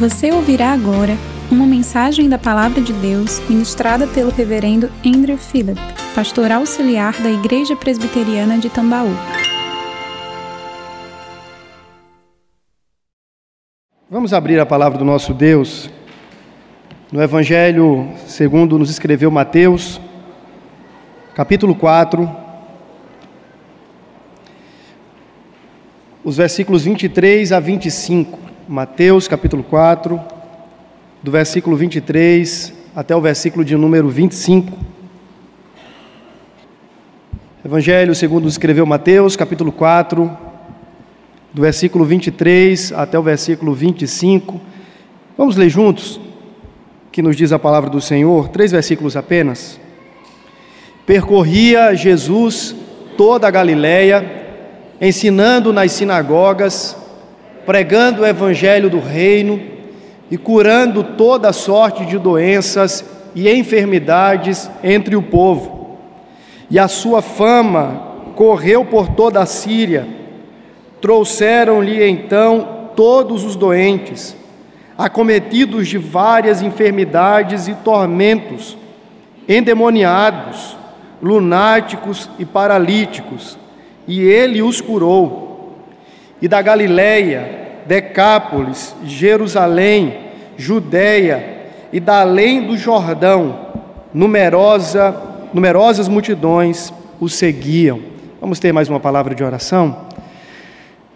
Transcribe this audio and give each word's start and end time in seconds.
Você 0.00 0.32
ouvirá 0.32 0.72
agora 0.72 1.14
uma 1.50 1.66
mensagem 1.66 2.26
da 2.26 2.38
Palavra 2.38 2.80
de 2.80 2.90
Deus 2.90 3.38
ministrada 3.50 4.06
pelo 4.06 4.30
Reverendo 4.30 4.90
Andrew 5.04 5.36
Phillip, 5.36 5.78
pastor 6.14 6.50
auxiliar 6.50 7.12
da 7.20 7.30
Igreja 7.30 7.76
Presbiteriana 7.76 8.56
de 8.56 8.70
Tambaú. 8.70 9.10
Vamos 14.08 14.32
abrir 14.32 14.58
a 14.58 14.64
palavra 14.64 14.98
do 14.98 15.04
nosso 15.04 15.34
Deus 15.34 15.90
no 17.12 17.22
Evangelho 17.22 18.08
segundo 18.26 18.78
nos 18.78 18.88
escreveu 18.88 19.30
Mateus, 19.30 20.00
capítulo 21.34 21.74
4, 21.74 22.26
os 26.24 26.38
versículos 26.38 26.84
23 26.84 27.52
a 27.52 27.60
25. 27.60 28.49
Mateus, 28.72 29.26
capítulo 29.26 29.64
4, 29.64 30.20
do 31.20 31.32
versículo 31.32 31.74
23 31.74 32.72
até 32.94 33.16
o 33.16 33.20
versículo 33.20 33.64
de 33.64 33.74
número 33.76 34.08
25. 34.08 34.78
Evangelho 37.64 38.14
segundo 38.14 38.46
escreveu 38.46 38.86
Mateus, 38.86 39.34
capítulo 39.34 39.72
4, 39.72 40.30
do 41.52 41.62
versículo 41.62 42.04
23 42.04 42.92
até 42.92 43.18
o 43.18 43.22
versículo 43.24 43.74
25. 43.74 44.60
Vamos 45.36 45.56
ler 45.56 45.68
juntos 45.68 46.20
que 47.10 47.22
nos 47.22 47.34
diz 47.34 47.50
a 47.50 47.58
palavra 47.58 47.90
do 47.90 48.00
Senhor, 48.00 48.50
três 48.50 48.70
versículos 48.70 49.16
apenas. 49.16 49.80
Percorria 51.04 51.92
Jesus 51.96 52.76
toda 53.16 53.48
a 53.48 53.50
Galiléia, 53.50 54.24
ensinando 55.00 55.72
nas 55.72 55.90
sinagogas, 55.90 56.99
pregando 57.70 58.22
o 58.22 58.26
evangelho 58.26 58.90
do 58.90 58.98
reino 58.98 59.62
e 60.28 60.36
curando 60.36 61.04
toda 61.04 61.52
sorte 61.52 62.04
de 62.04 62.18
doenças 62.18 63.04
e 63.32 63.48
enfermidades 63.48 64.68
entre 64.82 65.14
o 65.14 65.22
povo. 65.22 65.96
E 66.68 66.80
a 66.80 66.88
sua 66.88 67.22
fama 67.22 68.32
correu 68.34 68.84
por 68.84 69.10
toda 69.10 69.40
a 69.40 69.46
Síria. 69.46 70.04
Trouxeram-lhe 71.00 72.02
então 72.02 72.90
todos 72.96 73.44
os 73.44 73.54
doentes, 73.54 74.36
acometidos 74.98 75.86
de 75.86 75.96
várias 75.96 76.62
enfermidades 76.62 77.68
e 77.68 77.74
tormentos, 77.74 78.76
endemoniados, 79.48 80.76
lunáticos 81.22 82.28
e 82.36 82.44
paralíticos 82.44 83.56
e 84.08 84.20
ele 84.22 84.60
os 84.60 84.80
curou. 84.80 85.78
E 86.42 86.48
da 86.48 86.60
Galiléia, 86.60 87.59
Decápolis, 87.86 88.94
Jerusalém, 89.04 90.18
Judéia 90.56 91.68
e 91.92 91.98
da 91.98 92.20
além 92.20 92.66
do 92.66 92.76
Jordão, 92.76 93.66
numerosa, 94.12 95.14
numerosas 95.52 96.08
multidões 96.08 96.92
o 97.20 97.28
seguiam. 97.28 98.00
Vamos 98.40 98.58
ter 98.58 98.72
mais 98.72 98.88
uma 98.88 99.00
palavra 99.00 99.34
de 99.34 99.42
oração? 99.42 100.06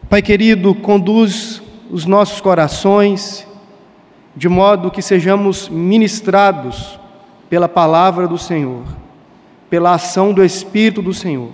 Pai 0.09 0.23
querido, 0.23 0.75
conduz 0.75 1.63
os 1.91 2.07
nossos 2.07 2.41
corações 2.41 3.47
de 4.37 4.49
modo 4.49 4.91
que 4.91 5.01
sejamos 5.01 5.69
ministrados 5.69 6.99
pela 7.49 7.69
palavra 7.69 8.27
do 8.27 8.37
Senhor, 8.37 8.83
pela 9.71 9.95
ação 9.95 10.33
do 10.33 10.45
Espírito 10.45 11.01
do 11.01 11.15
Senhor 11.15 11.53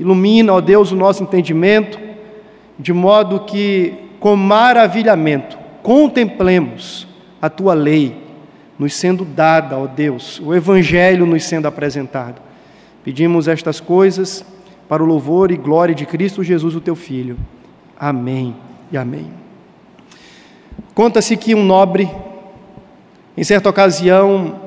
Ilumina, 0.00 0.54
ó 0.54 0.62
Deus, 0.62 0.92
o 0.92 0.96
nosso 0.96 1.22
entendimento, 1.22 1.98
de 2.78 2.90
modo 2.90 3.40
que, 3.40 3.92
com 4.20 4.36
maravilhamento, 4.36 5.58
contemplemos 5.82 7.08
a 7.40 7.48
tua 7.48 7.74
lei 7.74 8.28
nos 8.78 8.94
sendo 8.94 9.24
dada, 9.24 9.76
ó 9.76 9.86
Deus, 9.86 10.40
o 10.40 10.54
Evangelho 10.54 11.26
nos 11.26 11.44
sendo 11.44 11.66
apresentado. 11.66 12.40
Pedimos 13.02 13.48
estas 13.48 13.80
coisas 13.80 14.44
para 14.88 15.02
o 15.02 15.06
louvor 15.06 15.50
e 15.50 15.56
glória 15.56 15.94
de 15.94 16.06
Cristo 16.06 16.42
Jesus, 16.44 16.74
o 16.74 16.80
teu 16.80 16.94
Filho. 16.94 17.36
Amém 17.98 18.54
e 18.92 18.96
amém. 18.96 19.30
Conta-se 20.94 21.36
que 21.36 21.54
um 21.54 21.62
nobre, 21.62 22.10
em 23.36 23.44
certa 23.44 23.68
ocasião, 23.68 24.60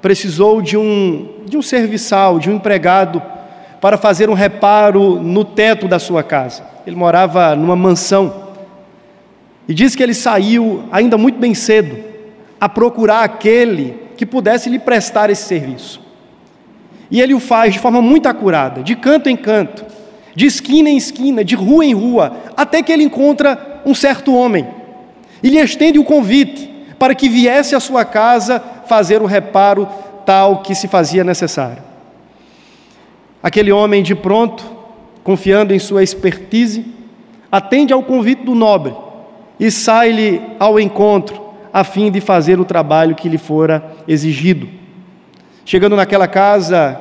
precisou 0.00 0.62
de 0.62 0.76
um, 0.76 1.42
de 1.44 1.56
um 1.56 1.62
serviçal, 1.62 2.38
de 2.38 2.50
um 2.50 2.56
empregado 2.56 3.20
para 3.80 3.96
fazer 3.96 4.30
um 4.30 4.34
reparo 4.34 5.20
no 5.20 5.44
teto 5.44 5.86
da 5.88 5.98
sua 5.98 6.22
casa. 6.22 6.64
Ele 6.86 6.96
morava 6.96 7.54
numa 7.54 7.76
mansão. 7.76 8.45
E 9.68 9.74
diz 9.74 9.94
que 9.96 10.02
ele 10.02 10.14
saiu 10.14 10.84
ainda 10.92 11.18
muito 11.18 11.38
bem 11.38 11.54
cedo 11.54 11.96
a 12.60 12.68
procurar 12.68 13.22
aquele 13.24 13.98
que 14.16 14.24
pudesse 14.24 14.70
lhe 14.70 14.78
prestar 14.78 15.28
esse 15.28 15.42
serviço. 15.42 16.00
E 17.10 17.20
ele 17.20 17.34
o 17.34 17.40
faz 17.40 17.74
de 17.74 17.80
forma 17.80 18.00
muito 18.00 18.28
acurada, 18.28 18.82
de 18.82 18.96
canto 18.96 19.28
em 19.28 19.36
canto, 19.36 19.84
de 20.34 20.46
esquina 20.46 20.88
em 20.88 20.96
esquina, 20.96 21.44
de 21.44 21.54
rua 21.54 21.84
em 21.84 21.94
rua, 21.94 22.36
até 22.56 22.82
que 22.82 22.92
ele 22.92 23.04
encontra 23.04 23.82
um 23.84 23.94
certo 23.94 24.34
homem 24.34 24.66
e 25.42 25.48
lhe 25.48 25.58
estende 25.58 25.98
o 25.98 26.04
convite 26.04 26.70
para 26.98 27.14
que 27.14 27.28
viesse 27.28 27.74
à 27.74 27.80
sua 27.80 28.04
casa 28.04 28.62
fazer 28.86 29.20
o 29.20 29.26
reparo 29.26 29.88
tal 30.24 30.62
que 30.62 30.74
se 30.74 30.88
fazia 30.88 31.22
necessário. 31.22 31.82
Aquele 33.42 33.70
homem, 33.70 34.02
de 34.02 34.14
pronto, 34.14 34.64
confiando 35.22 35.72
em 35.72 35.78
sua 35.78 36.02
expertise, 36.02 36.84
atende 37.50 37.92
ao 37.92 38.02
convite 38.02 38.42
do 38.42 38.54
nobre 38.54 39.05
e 39.58 39.70
sai-lhe 39.70 40.40
ao 40.58 40.78
encontro, 40.78 41.40
a 41.72 41.84
fim 41.84 42.10
de 42.10 42.20
fazer 42.20 42.58
o 42.58 42.64
trabalho 42.64 43.14
que 43.14 43.28
lhe 43.28 43.38
fora 43.38 43.92
exigido. 44.08 44.68
Chegando 45.64 45.96
naquela 45.96 46.28
casa, 46.28 46.98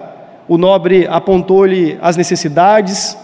o 0.48 0.58
nobre 0.58 1.08
apontou-lhe 1.10 1.98
as 2.02 2.18
necessidades 2.18 3.18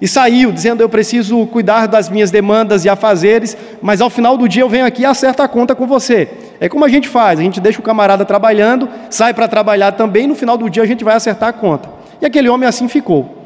e 0.00 0.06
saiu, 0.06 0.52
dizendo: 0.52 0.82
Eu 0.82 0.88
preciso 0.88 1.46
cuidar 1.46 1.86
das 1.86 2.08
minhas 2.08 2.30
demandas 2.30 2.84
e 2.84 2.88
afazeres, 2.88 3.56
mas 3.80 4.00
ao 4.00 4.10
final 4.10 4.36
do 4.36 4.48
dia 4.48 4.62
eu 4.62 4.68
venho 4.68 4.84
aqui 4.84 5.02
e 5.02 5.06
acerto 5.06 5.42
a 5.42 5.48
conta 5.48 5.74
com 5.74 5.86
você. 5.86 6.28
É 6.60 6.68
como 6.68 6.84
a 6.84 6.88
gente 6.88 7.08
faz: 7.08 7.38
a 7.38 7.42
gente 7.42 7.60
deixa 7.60 7.80
o 7.80 7.82
camarada 7.82 8.24
trabalhando, 8.24 8.88
sai 9.10 9.32
para 9.32 9.48
trabalhar 9.48 9.92
também, 9.92 10.24
e 10.24 10.28
no 10.28 10.34
final 10.34 10.58
do 10.58 10.68
dia 10.68 10.82
a 10.82 10.86
gente 10.86 11.04
vai 11.04 11.14
acertar 11.14 11.48
a 11.48 11.52
conta. 11.52 11.88
E 12.20 12.26
aquele 12.26 12.48
homem 12.48 12.68
assim 12.68 12.88
ficou. 12.88 13.36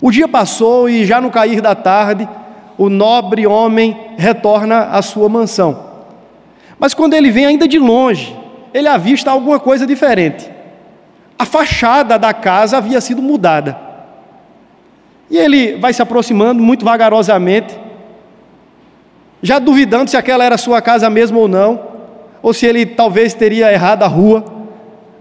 O 0.00 0.10
dia 0.10 0.28
passou 0.28 0.88
e, 0.88 1.04
já 1.06 1.20
no 1.20 1.30
cair 1.30 1.60
da 1.60 1.74
tarde, 1.74 2.28
o 2.78 2.88
nobre 2.88 3.46
homem 3.46 3.96
retorna 4.16 4.88
à 4.90 5.00
sua 5.02 5.28
mansão. 5.28 5.86
Mas 6.78 6.92
quando 6.92 7.14
ele 7.14 7.30
vem 7.30 7.46
ainda 7.46 7.66
de 7.66 7.78
longe, 7.78 8.36
ele 8.72 8.88
avista 8.88 9.30
alguma 9.30 9.58
coisa 9.58 9.86
diferente. 9.86 10.50
A 11.38 11.44
fachada 11.44 12.18
da 12.18 12.34
casa 12.34 12.76
havia 12.76 13.00
sido 13.00 13.22
mudada. 13.22 13.78
E 15.30 15.36
ele 15.36 15.76
vai 15.76 15.92
se 15.92 16.02
aproximando 16.02 16.62
muito 16.62 16.84
vagarosamente, 16.84 17.78
já 19.42 19.58
duvidando 19.58 20.10
se 20.10 20.16
aquela 20.16 20.44
era 20.44 20.56
sua 20.56 20.80
casa 20.80 21.08
mesmo 21.10 21.40
ou 21.40 21.48
não, 21.48 21.80
ou 22.42 22.52
se 22.52 22.66
ele 22.66 22.86
talvez 22.86 23.34
teria 23.34 23.72
errado 23.72 24.02
a 24.02 24.06
rua. 24.06 24.44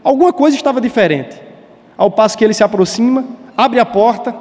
Alguma 0.03 0.31
coisa 0.31 0.55
estava 0.55 0.79
diferente. 0.79 1.41
Ao 1.97 2.11
passo 2.11 2.37
que 2.37 2.43
ele 2.43 2.53
se 2.53 2.63
aproxima, 2.63 3.23
abre 3.57 3.79
a 3.79 3.85
porta, 3.85 4.35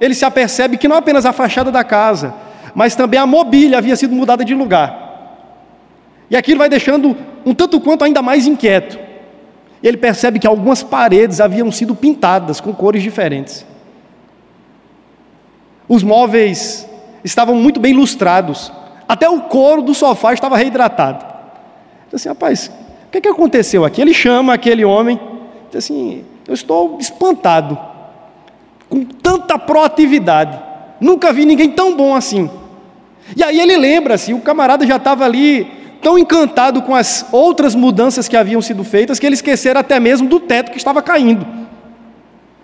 ele 0.00 0.14
se 0.14 0.24
apercebe 0.24 0.76
que 0.76 0.88
não 0.88 0.96
apenas 0.96 1.24
a 1.26 1.32
fachada 1.32 1.70
da 1.70 1.84
casa, 1.84 2.34
mas 2.74 2.96
também 2.96 3.20
a 3.20 3.26
mobília 3.26 3.78
havia 3.78 3.96
sido 3.96 4.14
mudada 4.14 4.44
de 4.44 4.54
lugar. 4.54 5.04
E 6.28 6.36
aquilo 6.36 6.58
vai 6.58 6.68
deixando 6.68 7.16
um 7.44 7.54
tanto 7.54 7.80
quanto 7.80 8.04
ainda 8.04 8.20
mais 8.22 8.46
inquieto. 8.46 8.98
Ele 9.82 9.96
percebe 9.96 10.38
que 10.38 10.46
algumas 10.46 10.82
paredes 10.82 11.40
haviam 11.40 11.70
sido 11.70 11.94
pintadas 11.94 12.60
com 12.60 12.72
cores 12.72 13.02
diferentes. 13.02 13.66
Os 15.88 16.02
móveis 16.02 16.88
estavam 17.22 17.54
muito 17.54 17.78
bem 17.78 17.92
lustrados. 17.92 18.72
Até 19.06 19.28
o 19.28 19.42
couro 19.42 19.82
do 19.82 19.94
sofá 19.94 20.32
estava 20.32 20.56
reidratado. 20.56 21.24
Diz 22.06 22.14
assim, 22.14 22.28
rapaz, 22.28 22.72
o 23.06 23.10
que, 23.10 23.18
é 23.18 23.20
que 23.20 23.28
aconteceu 23.28 23.84
aqui? 23.84 24.00
Ele 24.00 24.14
chama 24.14 24.54
aquele 24.54 24.84
homem, 24.84 25.20
diz 25.70 25.84
assim, 25.84 26.24
eu 26.48 26.54
estou 26.54 26.98
espantado 26.98 27.78
com 28.88 29.04
tanta 29.04 29.58
proatividade. 29.58 30.58
Nunca 31.00 31.32
vi 31.32 31.44
ninguém 31.44 31.70
tão 31.70 31.94
bom 31.94 32.14
assim. 32.14 32.50
E 33.36 33.42
aí 33.42 33.58
ele 33.58 33.76
lembra-se, 33.76 34.34
o 34.34 34.40
camarada 34.40 34.86
já 34.86 34.96
estava 34.96 35.24
ali 35.24 35.66
tão 36.02 36.18
encantado 36.18 36.82
com 36.82 36.94
as 36.94 37.26
outras 37.32 37.74
mudanças 37.74 38.28
que 38.28 38.36
haviam 38.36 38.60
sido 38.60 38.84
feitas 38.84 39.18
que 39.18 39.26
ele 39.26 39.34
esquecera 39.34 39.80
até 39.80 39.98
mesmo 39.98 40.28
do 40.28 40.38
teto 40.38 40.70
que 40.70 40.76
estava 40.76 41.00
caindo. 41.00 41.46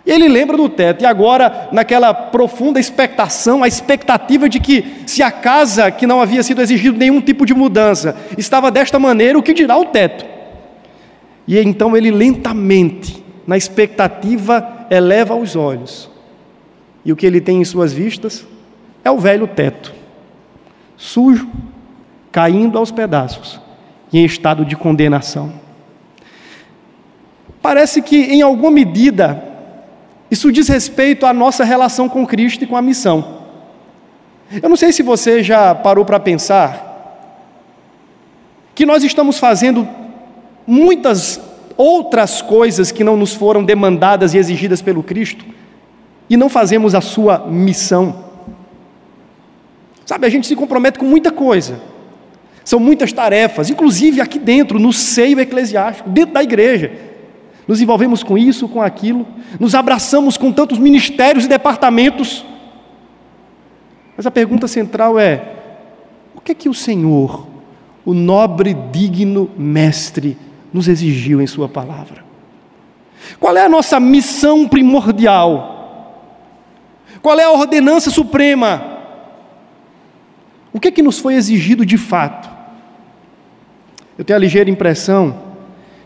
E 0.05 0.11
ele 0.11 0.29
lembra 0.29 0.57
do 0.57 0.69
teto, 0.69 1.03
e 1.03 1.07
agora, 1.07 1.69
naquela 1.73 2.13
profunda 2.13 2.81
expectação, 2.81 3.63
a 3.63 3.69
expectativa 3.69 4.49
de 4.49 4.59
que, 4.59 4.85
se 5.07 5.23
a 5.23 5.31
casa 5.31 5.91
que 5.91 6.07
não 6.07 6.21
havia 6.21 6.43
sido 6.43 6.61
exigido 6.61 6.99
nenhum 6.99 7.21
tipo 7.21 7.47
de 7.47 7.55
mudança 7.55 8.17
estava 8.37 8.71
desta 8.71 8.99
maneira, 8.99 9.39
o 9.39 9.43
que 9.43 9.55
dirá 9.55 9.77
o 9.77 9.87
teto? 9.87 10.25
E 11.47 11.59
então 11.59 11.97
ele 11.97 12.11
lentamente 12.11 13.21
na 13.51 13.57
expectativa, 13.57 14.87
eleva 14.89 15.35
os 15.35 15.57
olhos. 15.57 16.09
E 17.05 17.13
o 17.13 17.17
que 17.17 17.27
ele 17.27 17.41
tem 17.41 17.61
em 17.61 17.65
suas 17.65 17.93
vistas 17.93 18.47
é 19.05 19.11
o 19.11 19.19
velho 19.19 19.49
teto, 19.49 19.93
sujo, 21.01 21.49
caindo 22.31 22.77
aos 22.77 22.91
pedaços, 22.91 23.59
e 24.13 24.19
em 24.19 24.25
estado 24.25 24.67
de 24.67 24.77
condenação. 24.77 25.51
Parece 27.63 28.03
que, 28.03 28.17
em 28.17 28.43
alguma 28.43 28.71
medida, 28.71 29.43
isso 30.31 30.53
diz 30.53 30.69
respeito 30.69 31.25
à 31.25 31.33
nossa 31.33 31.65
relação 31.65 32.07
com 32.07 32.27
Cristo 32.27 32.65
e 32.65 32.67
com 32.67 32.77
a 32.77 32.83
missão. 32.83 33.41
Eu 34.63 34.69
não 34.69 34.77
sei 34.77 34.93
se 34.93 35.03
você 35.03 35.43
já 35.43 35.75
parou 35.75 36.05
para 36.05 36.21
pensar 36.21 36.89
que 38.75 38.85
nós 38.85 39.03
estamos 39.03 39.39
fazendo 39.39 39.89
muitas 40.67 41.41
outras 41.79 42.43
coisas 42.43 42.93
que 42.93 43.03
não 43.03 43.17
nos 43.17 43.33
foram 43.33 43.65
demandadas 43.65 44.35
e 44.35 44.39
exigidas 44.39 44.83
pelo 44.83 45.03
Cristo 45.03 45.47
e 46.29 46.37
não 46.37 46.51
fazemos 46.51 46.95
a 46.95 47.01
sua 47.01 47.47
missão. 47.47 48.30
Sabe, 50.11 50.27
a 50.27 50.29
gente 50.29 50.49
se 50.49 50.57
compromete 50.57 50.99
com 50.99 51.05
muita 51.05 51.31
coisa. 51.31 51.81
São 52.65 52.81
muitas 52.81 53.13
tarefas, 53.13 53.71
inclusive 53.71 54.21
aqui 54.21 54.41
dentro, 54.41 54.77
no 54.77 54.93
seio 54.93 55.39
eclesiástico, 55.39 56.11
dentro 56.11 56.35
da 56.35 56.43
igreja. 56.43 56.91
Nos 57.65 57.81
envolvemos 57.81 58.25
com 58.25 58.37
isso, 58.37 58.67
com 58.67 58.83
aquilo, 58.83 59.25
nos 59.61 59.73
abraçamos 59.73 60.37
com 60.37 60.51
tantos 60.51 60.79
ministérios 60.79 61.45
e 61.45 61.49
departamentos. 61.49 62.45
Mas 64.17 64.27
a 64.27 64.33
pergunta 64.33 64.67
central 64.67 65.17
é: 65.17 65.45
o 66.35 66.41
que 66.41 66.51
é 66.51 66.55
que 66.57 66.69
o 66.69 66.75
Senhor, 66.75 67.47
o 68.05 68.13
nobre, 68.13 68.75
digno 68.91 69.49
mestre, 69.57 70.37
nos 70.73 70.89
exigiu 70.89 71.41
em 71.41 71.47
Sua 71.47 71.69
palavra? 71.69 72.25
Qual 73.39 73.57
é 73.57 73.65
a 73.65 73.69
nossa 73.69 74.01
missão 74.01 74.67
primordial? 74.67 76.27
Qual 77.23 77.39
é 77.39 77.45
a 77.45 77.53
ordenança 77.53 78.11
suprema? 78.11 78.99
O 80.73 80.81
que 80.81 80.89
é 80.89 80.91
que 80.91 81.03
nos 81.03 81.19
foi 81.19 81.35
exigido 81.35 81.85
de 81.85 81.99
fato? 81.99 82.49
Eu 84.17 84.25
tenho 84.25 84.37
a 84.37 84.41
ligeira 84.41 84.71
impressão 84.71 85.35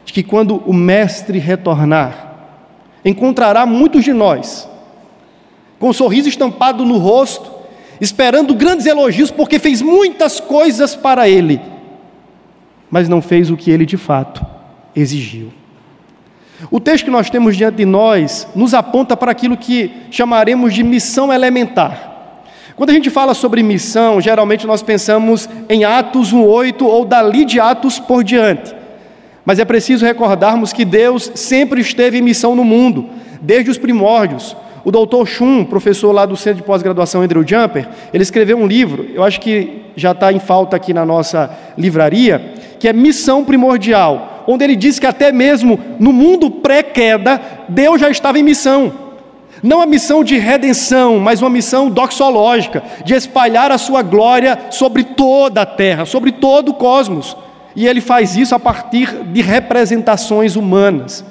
de 0.04 0.12
que 0.12 0.22
quando 0.22 0.56
o 0.66 0.72
Mestre 0.72 1.38
retornar, 1.38 2.34
encontrará 3.04 3.66
muitos 3.66 4.04
de 4.04 4.12
nós 4.12 4.68
com 5.78 5.90
um 5.90 5.92
sorriso 5.92 6.28
estampado 6.28 6.84
no 6.84 6.96
rosto, 6.96 7.52
esperando 8.00 8.54
grandes 8.54 8.86
elogios, 8.86 9.30
porque 9.30 9.58
fez 9.58 9.82
muitas 9.82 10.40
coisas 10.40 10.94
para 10.94 11.28
Ele, 11.28 11.60
mas 12.90 13.08
não 13.08 13.20
fez 13.20 13.50
o 13.50 13.56
que 13.56 13.70
Ele 13.70 13.84
de 13.84 13.96
fato 13.96 14.44
exigiu. 14.94 15.52
O 16.70 16.80
texto 16.80 17.04
que 17.04 17.10
nós 17.10 17.28
temos 17.28 17.56
diante 17.56 17.76
de 17.76 17.84
nós 17.84 18.46
nos 18.54 18.72
aponta 18.72 19.16
para 19.16 19.32
aquilo 19.32 19.56
que 19.56 19.90
chamaremos 20.10 20.72
de 20.72 20.82
missão 20.82 21.32
elementar. 21.32 22.13
Quando 22.76 22.90
a 22.90 22.92
gente 22.92 23.08
fala 23.08 23.34
sobre 23.34 23.62
missão, 23.62 24.20
geralmente 24.20 24.66
nós 24.66 24.82
pensamos 24.82 25.48
em 25.68 25.84
Atos 25.84 26.32
1:8 26.32 26.84
ou 26.84 27.04
dali 27.04 27.44
de 27.44 27.60
Atos 27.60 28.00
por 28.00 28.24
diante. 28.24 28.74
Mas 29.44 29.60
é 29.60 29.64
preciso 29.64 30.04
recordarmos 30.04 30.72
que 30.72 30.84
Deus 30.84 31.30
sempre 31.36 31.80
esteve 31.80 32.18
em 32.18 32.22
missão 32.22 32.56
no 32.56 32.64
mundo, 32.64 33.06
desde 33.40 33.70
os 33.70 33.78
primórdios. 33.78 34.56
O 34.84 34.90
doutor 34.90 35.24
Chum, 35.26 35.64
professor 35.64 36.10
lá 36.12 36.26
do 36.26 36.36
Centro 36.36 36.62
de 36.62 36.66
Pós-Graduação 36.66 37.22
Andrew 37.22 37.46
Jumper, 37.46 37.88
ele 38.12 38.22
escreveu 38.22 38.58
um 38.58 38.66
livro, 38.66 39.06
eu 39.14 39.22
acho 39.22 39.40
que 39.40 39.82
já 39.96 40.10
está 40.10 40.32
em 40.32 40.40
falta 40.40 40.76
aqui 40.76 40.92
na 40.92 41.06
nossa 41.06 41.50
livraria, 41.78 42.54
que 42.80 42.88
é 42.88 42.92
Missão 42.92 43.44
Primordial, 43.44 44.44
onde 44.48 44.64
ele 44.64 44.76
diz 44.76 44.98
que 44.98 45.06
até 45.06 45.30
mesmo 45.30 45.78
no 45.98 46.12
mundo 46.12 46.50
pré-queda, 46.50 47.40
Deus 47.68 48.00
já 48.00 48.10
estava 48.10 48.38
em 48.38 48.42
missão. 48.42 49.03
Não 49.64 49.80
a 49.80 49.86
missão 49.86 50.22
de 50.22 50.36
redenção, 50.36 51.18
mas 51.18 51.40
uma 51.40 51.48
missão 51.48 51.88
doxológica, 51.88 52.82
de 53.02 53.14
espalhar 53.14 53.72
a 53.72 53.78
sua 53.78 54.02
glória 54.02 54.66
sobre 54.68 55.02
toda 55.02 55.62
a 55.62 55.66
terra, 55.66 56.04
sobre 56.04 56.32
todo 56.32 56.68
o 56.68 56.74
cosmos. 56.74 57.34
E 57.74 57.86
ele 57.86 58.02
faz 58.02 58.36
isso 58.36 58.54
a 58.54 58.58
partir 58.58 59.06
de 59.32 59.40
representações 59.40 60.54
humanas. 60.54 61.24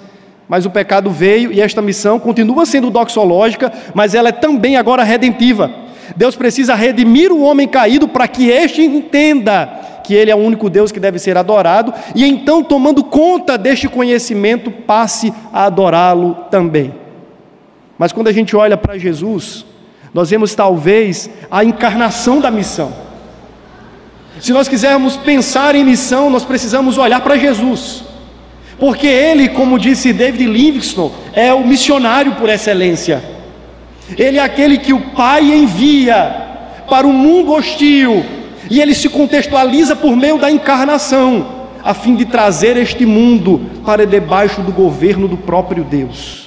Mas 0.49 0.65
o 0.65 0.71
pecado 0.71 1.11
veio 1.11 1.53
e 1.53 1.61
esta 1.61 1.79
missão 1.79 2.19
continua 2.19 2.65
sendo 2.65 2.89
doxológica, 2.89 3.71
mas 3.93 4.15
ela 4.15 4.29
é 4.29 4.31
também 4.31 4.77
agora 4.77 5.03
redentiva. 5.03 5.69
Deus 6.15 6.35
precisa 6.35 6.73
redimir 6.73 7.31
o 7.31 7.43
homem 7.43 7.67
caído 7.67 8.07
para 8.07 8.27
que 8.27 8.49
este 8.49 8.81
entenda 8.81 9.67
que 10.03 10.15
ele 10.15 10.31
é 10.31 10.35
o 10.35 10.39
único 10.39 10.71
Deus 10.71 10.91
que 10.91 10.99
deve 10.99 11.19
ser 11.19 11.37
adorado 11.37 11.93
e 12.15 12.25
então, 12.25 12.63
tomando 12.63 13.03
conta 13.03 13.59
deste 13.59 13.87
conhecimento, 13.87 14.71
passe 14.71 15.31
a 15.53 15.65
adorá-lo 15.65 16.47
também. 16.49 17.02
Mas 17.97 18.11
quando 18.11 18.27
a 18.27 18.31
gente 18.31 18.55
olha 18.55 18.77
para 18.77 18.97
Jesus, 18.97 19.65
nós 20.13 20.29
vemos 20.29 20.53
talvez 20.53 21.29
a 21.49 21.63
encarnação 21.63 22.39
da 22.39 22.51
missão. 22.51 22.93
Se 24.39 24.51
nós 24.51 24.67
quisermos 24.67 25.15
pensar 25.15 25.75
em 25.75 25.83
missão, 25.83 26.29
nós 26.29 26.43
precisamos 26.43 26.97
olhar 26.97 27.21
para 27.21 27.37
Jesus. 27.37 28.03
Porque 28.79 29.07
ele, 29.07 29.49
como 29.49 29.79
disse 29.79 30.11
David 30.11 30.45
Livingstone, 30.45 31.11
é 31.33 31.53
o 31.53 31.65
missionário 31.65 32.33
por 32.35 32.49
excelência. 32.49 33.23
Ele 34.17 34.37
é 34.37 34.43
aquele 34.43 34.77
que 34.77 34.91
o 34.91 34.99
Pai 35.11 35.43
envia 35.43 36.43
para 36.89 37.07
o 37.07 37.13
mundo 37.13 37.53
hostil, 37.53 38.25
e 38.69 38.81
ele 38.81 38.93
se 38.93 39.07
contextualiza 39.07 39.95
por 39.95 40.15
meio 40.15 40.37
da 40.37 40.51
encarnação, 40.51 41.63
a 41.83 41.93
fim 41.93 42.15
de 42.15 42.25
trazer 42.25 42.77
este 42.77 43.05
mundo 43.05 43.61
para 43.85 44.05
debaixo 44.05 44.61
do 44.61 44.71
governo 44.71 45.27
do 45.27 45.37
próprio 45.37 45.83
Deus. 45.83 46.42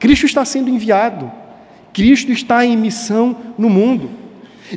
Cristo 0.00 0.24
está 0.24 0.46
sendo 0.46 0.70
enviado, 0.70 1.30
Cristo 1.92 2.32
está 2.32 2.64
em 2.64 2.74
missão 2.74 3.36
no 3.58 3.68
mundo. 3.68 4.10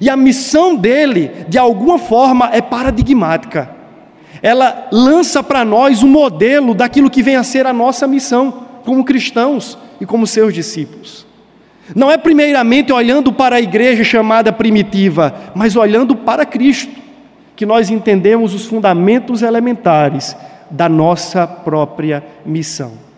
E 0.01 0.09
a 0.09 0.17
missão 0.17 0.75
dele, 0.75 1.31
de 1.47 1.57
alguma 1.57 1.97
forma, 1.97 2.49
é 2.51 2.61
paradigmática. 2.61 3.69
Ela 4.41 4.89
lança 4.91 5.41
para 5.41 5.63
nós 5.63 6.03
um 6.03 6.09
modelo 6.09 6.73
daquilo 6.73 7.09
que 7.09 7.23
vem 7.23 7.37
a 7.37 7.43
ser 7.43 7.65
a 7.65 7.71
nossa 7.71 8.05
missão, 8.05 8.65
como 8.83 9.05
cristãos 9.05 9.77
e 10.01 10.05
como 10.05 10.27
seus 10.27 10.53
discípulos. 10.53 11.25
Não 11.95 12.11
é 12.11 12.17
primeiramente 12.17 12.91
olhando 12.91 13.31
para 13.31 13.55
a 13.55 13.61
igreja 13.61 14.03
chamada 14.03 14.51
primitiva, 14.51 15.33
mas 15.55 15.77
olhando 15.77 16.15
para 16.15 16.45
Cristo, 16.45 16.99
que 17.55 17.65
nós 17.65 17.89
entendemos 17.89 18.53
os 18.53 18.65
fundamentos 18.65 19.41
elementares 19.41 20.35
da 20.69 20.89
nossa 20.89 21.47
própria 21.47 22.21
missão 22.45 23.12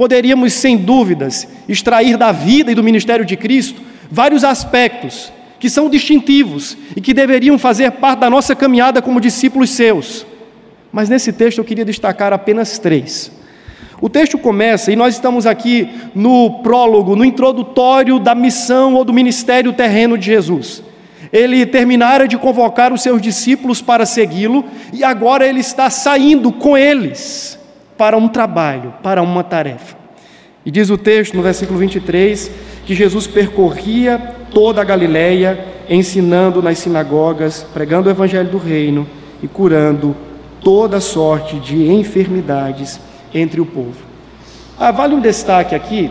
poderíamos, 0.00 0.54
sem 0.54 0.78
dúvidas, 0.78 1.46
extrair 1.68 2.16
da 2.16 2.32
vida 2.32 2.72
e 2.72 2.74
do 2.74 2.82
ministério 2.82 3.22
de 3.22 3.36
Cristo 3.36 3.82
vários 4.10 4.44
aspectos 4.44 5.30
que 5.58 5.68
são 5.68 5.90
distintivos 5.90 6.74
e 6.96 7.02
que 7.02 7.12
deveriam 7.12 7.58
fazer 7.58 7.90
parte 7.90 8.20
da 8.20 8.30
nossa 8.30 8.56
caminhada 8.56 9.02
como 9.02 9.20
discípulos 9.20 9.68
seus. 9.68 10.24
Mas 10.90 11.10
nesse 11.10 11.34
texto 11.34 11.58
eu 11.58 11.64
queria 11.64 11.84
destacar 11.84 12.32
apenas 12.32 12.78
três. 12.78 13.30
O 14.00 14.08
texto 14.08 14.38
começa, 14.38 14.90
e 14.90 14.96
nós 14.96 15.16
estamos 15.16 15.46
aqui 15.46 15.90
no 16.14 16.62
prólogo, 16.62 17.14
no 17.14 17.22
introdutório 17.22 18.18
da 18.18 18.34
missão 18.34 18.94
ou 18.94 19.04
do 19.04 19.12
ministério 19.12 19.70
terreno 19.70 20.16
de 20.16 20.24
Jesus. 20.24 20.82
Ele 21.30 21.66
terminara 21.66 22.26
de 22.26 22.38
convocar 22.38 22.90
os 22.90 23.02
seus 23.02 23.20
discípulos 23.20 23.82
para 23.82 24.06
segui-lo, 24.06 24.64
e 24.94 25.04
agora 25.04 25.46
ele 25.46 25.60
está 25.60 25.90
saindo 25.90 26.50
com 26.50 26.74
eles 26.74 27.59
para 28.00 28.16
um 28.16 28.28
trabalho, 28.28 28.94
para 29.02 29.20
uma 29.20 29.44
tarefa. 29.44 29.94
E 30.64 30.70
diz 30.70 30.88
o 30.88 30.96
texto 30.96 31.36
no 31.36 31.42
versículo 31.42 31.78
23 31.78 32.50
que 32.86 32.94
Jesus 32.94 33.26
percorria 33.26 34.18
toda 34.50 34.80
a 34.80 34.84
Galiléia, 34.84 35.66
ensinando 35.86 36.62
nas 36.62 36.78
sinagogas, 36.78 37.66
pregando 37.74 38.08
o 38.08 38.10
evangelho 38.10 38.48
do 38.48 38.56
reino 38.56 39.06
e 39.42 39.46
curando 39.46 40.16
toda 40.62 40.98
sorte 40.98 41.58
de 41.58 41.92
enfermidades 41.92 42.98
entre 43.34 43.60
o 43.60 43.66
povo. 43.66 43.98
Ah, 44.78 44.90
vale 44.90 45.14
um 45.14 45.20
destaque 45.20 45.74
aqui. 45.74 46.10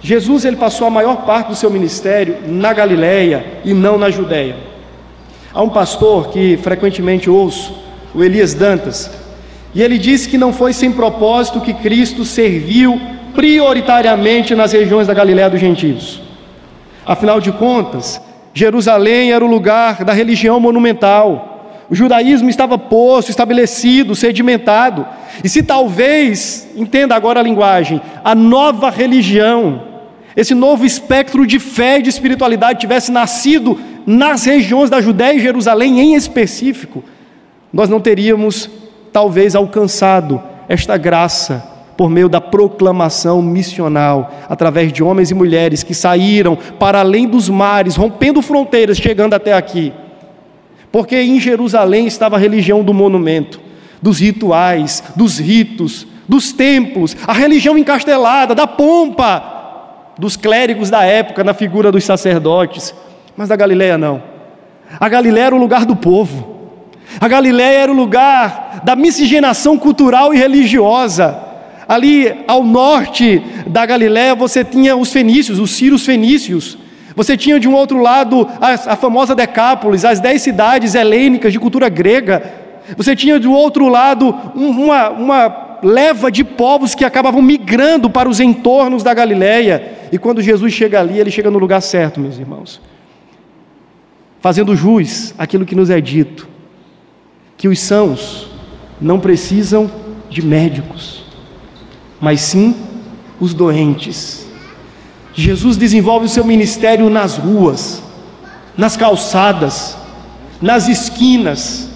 Jesus 0.00 0.44
ele 0.44 0.56
passou 0.56 0.88
a 0.88 0.90
maior 0.90 1.24
parte 1.24 1.50
do 1.50 1.54
seu 1.54 1.70
ministério 1.70 2.38
na 2.44 2.72
Galiléia 2.72 3.60
e 3.64 3.72
não 3.72 3.96
na 3.96 4.10
Judéia. 4.10 4.56
Há 5.52 5.62
um 5.62 5.70
pastor 5.70 6.30
que 6.30 6.56
frequentemente 6.56 7.30
ouço, 7.30 7.72
o 8.12 8.24
Elias 8.24 8.52
Dantas, 8.52 9.23
e 9.74 9.82
ele 9.82 9.98
disse 9.98 10.28
que 10.28 10.38
não 10.38 10.52
foi 10.52 10.72
sem 10.72 10.92
propósito 10.92 11.60
que 11.60 11.74
Cristo 11.74 12.24
serviu 12.24 13.00
prioritariamente 13.34 14.54
nas 14.54 14.72
regiões 14.72 15.06
da 15.06 15.14
Galiléia 15.14 15.50
dos 15.50 15.60
gentios. 15.60 16.22
Afinal 17.04 17.40
de 17.40 17.50
contas, 17.50 18.20
Jerusalém 18.54 19.32
era 19.32 19.44
o 19.44 19.48
lugar 19.48 20.04
da 20.04 20.12
religião 20.12 20.60
monumental. 20.60 21.84
O 21.90 21.94
judaísmo 21.94 22.48
estava 22.48 22.78
posto, 22.78 23.30
estabelecido, 23.30 24.14
sedimentado. 24.14 25.04
E 25.42 25.48
se 25.48 25.62
talvez, 25.62 26.68
entenda 26.76 27.16
agora 27.16 27.40
a 27.40 27.42
linguagem, 27.42 28.00
a 28.22 28.34
nova 28.34 28.90
religião, 28.90 29.82
esse 30.36 30.54
novo 30.54 30.86
espectro 30.86 31.44
de 31.44 31.58
fé 31.58 31.98
e 31.98 32.02
de 32.02 32.10
espiritualidade 32.10 32.80
tivesse 32.80 33.10
nascido 33.10 33.78
nas 34.06 34.44
regiões 34.44 34.88
da 34.88 35.00
Judéia 35.00 35.34
e 35.34 35.40
Jerusalém 35.40 36.00
em 36.00 36.14
específico, 36.14 37.02
nós 37.72 37.88
não 37.88 38.00
teríamos 38.00 38.70
talvez 39.14 39.54
alcançado 39.54 40.42
esta 40.68 40.96
graça 40.96 41.64
por 41.96 42.10
meio 42.10 42.28
da 42.28 42.40
proclamação 42.40 43.40
missional, 43.40 44.34
através 44.48 44.92
de 44.92 45.04
homens 45.04 45.30
e 45.30 45.34
mulheres 45.34 45.84
que 45.84 45.94
saíram 45.94 46.58
para 46.80 46.98
além 46.98 47.28
dos 47.28 47.48
mares, 47.48 47.94
rompendo 47.94 48.42
fronteiras, 48.42 48.98
chegando 48.98 49.34
até 49.34 49.52
aqui. 49.52 49.92
Porque 50.90 51.16
em 51.16 51.38
Jerusalém 51.38 52.08
estava 52.08 52.34
a 52.34 52.40
religião 52.40 52.82
do 52.82 52.92
monumento, 52.92 53.60
dos 54.02 54.18
rituais, 54.18 55.04
dos 55.14 55.38
ritos, 55.38 56.08
dos 56.28 56.52
templos, 56.52 57.16
a 57.24 57.32
religião 57.32 57.78
encastelada, 57.78 58.52
da 58.52 58.66
pompa 58.66 59.52
dos 60.18 60.36
clérigos 60.36 60.90
da 60.90 61.04
época 61.04 61.44
na 61.44 61.54
figura 61.54 61.92
dos 61.92 62.02
sacerdotes. 62.02 62.92
Mas 63.36 63.48
da 63.48 63.54
Galileia 63.54 63.96
não. 63.96 64.20
A 64.98 65.08
Galileia 65.08 65.46
era 65.46 65.54
o 65.54 65.58
lugar 65.58 65.86
do 65.86 65.94
povo. 65.94 66.53
A 67.20 67.28
Galileia 67.28 67.78
era 67.78 67.92
o 67.92 67.94
lugar 67.94 68.82
da 68.84 68.96
miscigenação 68.96 69.78
cultural 69.78 70.34
e 70.34 70.38
religiosa. 70.38 71.38
Ali 71.86 72.34
ao 72.46 72.64
norte 72.64 73.42
da 73.66 73.84
Galileia 73.84 74.34
você 74.34 74.64
tinha 74.64 74.96
os 74.96 75.12
fenícios, 75.12 75.58
os 75.58 75.72
sírios 75.72 76.04
fenícios. 76.04 76.78
Você 77.14 77.36
tinha 77.36 77.60
de 77.60 77.68
um 77.68 77.74
outro 77.74 77.98
lado 77.98 78.48
a, 78.60 78.92
a 78.92 78.96
famosa 78.96 79.34
Decápolis, 79.34 80.04
as 80.04 80.18
dez 80.18 80.42
cidades 80.42 80.94
helênicas 80.94 81.52
de 81.52 81.60
cultura 81.60 81.88
grega. 81.88 82.52
Você 82.96 83.14
tinha 83.14 83.38
do 83.38 83.52
outro 83.52 83.88
lado 83.88 84.34
uma, 84.54 85.10
uma 85.10 85.64
leva 85.82 86.30
de 86.30 86.42
povos 86.42 86.94
que 86.94 87.04
acabavam 87.04 87.40
migrando 87.40 88.10
para 88.10 88.28
os 88.28 88.40
entornos 88.40 89.02
da 89.02 89.14
Galileia. 89.14 89.92
E 90.10 90.18
quando 90.18 90.42
Jesus 90.42 90.72
chega 90.72 90.98
ali, 90.98 91.18
ele 91.18 91.30
chega 91.30 91.50
no 91.50 91.58
lugar 91.58 91.80
certo, 91.80 92.18
meus 92.18 92.38
irmãos. 92.38 92.80
Fazendo 94.40 94.74
jus 94.74 95.34
àquilo 95.38 95.64
que 95.64 95.74
nos 95.74 95.90
é 95.90 96.00
dito, 96.00 96.48
que 97.64 97.68
os 97.68 97.80
sãos 97.80 98.46
não 99.00 99.18
precisam 99.18 99.90
de 100.28 100.42
médicos, 100.42 101.24
mas 102.20 102.42
sim 102.42 102.76
os 103.40 103.54
doentes. 103.54 104.46
Jesus 105.32 105.78
desenvolve 105.78 106.26
o 106.26 106.28
seu 106.28 106.44
ministério 106.44 107.08
nas 107.08 107.38
ruas, 107.38 108.02
nas 108.76 108.98
calçadas, 108.98 109.96
nas 110.60 110.88
esquinas, 110.88 111.88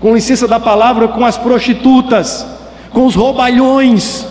com 0.00 0.16
licença 0.16 0.48
da 0.48 0.58
palavra, 0.58 1.06
com 1.06 1.24
as 1.24 1.38
prostitutas, 1.38 2.44
com 2.90 3.06
os 3.06 3.14
roubalhões, 3.14 4.26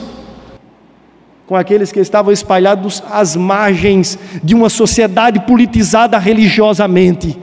com 1.48 1.56
aqueles 1.56 1.94
que 1.94 2.02
estavam 2.02 2.34
espalhados 2.34 3.02
às 3.10 3.38
margens 3.38 4.20
de 4.44 4.54
uma 4.54 4.68
sociedade 4.68 5.40
politizada 5.48 6.20
religiosamente. 6.20 7.40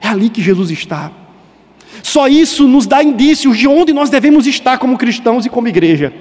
É 0.00 0.06
ali 0.06 0.30
que 0.30 0.40
Jesus 0.40 0.70
está. 0.70 1.10
Só 2.02 2.28
isso 2.28 2.66
nos 2.66 2.86
dá 2.86 3.02
indícios 3.02 3.56
de 3.56 3.68
onde 3.68 3.92
nós 3.92 4.10
devemos 4.10 4.46
estar 4.46 4.78
como 4.78 4.98
cristãos 4.98 5.44
e 5.46 5.50
como 5.50 5.68
igreja. 5.68 6.12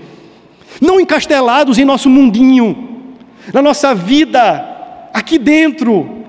Não 0.82 1.00
encastelados 1.00 1.78
em 1.78 1.86
nosso 1.86 2.10
mundinho, 2.10 3.08
na 3.54 3.62
nossa 3.62 3.94
vida, 3.96 5.10
aqui 5.14 5.38
dentro, 5.38 6.24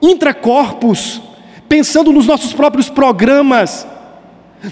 intracorpos, 0.00 1.22
pensando 1.68 2.12
nos 2.12 2.26
nossos 2.26 2.52
próprios 2.52 2.88
programas, 2.88 3.86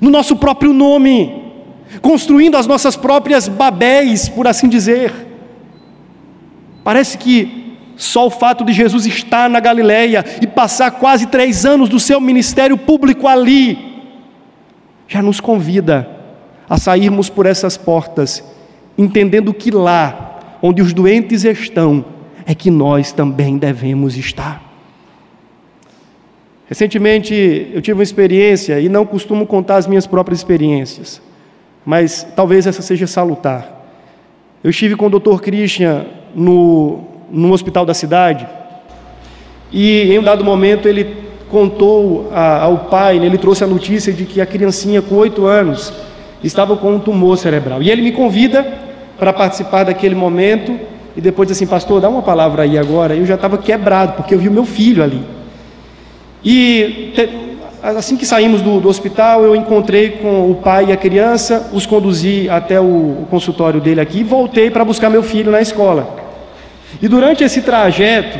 no 0.00 0.10
nosso 0.10 0.36
próprio 0.36 0.72
nome, 0.72 1.52
construindo 2.00 2.56
as 2.56 2.66
nossas 2.66 2.96
próprias 2.96 3.48
babéis, 3.48 4.28
por 4.28 4.46
assim 4.46 4.68
dizer. 4.68 5.12
Parece 6.82 7.16
que 7.16 7.76
só 7.96 8.26
o 8.26 8.30
fato 8.30 8.64
de 8.64 8.72
Jesus 8.72 9.06
estar 9.06 9.48
na 9.48 9.60
Galileia 9.60 10.24
e 10.40 10.46
passar 10.46 10.90
quase 10.92 11.26
três 11.26 11.64
anos 11.64 11.88
do 11.88 12.00
seu 12.00 12.20
ministério 12.20 12.76
público 12.76 13.28
ali, 13.28 13.91
já 15.12 15.20
nos 15.20 15.40
convida 15.40 16.08
a 16.66 16.78
sairmos 16.78 17.28
por 17.28 17.44
essas 17.44 17.76
portas, 17.76 18.42
entendendo 18.96 19.52
que 19.52 19.70
lá, 19.70 20.56
onde 20.62 20.80
os 20.80 20.94
doentes 20.94 21.44
estão, 21.44 22.02
é 22.46 22.54
que 22.54 22.70
nós 22.70 23.12
também 23.12 23.58
devemos 23.58 24.16
estar. 24.16 24.62
Recentemente 26.66 27.70
eu 27.74 27.82
tive 27.82 27.98
uma 27.98 28.02
experiência 28.02 28.80
e 28.80 28.88
não 28.88 29.04
costumo 29.04 29.44
contar 29.44 29.76
as 29.76 29.86
minhas 29.86 30.06
próprias 30.06 30.40
experiências, 30.40 31.20
mas 31.84 32.26
talvez 32.34 32.66
essa 32.66 32.80
seja 32.80 33.06
salutar. 33.06 33.82
Eu 34.64 34.70
estive 34.70 34.96
com 34.96 35.08
o 35.08 35.20
Dr. 35.20 35.42
Christian 35.42 36.06
no, 36.34 37.04
no 37.30 37.52
hospital 37.52 37.84
da 37.84 37.92
cidade 37.92 38.48
e 39.70 40.10
em 40.10 40.18
um 40.18 40.22
dado 40.22 40.42
momento 40.42 40.88
ele 40.88 41.21
contou 41.52 42.30
a, 42.32 42.62
ao 42.62 42.78
pai, 42.78 43.20
né, 43.20 43.26
ele 43.26 43.36
trouxe 43.36 43.62
a 43.62 43.66
notícia 43.66 44.12
de 44.12 44.24
que 44.24 44.40
a 44.40 44.46
criancinha 44.46 45.02
com 45.02 45.14
oito 45.16 45.46
anos 45.46 45.92
estava 46.42 46.76
com 46.76 46.94
um 46.94 46.98
tumor 46.98 47.36
cerebral. 47.36 47.82
E 47.82 47.90
ele 47.90 48.00
me 48.00 48.10
convida 48.10 48.66
para 49.18 49.32
participar 49.32 49.84
daquele 49.84 50.14
momento 50.14 50.76
e 51.14 51.20
depois 51.20 51.50
assim, 51.50 51.66
pastor, 51.66 52.00
dá 52.00 52.08
uma 52.08 52.22
palavra 52.22 52.62
aí 52.62 52.78
agora. 52.78 53.14
Eu 53.14 53.26
já 53.26 53.34
estava 53.34 53.58
quebrado 53.58 54.14
porque 54.14 54.34
eu 54.34 54.38
vi 54.38 54.48
o 54.48 54.52
meu 54.52 54.64
filho 54.64 55.04
ali. 55.04 55.22
E 56.42 57.12
assim 57.82 58.16
que 58.16 58.24
saímos 58.24 58.62
do, 58.62 58.80
do, 58.80 58.88
hospital, 58.88 59.44
eu 59.44 59.54
encontrei 59.54 60.12
com 60.12 60.50
o 60.50 60.54
pai 60.54 60.86
e 60.86 60.92
a 60.92 60.96
criança, 60.96 61.70
os 61.72 61.84
conduzi 61.84 62.48
até 62.48 62.80
o, 62.80 62.84
o 62.84 63.26
consultório 63.30 63.80
dele 63.80 64.00
aqui 64.00 64.20
e 64.20 64.24
voltei 64.24 64.70
para 64.70 64.84
buscar 64.84 65.10
meu 65.10 65.22
filho 65.22 65.52
na 65.52 65.60
escola. 65.60 66.16
E 67.00 67.08
durante 67.08 67.44
esse 67.44 67.62
trajeto, 67.62 68.38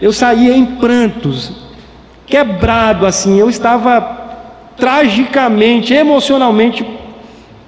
eu 0.00 0.12
saía 0.12 0.56
em 0.56 0.64
prantos, 0.64 1.52
quebrado 2.30 3.04
assim, 3.04 3.38
eu 3.38 3.50
estava 3.50 4.18
tragicamente, 4.76 5.92
emocionalmente 5.92 6.86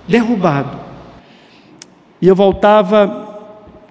derrubado. 0.09 0.81
E 2.21 2.29
eu 2.29 2.35
voltava, 2.35 3.41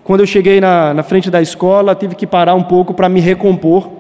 quando 0.04 0.22
eu 0.22 0.26
cheguei 0.26 0.60
na, 0.60 0.94
na 0.94 1.04
frente 1.04 1.30
da 1.30 1.42
escola, 1.42 1.94
tive 1.94 2.16
que 2.16 2.26
parar 2.26 2.56
um 2.56 2.64
pouco 2.64 2.94
para 2.94 3.10
me 3.10 3.20
recompor 3.20 3.92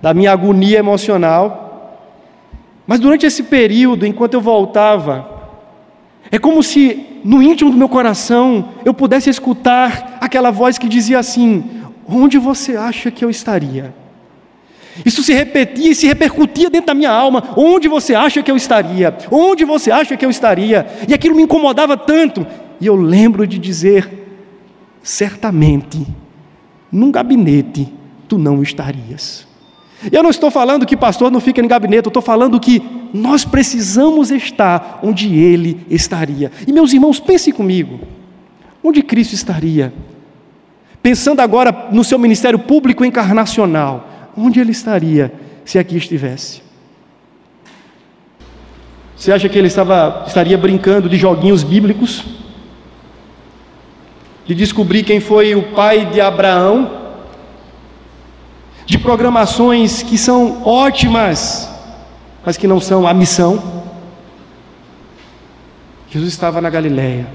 da 0.00 0.14
minha 0.14 0.30
agonia 0.30 0.78
emocional 0.78 1.64
mas 2.86 3.00
durante 3.00 3.24
esse 3.24 3.44
período, 3.44 4.06
enquanto 4.06 4.34
eu 4.34 4.40
voltava, 4.40 5.26
é 6.30 6.38
como 6.38 6.62
se 6.62 7.20
no 7.24 7.42
íntimo 7.42 7.70
do 7.70 7.76
meu 7.76 7.88
coração 7.88 8.68
eu 8.84 8.92
pudesse 8.92 9.30
escutar 9.30 10.18
aquela 10.20 10.50
voz 10.50 10.76
que 10.76 10.88
dizia 10.88 11.18
assim: 11.18 11.64
Onde 12.06 12.38
você 12.38 12.76
acha 12.76 13.10
que 13.10 13.24
eu 13.24 13.30
estaria? 13.30 13.94
Isso 15.04 15.22
se 15.22 15.32
repetia 15.32 15.90
e 15.90 15.94
se 15.94 16.06
repercutia 16.06 16.70
dentro 16.70 16.88
da 16.88 16.94
minha 16.94 17.10
alma. 17.10 17.54
Onde 17.56 17.88
você 17.88 18.14
acha 18.14 18.42
que 18.42 18.50
eu 18.50 18.56
estaria? 18.56 19.16
Onde 19.30 19.64
você 19.64 19.90
acha 19.90 20.16
que 20.16 20.24
eu 20.24 20.30
estaria? 20.30 20.86
E 21.08 21.14
aquilo 21.14 21.34
me 21.34 21.42
incomodava 21.42 21.96
tanto. 21.96 22.46
E 22.80 22.86
eu 22.86 22.94
lembro 22.94 23.46
de 23.46 23.58
dizer: 23.58 24.08
certamente, 25.02 26.06
num 26.92 27.10
gabinete 27.10 27.92
tu 28.28 28.38
não 28.38 28.62
estarias. 28.62 29.46
Eu 30.12 30.22
não 30.22 30.30
estou 30.30 30.50
falando 30.50 30.84
que 30.84 30.96
pastor 30.96 31.30
não 31.30 31.40
fica 31.40 31.60
em 31.60 31.68
gabinete, 31.68 32.06
eu 32.06 32.10
estou 32.10 32.22
falando 32.22 32.60
que 32.60 32.82
nós 33.12 33.44
precisamos 33.44 34.30
estar 34.30 35.00
onde 35.02 35.34
ele 35.34 35.86
estaria. 35.88 36.52
E 36.66 36.72
meus 36.72 36.92
irmãos, 36.92 37.18
pensem 37.18 37.52
comigo: 37.52 38.00
onde 38.82 39.02
Cristo 39.02 39.34
estaria? 39.34 39.92
Pensando 41.02 41.40
agora 41.40 41.88
no 41.92 42.02
seu 42.02 42.18
ministério 42.18 42.58
público 42.58 43.04
encarnacional, 43.04 44.08
onde 44.36 44.60
ele 44.60 44.72
estaria 44.72 45.32
se 45.64 45.78
aqui 45.78 45.96
estivesse? 45.96 46.62
Você 49.16 49.32
acha 49.32 49.48
que 49.48 49.58
ele 49.58 49.68
estava, 49.68 50.24
estaria 50.26 50.58
brincando 50.58 51.08
de 51.08 51.16
joguinhos 51.16 51.62
bíblicos? 51.62 52.24
De 54.46 54.54
descobrir 54.54 55.02
quem 55.04 55.20
foi 55.20 55.54
o 55.54 55.74
pai 55.74 56.06
de 56.06 56.20
Abraão? 56.20 57.04
de 58.86 58.98
programações 58.98 60.02
que 60.02 60.18
são 60.18 60.62
ótimas, 60.66 61.70
mas 62.44 62.56
que 62.56 62.66
não 62.66 62.80
são 62.80 63.06
a 63.06 63.14
missão. 63.14 63.82
Jesus 66.10 66.32
estava 66.32 66.60
na 66.60 66.70
Galiléia 66.70 67.26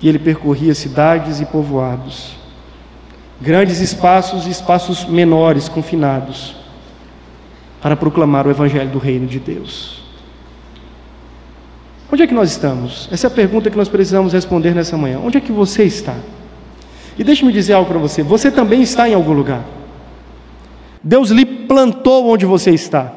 e 0.00 0.08
ele 0.08 0.18
percorria 0.18 0.74
cidades 0.74 1.40
e 1.40 1.46
povoados, 1.46 2.36
grandes 3.40 3.80
espaços 3.80 4.46
e 4.46 4.50
espaços 4.50 5.04
menores, 5.04 5.68
confinados, 5.68 6.56
para 7.80 7.96
proclamar 7.96 8.46
o 8.46 8.50
Evangelho 8.50 8.90
do 8.90 8.98
Reino 8.98 9.26
de 9.26 9.38
Deus. 9.38 10.02
Onde 12.12 12.22
é 12.22 12.26
que 12.26 12.34
nós 12.34 12.50
estamos? 12.50 13.08
Essa 13.10 13.26
é 13.26 13.28
a 13.28 13.30
pergunta 13.30 13.70
que 13.70 13.76
nós 13.76 13.88
precisamos 13.88 14.32
responder 14.32 14.74
nessa 14.74 14.96
manhã. 14.96 15.20
Onde 15.22 15.38
é 15.38 15.40
que 15.40 15.52
você 15.52 15.84
está? 15.84 16.14
E 17.18 17.24
deixe-me 17.24 17.52
dizer 17.52 17.72
algo 17.72 17.88
para 17.88 17.98
você: 17.98 18.22
você 18.22 18.50
também 18.50 18.82
está 18.82 19.08
em 19.08 19.14
algum 19.14 19.32
lugar. 19.32 19.64
Deus 21.02 21.30
lhe 21.30 21.44
plantou 21.44 22.28
onde 22.28 22.46
você 22.46 22.70
está. 22.70 23.12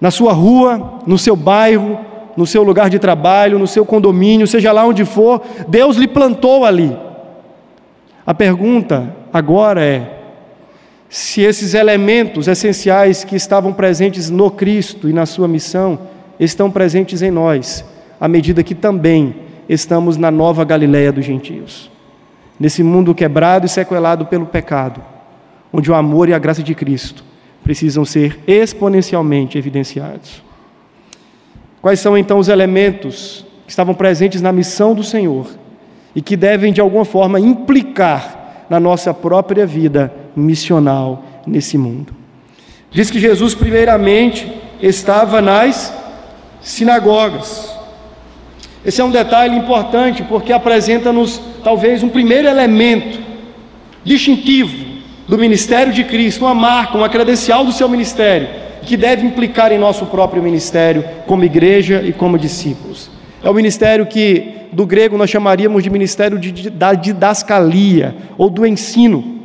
Na 0.00 0.10
sua 0.10 0.32
rua, 0.32 1.00
no 1.06 1.18
seu 1.18 1.36
bairro, 1.36 1.98
no 2.36 2.46
seu 2.46 2.62
lugar 2.62 2.88
de 2.88 2.98
trabalho, 2.98 3.58
no 3.58 3.66
seu 3.66 3.84
condomínio, 3.84 4.46
seja 4.46 4.72
lá 4.72 4.86
onde 4.86 5.04
for, 5.04 5.42
Deus 5.68 5.96
lhe 5.96 6.08
plantou 6.08 6.64
ali. 6.64 6.96
A 8.30 8.34
pergunta 8.34 9.12
agora 9.32 9.84
é: 9.84 10.20
se 11.08 11.40
esses 11.40 11.74
elementos 11.74 12.46
essenciais 12.46 13.24
que 13.24 13.34
estavam 13.34 13.72
presentes 13.72 14.30
no 14.30 14.52
Cristo 14.52 15.08
e 15.08 15.12
na 15.12 15.26
sua 15.26 15.48
missão 15.48 15.98
estão 16.38 16.70
presentes 16.70 17.22
em 17.22 17.30
nós, 17.32 17.84
à 18.20 18.28
medida 18.28 18.62
que 18.62 18.72
também 18.72 19.34
estamos 19.68 20.16
na 20.16 20.30
nova 20.30 20.64
Galiléia 20.64 21.10
dos 21.10 21.24
gentios, 21.24 21.90
nesse 22.56 22.84
mundo 22.84 23.16
quebrado 23.16 23.66
e 23.66 23.68
sequelado 23.68 24.24
pelo 24.26 24.46
pecado 24.46 25.02
onde 25.72 25.90
o 25.90 25.94
amor 25.96 26.28
e 26.28 26.32
a 26.32 26.38
graça 26.38 26.62
de 26.62 26.72
Cristo 26.72 27.24
precisam 27.64 28.04
ser 28.04 28.38
exponencialmente 28.46 29.58
evidenciados. 29.58 30.40
Quais 31.82 31.98
são 31.98 32.16
então 32.16 32.38
os 32.38 32.48
elementos 32.48 33.44
que 33.64 33.72
estavam 33.72 33.92
presentes 33.92 34.40
na 34.40 34.52
missão 34.52 34.94
do 34.94 35.02
Senhor 35.02 35.58
e 36.14 36.20
que 36.20 36.36
devem 36.36 36.72
de 36.72 36.80
alguma 36.80 37.04
forma 37.04 37.38
implicar 37.38 38.64
na 38.68 38.80
nossa 38.80 39.12
própria 39.12 39.66
vida 39.66 40.12
missional 40.34 41.24
nesse 41.46 41.76
mundo? 41.78 42.12
Diz 42.90 43.10
que 43.10 43.20
Jesus, 43.20 43.54
primeiramente, 43.54 44.50
estava 44.82 45.40
nas 45.40 45.94
sinagogas. 46.60 47.76
Esse 48.84 49.00
é 49.00 49.04
um 49.04 49.10
detalhe 49.10 49.56
importante 49.56 50.22
porque 50.22 50.52
apresenta-nos 50.52 51.40
talvez 51.62 52.02
um 52.02 52.08
primeiro 52.08 52.48
elemento 52.48 53.20
distintivo 54.02 54.90
do 55.28 55.38
ministério 55.38 55.92
de 55.92 56.02
Cristo, 56.02 56.44
uma 56.44 56.54
marca, 56.54 56.96
uma 56.96 57.08
credencial 57.08 57.64
do 57.64 57.72
seu 57.72 57.88
ministério, 57.88 58.48
que 58.82 58.96
deve 58.96 59.24
implicar 59.24 59.70
em 59.70 59.78
nosso 59.78 60.06
próprio 60.06 60.42
ministério 60.42 61.04
como 61.26 61.44
igreja 61.44 62.02
e 62.02 62.12
como 62.12 62.38
discípulos. 62.38 63.10
É 63.42 63.48
o 63.48 63.54
ministério 63.54 64.06
que 64.06 64.59
do 64.72 64.86
grego 64.86 65.16
nós 65.16 65.30
chamaríamos 65.30 65.82
de 65.82 65.90
ministério 65.90 66.38
de, 66.38 66.70
da 66.70 66.94
didascalia 66.94 68.14
ou 68.38 68.48
do 68.48 68.66
ensino. 68.66 69.40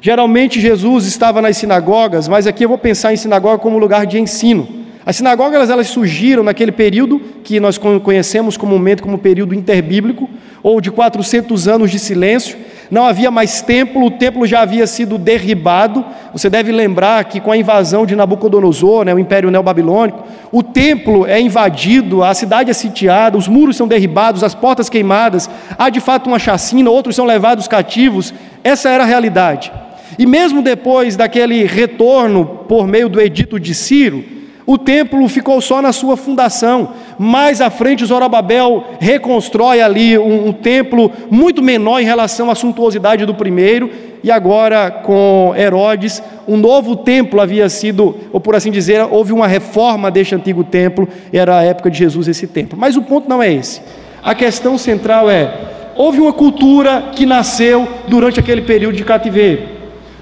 Geralmente 0.00 0.60
Jesus 0.60 1.06
estava 1.06 1.40
nas 1.40 1.56
sinagogas, 1.56 2.28
mas 2.28 2.46
aqui 2.46 2.64
eu 2.64 2.68
vou 2.68 2.78
pensar 2.78 3.12
em 3.12 3.16
sinagoga 3.16 3.58
como 3.58 3.78
lugar 3.78 4.06
de 4.06 4.18
ensino. 4.18 4.68
As 5.06 5.16
sinagogas 5.16 5.68
elas 5.70 5.88
surgiram 5.88 6.42
naquele 6.42 6.72
período 6.72 7.20
que 7.42 7.60
nós 7.60 7.78
conhecemos 7.78 8.56
comumente 8.56 9.02
como 9.02 9.18
período 9.18 9.54
interbíblico, 9.54 10.28
ou 10.62 10.80
de 10.80 10.90
400 10.90 11.68
anos 11.68 11.90
de 11.90 11.98
silêncio. 11.98 12.56
Não 12.94 13.06
havia 13.06 13.28
mais 13.28 13.60
templo, 13.60 14.06
o 14.06 14.10
templo 14.12 14.46
já 14.46 14.60
havia 14.60 14.86
sido 14.86 15.18
derribado. 15.18 16.04
Você 16.32 16.48
deve 16.48 16.70
lembrar 16.70 17.24
que 17.24 17.40
com 17.40 17.50
a 17.50 17.56
invasão 17.56 18.06
de 18.06 18.14
Nabucodonosor, 18.14 19.04
né, 19.04 19.12
o 19.12 19.18
Império 19.18 19.50
Neobabilônico, 19.50 20.22
o 20.52 20.62
templo 20.62 21.26
é 21.26 21.40
invadido, 21.40 22.22
a 22.22 22.32
cidade 22.34 22.70
é 22.70 22.72
sitiada, 22.72 23.36
os 23.36 23.48
muros 23.48 23.76
são 23.76 23.88
derribados, 23.88 24.44
as 24.44 24.54
portas 24.54 24.88
queimadas, 24.88 25.50
há 25.76 25.90
de 25.90 25.98
fato 25.98 26.28
uma 26.28 26.38
chacina, 26.38 26.88
outros 26.88 27.16
são 27.16 27.24
levados 27.24 27.66
cativos. 27.66 28.32
Essa 28.62 28.90
era 28.90 29.02
a 29.02 29.06
realidade. 29.08 29.72
E 30.16 30.24
mesmo 30.24 30.62
depois 30.62 31.16
daquele 31.16 31.64
retorno 31.64 32.46
por 32.68 32.86
meio 32.86 33.08
do 33.08 33.20
edito 33.20 33.58
de 33.58 33.74
Ciro, 33.74 34.22
o 34.64 34.78
templo 34.78 35.28
ficou 35.28 35.60
só 35.60 35.82
na 35.82 35.92
sua 35.92 36.16
fundação. 36.16 36.90
Mais 37.18 37.60
à 37.60 37.70
frente, 37.70 38.04
Zorobabel 38.04 38.84
reconstrói 38.98 39.80
ali 39.80 40.18
um, 40.18 40.48
um, 40.48 40.52
templo 40.52 41.10
muito 41.30 41.62
menor 41.62 42.00
em 42.00 42.04
relação 42.04 42.50
à 42.50 42.54
suntuosidade 42.54 43.24
do 43.24 43.34
primeiro. 43.34 43.90
E 44.22 44.30
agora, 44.30 44.90
com 44.90 45.54
Herodes, 45.56 46.22
um 46.48 46.56
novo 46.56 46.96
templo 46.96 47.40
havia 47.40 47.68
sido, 47.68 48.16
ou 48.32 48.40
por 48.40 48.56
assim 48.56 48.70
dizer, 48.70 49.06
houve 49.10 49.32
uma 49.32 49.46
reforma 49.46 50.10
deste 50.10 50.34
antigo 50.34 50.64
templo. 50.64 51.08
Era 51.32 51.58
a 51.58 51.62
época 51.62 51.90
de 51.90 51.98
Jesus 51.98 52.26
esse 52.26 52.46
templo. 52.46 52.78
Mas 52.78 52.96
o 52.96 53.02
ponto 53.02 53.28
não 53.28 53.42
é 53.42 53.52
esse. 53.52 53.82
A 54.22 54.34
questão 54.34 54.78
central 54.78 55.30
é: 55.30 55.52
houve 55.94 56.20
uma 56.20 56.32
cultura 56.32 57.10
que 57.14 57.26
nasceu 57.26 57.86
durante 58.08 58.40
aquele 58.40 58.62
período 58.62 58.96
de 58.96 59.04
cativeiro. 59.04 59.73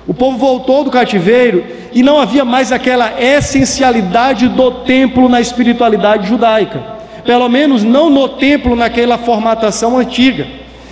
O 0.06 0.12
povo 0.12 0.36
voltou 0.36 0.82
do 0.82 0.90
cativeiro 0.90 1.64
e 1.92 2.02
não 2.02 2.18
havia 2.18 2.44
mais 2.44 2.72
aquela 2.72 3.12
essencialidade 3.20 4.48
do 4.48 4.70
templo 4.82 5.28
na 5.28 5.40
espiritualidade 5.40 6.28
judaica, 6.28 6.82
pelo 7.24 7.48
menos 7.48 7.84
não 7.84 8.10
no 8.10 8.28
templo 8.30 8.74
naquela 8.74 9.16
formatação 9.16 9.96
antiga. 9.96 10.46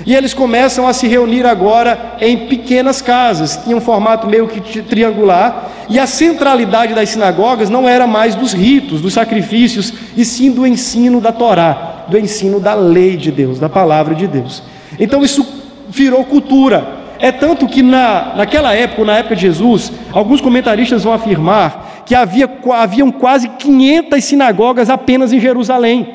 E 0.06 0.14
eles 0.14 0.32
começam 0.32 0.86
a 0.86 0.92
se 0.92 1.06
reunir 1.06 1.44
agora 1.44 2.16
em 2.20 2.46
pequenas 2.46 3.02
casas, 3.02 3.60
tinha 3.62 3.76
um 3.76 3.80
formato 3.80 4.26
meio 4.26 4.48
que 4.48 4.80
triangular, 4.80 5.68
e 5.90 5.98
a 5.98 6.06
centralidade 6.06 6.94
das 6.94 7.10
sinagogas 7.10 7.68
não 7.68 7.88
era 7.88 8.06
mais 8.06 8.34
dos 8.34 8.52
ritos, 8.52 9.02
dos 9.02 9.12
sacrifícios, 9.12 9.92
e 10.16 10.24
sim 10.24 10.52
do 10.52 10.66
ensino 10.66 11.20
da 11.20 11.32
Torá, 11.32 12.04
do 12.08 12.16
ensino 12.16 12.60
da 12.60 12.74
lei 12.74 13.16
de 13.16 13.30
Deus, 13.30 13.58
da 13.58 13.68
palavra 13.68 14.14
de 14.14 14.26
Deus. 14.26 14.62
Então 14.98 15.22
isso 15.22 15.46
virou 15.88 16.24
cultura, 16.24 16.99
é 17.20 17.30
tanto 17.30 17.66
que 17.66 17.82
na, 17.82 18.34
naquela 18.36 18.74
época, 18.74 19.04
na 19.04 19.18
época 19.18 19.36
de 19.36 19.42
Jesus, 19.42 19.92
alguns 20.12 20.40
comentaristas 20.40 21.04
vão 21.04 21.12
afirmar 21.12 22.02
que 22.06 22.14
havia, 22.14 22.48
haviam 22.74 23.12
quase 23.12 23.48
500 23.48 24.24
sinagogas 24.24 24.88
apenas 24.88 25.32
em 25.32 25.38
Jerusalém. 25.38 26.14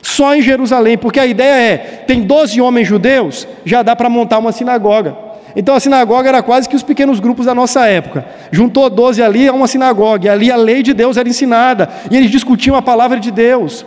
Só 0.00 0.34
em 0.34 0.42
Jerusalém, 0.42 0.98
porque 0.98 1.20
a 1.20 1.26
ideia 1.26 1.72
é: 1.72 1.76
tem 2.06 2.22
12 2.22 2.60
homens 2.60 2.88
judeus, 2.88 3.46
já 3.64 3.82
dá 3.82 3.94
para 3.94 4.08
montar 4.08 4.38
uma 4.38 4.52
sinagoga. 4.52 5.16
Então 5.54 5.74
a 5.74 5.80
sinagoga 5.80 6.28
era 6.28 6.42
quase 6.42 6.68
que 6.68 6.74
os 6.74 6.82
pequenos 6.82 7.20
grupos 7.20 7.46
da 7.46 7.54
nossa 7.54 7.86
época. 7.86 8.24
Juntou 8.50 8.88
12 8.88 9.22
ali 9.22 9.46
a 9.46 9.52
uma 9.52 9.68
sinagoga, 9.68 10.26
e 10.26 10.28
ali 10.28 10.50
a 10.50 10.56
lei 10.56 10.82
de 10.82 10.94
Deus 10.94 11.16
era 11.16 11.28
ensinada, 11.28 11.88
e 12.10 12.16
eles 12.16 12.30
discutiam 12.30 12.74
a 12.74 12.82
palavra 12.82 13.20
de 13.20 13.30
Deus. 13.30 13.84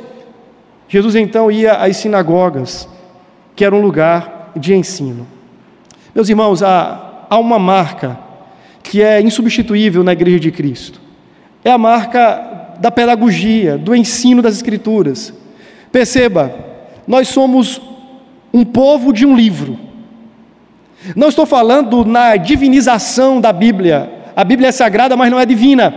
Jesus 0.87 1.15
então 1.15 1.51
ia 1.51 1.73
às 1.73 1.97
sinagogas, 1.97 2.87
que 3.55 3.65
era 3.65 3.75
um 3.75 3.81
lugar 3.81 4.51
de 4.55 4.73
ensino. 4.75 5.34
Meus 6.15 6.29
irmãos, 6.29 6.63
há, 6.63 7.25
há 7.29 7.37
uma 7.37 7.59
marca 7.59 8.17
que 8.81 9.01
é 9.01 9.19
insubstituível 9.19 10.01
na 10.01 10.13
Igreja 10.13 10.39
de 10.39 10.49
Cristo. 10.49 11.01
É 11.61 11.69
a 11.69 11.77
marca 11.77 12.77
da 12.79 12.89
pedagogia, 12.89 13.77
do 13.77 13.93
ensino 13.93 14.41
das 14.41 14.55
Escrituras. 14.55 15.33
Perceba, 15.91 16.55
nós 17.05 17.27
somos 17.27 17.81
um 18.53 18.63
povo 18.63 19.11
de 19.11 19.25
um 19.25 19.35
livro. 19.35 19.77
Não 21.17 21.27
estou 21.27 21.45
falando 21.45 22.05
na 22.05 22.37
divinização 22.37 23.41
da 23.41 23.51
Bíblia. 23.51 24.09
A 24.37 24.45
Bíblia 24.45 24.69
é 24.69 24.71
sagrada, 24.71 25.17
mas 25.17 25.29
não 25.29 25.39
é 25.39 25.45
divina. 25.45 25.93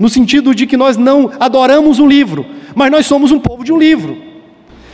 No 0.00 0.08
sentido 0.08 0.52
de 0.52 0.66
que 0.66 0.76
nós 0.76 0.96
não 0.96 1.30
adoramos 1.38 2.00
um 2.00 2.08
livro, 2.08 2.44
mas 2.74 2.90
nós 2.90 3.06
somos 3.06 3.30
um 3.30 3.38
povo 3.38 3.62
de 3.62 3.72
um 3.72 3.78
livro. 3.78 4.20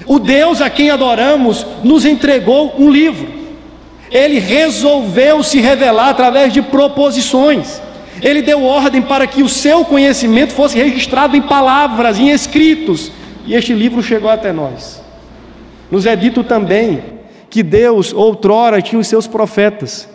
O 0.06 0.18
Deus 0.18 0.60
a 0.60 0.68
quem 0.68 0.90
adoramos 0.90 1.66
nos 1.82 2.04
entregou 2.04 2.74
um 2.78 2.90
livro 2.90 3.39
ele 4.10 4.40
resolveu 4.40 5.42
se 5.42 5.60
revelar 5.60 6.10
através 6.10 6.52
de 6.52 6.60
proposições. 6.60 7.80
Ele 8.20 8.42
deu 8.42 8.64
ordem 8.64 9.00
para 9.00 9.26
que 9.26 9.42
o 9.42 9.48
seu 9.48 9.84
conhecimento 9.84 10.52
fosse 10.52 10.76
registrado 10.76 11.36
em 11.36 11.42
palavras, 11.42 12.18
em 12.18 12.30
escritos, 12.30 13.12
e 13.46 13.54
este 13.54 13.72
livro 13.72 14.02
chegou 14.02 14.28
até 14.28 14.52
nós. 14.52 15.00
Nos 15.90 16.06
é 16.06 16.14
dito 16.16 16.42
também 16.44 17.02
que 17.48 17.62
Deus, 17.62 18.12
outrora, 18.12 18.82
tinha 18.82 19.00
os 19.00 19.06
seus 19.06 19.26
profetas, 19.26 20.08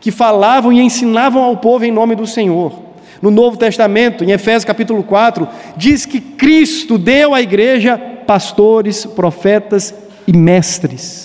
que 0.00 0.10
falavam 0.10 0.72
e 0.72 0.80
ensinavam 0.80 1.42
ao 1.42 1.56
povo 1.56 1.84
em 1.84 1.92
nome 1.92 2.14
do 2.14 2.26
Senhor. 2.26 2.72
No 3.20 3.30
Novo 3.30 3.56
Testamento, 3.56 4.24
em 4.24 4.32
Efésios 4.32 4.64
capítulo 4.64 5.02
4, 5.04 5.46
diz 5.76 6.04
que 6.04 6.20
Cristo 6.20 6.98
deu 6.98 7.32
à 7.32 7.40
igreja 7.40 7.96
pastores, 8.26 9.06
profetas 9.06 9.94
e 10.26 10.36
mestres 10.36 11.21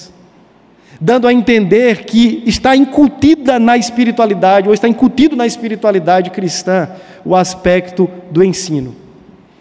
dando 1.00 1.28
a 1.28 1.34
entender 1.34 2.06
que 2.06 2.44
está 2.46 2.76
incutida 2.76 3.60
na 3.60 3.78
espiritualidade, 3.78 4.68
ou 4.68 4.74
está 4.74 4.88
incutido 4.88 5.36
na 5.36 5.46
espiritualidade 5.46 6.30
cristã, 6.30 6.90
o 7.24 7.36
aspecto 7.36 8.10
do 8.32 8.44
ensino. 8.44 8.96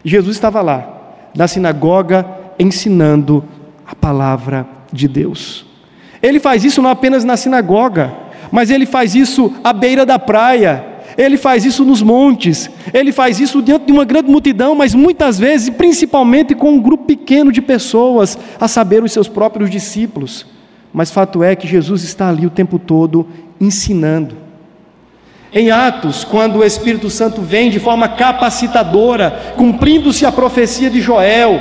Jesus 0.05 0.37
estava 0.37 0.63
lá, 0.63 1.29
na 1.37 1.47
sinagoga, 1.47 2.27
ensinando 2.59 3.45
a 3.87 3.95
palavra 3.95 4.67
de 4.93 5.07
Deus. 5.07 5.67
Ele 6.23 6.41
faz 6.41 6.65
isso 6.65 6.81
não 6.81 6.91
apenas 6.91 7.25
na 7.25 7.37
sinagoga, 7.37 8.13
mas 8.51 8.71
ele 8.71 8.87
faz 8.87 9.15
isso 9.15 9.53
à 9.63 9.73
beira 9.73 10.07
da 10.07 10.19
praia, 10.19 10.85
ele 11.19 11.37
faz 11.37 11.65
isso 11.65 11.85
nos 11.85 12.03
montes, 12.03 12.71
ele 12.93 13.13
faz 13.13 13.41
isso 13.41 13.63
diante 13.63 13.87
de 13.87 13.93
uma 13.93 14.05
grande 14.05 14.31
multidão, 14.31 14.75
mas 14.75 14.95
muitas 14.95 15.39
vezes, 15.39 15.71
principalmente 15.71 16.55
com 16.55 16.71
um 16.71 16.81
grupo 16.81 17.05
pequeno 17.05 17.53
de 17.53 17.61
pessoas, 17.61 18.39
a 18.59 18.69
saber, 18.69 19.03
os 19.03 19.13
seus 19.13 19.29
próprios 19.29 19.71
discípulos 19.71 20.47
mas 20.93 21.11
fato 21.11 21.43
é 21.43 21.55
que 21.55 21.67
Jesus 21.67 22.03
está 22.03 22.29
ali 22.29 22.47
o 22.47 22.51
tempo 22.51 22.79
todo 22.79 23.27
ensinando. 23.61 24.37
Em 25.53 25.71
Atos, 25.71 26.25
quando 26.25 26.59
o 26.59 26.65
Espírito 26.65 27.09
Santo 27.09 27.41
vem 27.41 27.71
de 27.71 27.79
forma 27.79 28.09
capacitadora, 28.09 29.55
cumprindo-se 29.57 30.27
a 30.27 30.33
profecia 30.33 30.91
de 30.91 31.01
Joel, 31.01 31.61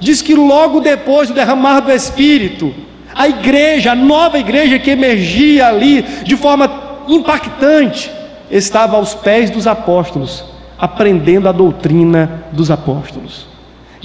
diz 0.00 0.22
que 0.22 0.34
logo 0.34 0.80
depois 0.80 1.28
do 1.28 1.34
derramar 1.34 1.80
do 1.80 1.92
Espírito, 1.92 2.74
a 3.14 3.28
igreja, 3.28 3.92
a 3.92 3.94
nova 3.94 4.38
igreja 4.38 4.78
que 4.78 4.90
emergia 4.90 5.68
ali 5.68 6.02
de 6.22 6.36
forma 6.36 7.04
impactante, 7.08 8.10
estava 8.50 8.96
aos 8.96 9.14
pés 9.14 9.50
dos 9.50 9.66
apóstolos, 9.66 10.44
aprendendo 10.78 11.48
a 11.48 11.52
doutrina 11.52 12.44
dos 12.52 12.70
apóstolos. 12.70 13.55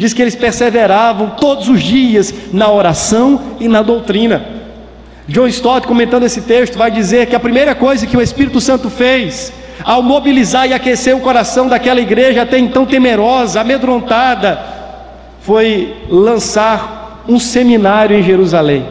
Diz 0.01 0.15
que 0.15 0.21
eles 0.23 0.33
perseveravam 0.33 1.35
todos 1.39 1.69
os 1.69 1.79
dias 1.79 2.33
na 2.51 2.71
oração 2.71 3.39
e 3.59 3.67
na 3.67 3.83
doutrina. 3.83 4.43
John 5.27 5.45
Stott, 5.45 5.85
comentando 5.85 6.23
esse 6.23 6.41
texto, 6.41 6.75
vai 6.75 6.89
dizer 6.89 7.27
que 7.27 7.35
a 7.35 7.39
primeira 7.39 7.75
coisa 7.75 8.07
que 8.07 8.17
o 8.17 8.21
Espírito 8.21 8.59
Santo 8.59 8.89
fez, 8.89 9.53
ao 9.83 10.01
mobilizar 10.01 10.67
e 10.67 10.73
aquecer 10.73 11.15
o 11.15 11.19
coração 11.19 11.67
daquela 11.67 12.01
igreja 12.01 12.41
até 12.41 12.57
então 12.57 12.83
temerosa, 12.83 13.61
amedrontada, 13.61 14.59
foi 15.41 15.93
lançar 16.09 17.23
um 17.29 17.37
seminário 17.37 18.17
em 18.17 18.23
Jerusalém 18.23 18.83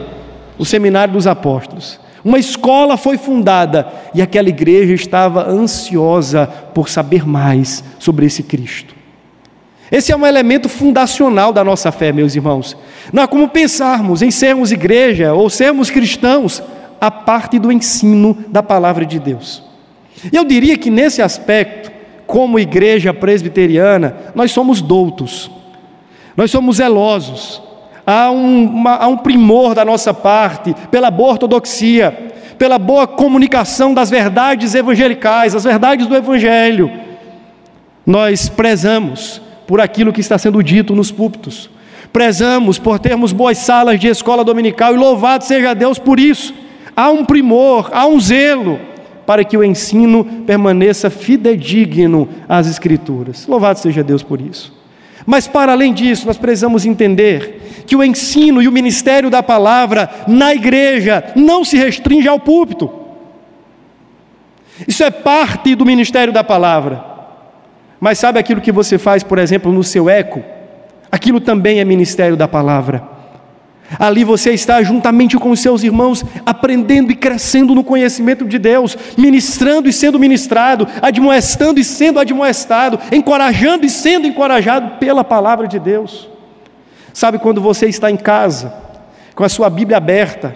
o 0.57 0.63
seminário 0.63 1.15
dos 1.15 1.27
apóstolos. 1.27 1.99
Uma 2.23 2.39
escola 2.39 2.95
foi 2.95 3.17
fundada 3.17 3.85
e 4.15 4.21
aquela 4.21 4.47
igreja 4.47 4.93
estava 4.93 5.45
ansiosa 5.49 6.47
por 6.73 6.87
saber 6.87 7.27
mais 7.27 7.83
sobre 7.99 8.27
esse 8.27 8.43
Cristo. 8.43 9.00
Esse 9.91 10.13
é 10.13 10.15
um 10.15 10.25
elemento 10.25 10.69
fundacional 10.69 11.51
da 11.51 11.65
nossa 11.65 11.91
fé, 11.91 12.13
meus 12.13 12.33
irmãos. 12.33 12.77
Não 13.11 13.23
há 13.23 13.27
como 13.27 13.49
pensarmos 13.49 14.21
em 14.21 14.31
sermos 14.31 14.71
igreja 14.71 15.33
ou 15.33 15.49
sermos 15.49 15.89
cristãos 15.89 16.63
a 16.99 17.11
parte 17.11 17.59
do 17.59 17.71
ensino 17.71 18.37
da 18.47 18.63
palavra 18.63 19.05
de 19.05 19.19
Deus. 19.19 19.61
Eu 20.31 20.45
diria 20.45 20.77
que 20.77 20.89
nesse 20.89 21.21
aspecto, 21.21 21.91
como 22.25 22.57
igreja 22.57 23.13
presbiteriana, 23.13 24.15
nós 24.33 24.51
somos 24.51 24.81
doutos, 24.81 25.51
nós 26.37 26.49
somos 26.49 26.77
zelosos, 26.77 27.61
há 28.07 28.31
um, 28.31 28.65
uma, 28.65 28.95
há 28.95 29.07
um 29.07 29.17
primor 29.17 29.75
da 29.75 29.83
nossa 29.83 30.13
parte 30.13 30.73
pela 30.89 31.11
boa 31.11 31.31
ortodoxia, 31.31 32.31
pela 32.57 32.77
boa 32.79 33.05
comunicação 33.05 33.93
das 33.93 34.09
verdades 34.09 34.73
evangelicais, 34.73 35.53
as 35.53 35.65
verdades 35.65 36.07
do 36.07 36.15
Evangelho. 36.15 36.91
Nós 38.05 38.47
prezamos 38.47 39.41
por 39.67 39.79
aquilo 39.79 40.13
que 40.13 40.21
está 40.21 40.37
sendo 40.37 40.61
dito 40.63 40.95
nos 40.95 41.11
púlpitos, 41.11 41.69
prezamos 42.11 42.77
por 42.77 42.99
termos 42.99 43.31
boas 43.31 43.57
salas 43.57 43.99
de 43.99 44.07
escola 44.07 44.43
dominical 44.43 44.93
e 44.93 44.97
louvado 44.97 45.43
seja 45.43 45.73
Deus 45.73 45.97
por 45.97 46.19
isso. 46.19 46.53
Há 46.95 47.09
um 47.09 47.23
primor, 47.23 47.89
há 47.93 48.05
um 48.05 48.19
zelo 48.19 48.79
para 49.25 49.43
que 49.43 49.55
o 49.55 49.63
ensino 49.63 50.25
permaneça 50.45 51.09
fidedigno 51.09 52.27
às 52.49 52.67
Escrituras. 52.67 53.47
Louvado 53.47 53.79
seja 53.79 54.03
Deus 54.03 54.23
por 54.23 54.41
isso. 54.41 54.77
Mas, 55.25 55.47
para 55.47 55.71
além 55.71 55.93
disso, 55.93 56.25
nós 56.25 56.37
precisamos 56.37 56.85
entender 56.85 57.83
que 57.85 57.95
o 57.95 58.03
ensino 58.03 58.61
e 58.61 58.67
o 58.67 58.71
ministério 58.71 59.29
da 59.29 59.43
palavra 59.43 60.09
na 60.27 60.53
igreja 60.53 61.23
não 61.35 61.63
se 61.63 61.77
restringe 61.77 62.27
ao 62.27 62.39
púlpito. 62.39 62.91
Isso 64.87 65.03
é 65.03 65.11
parte 65.11 65.75
do 65.75 65.85
ministério 65.85 66.33
da 66.33 66.43
palavra. 66.43 67.10
Mas 68.01 68.17
sabe 68.17 68.39
aquilo 68.39 68.59
que 68.59 68.71
você 68.71 68.97
faz, 68.97 69.21
por 69.21 69.37
exemplo, 69.37 69.71
no 69.71 69.83
seu 69.83 70.09
eco? 70.09 70.43
Aquilo 71.11 71.39
também 71.39 71.79
é 71.79 71.85
ministério 71.85 72.35
da 72.35 72.47
palavra. 72.47 73.03
Ali 73.99 74.23
você 74.23 74.51
está 74.53 74.81
juntamente 74.81 75.37
com 75.37 75.51
os 75.51 75.59
seus 75.59 75.83
irmãos, 75.83 76.25
aprendendo 76.43 77.11
e 77.11 77.15
crescendo 77.15 77.75
no 77.75 77.83
conhecimento 77.83 78.45
de 78.45 78.57
Deus, 78.57 78.97
ministrando 79.15 79.87
e 79.87 79.93
sendo 79.93 80.17
ministrado, 80.17 80.87
admoestando 80.99 81.79
e 81.79 81.83
sendo 81.83 82.19
admoestado, 82.19 82.99
encorajando 83.11 83.85
e 83.85 83.89
sendo 83.89 84.25
encorajado 84.25 84.97
pela 84.97 85.23
palavra 85.23 85.67
de 85.67 85.77
Deus. 85.77 86.27
Sabe 87.13 87.37
quando 87.37 87.61
você 87.61 87.85
está 87.85 88.09
em 88.09 88.17
casa, 88.17 88.73
com 89.35 89.43
a 89.43 89.49
sua 89.49 89.69
Bíblia 89.69 89.97
aberta, 89.97 90.55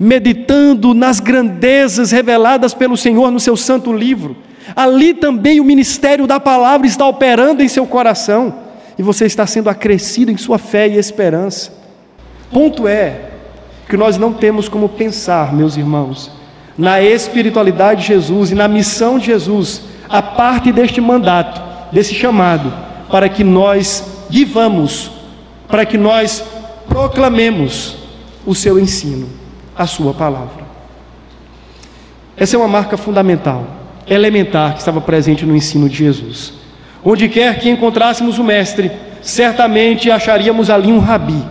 meditando 0.00 0.94
nas 0.94 1.20
grandezas 1.20 2.10
reveladas 2.10 2.74
pelo 2.74 2.96
Senhor 2.96 3.30
no 3.30 3.38
seu 3.38 3.56
santo 3.56 3.92
livro, 3.92 4.36
ali 4.74 5.14
também 5.14 5.60
o 5.60 5.64
ministério 5.64 6.26
da 6.26 6.38
palavra 6.38 6.86
está 6.86 7.06
operando 7.06 7.62
em 7.62 7.68
seu 7.68 7.86
coração, 7.86 8.54
e 8.98 9.02
você 9.02 9.26
está 9.26 9.46
sendo 9.46 9.70
acrescido 9.70 10.30
em 10.30 10.36
sua 10.36 10.58
fé 10.58 10.88
e 10.88 10.96
esperança. 10.96 11.72
Ponto 12.50 12.86
é 12.86 13.30
que 13.88 13.96
nós 13.96 14.16
não 14.16 14.32
temos 14.32 14.68
como 14.68 14.88
pensar, 14.88 15.52
meus 15.52 15.76
irmãos, 15.76 16.30
na 16.76 17.02
espiritualidade 17.02 18.02
de 18.02 18.08
Jesus 18.08 18.50
e 18.50 18.54
na 18.54 18.68
missão 18.68 19.18
de 19.18 19.26
Jesus, 19.26 19.82
a 20.08 20.22
parte 20.22 20.72
deste 20.72 21.00
mandato, 21.00 21.60
desse 21.90 22.14
chamado, 22.14 22.72
para 23.10 23.28
que 23.28 23.44
nós 23.44 24.04
vivamos, 24.28 25.10
para 25.68 25.84
que 25.84 25.98
nós 25.98 26.44
proclamemos 26.88 27.96
o 28.46 28.54
seu 28.54 28.78
ensino, 28.78 29.28
a 29.76 29.86
sua 29.86 30.12
palavra. 30.12 30.62
Essa 32.36 32.56
é 32.56 32.58
uma 32.58 32.68
marca 32.68 32.96
fundamental, 32.96 33.66
elementar, 34.06 34.74
que 34.74 34.80
estava 34.80 35.00
presente 35.00 35.44
no 35.44 35.56
ensino 35.56 35.88
de 35.88 35.96
Jesus. 35.96 36.54
Onde 37.04 37.28
quer 37.28 37.58
que 37.58 37.70
encontrássemos 37.70 38.38
o 38.38 38.44
Mestre, 38.44 38.90
certamente 39.20 40.10
acharíamos 40.10 40.70
ali 40.70 40.92
um 40.92 40.98
rabi 40.98 41.42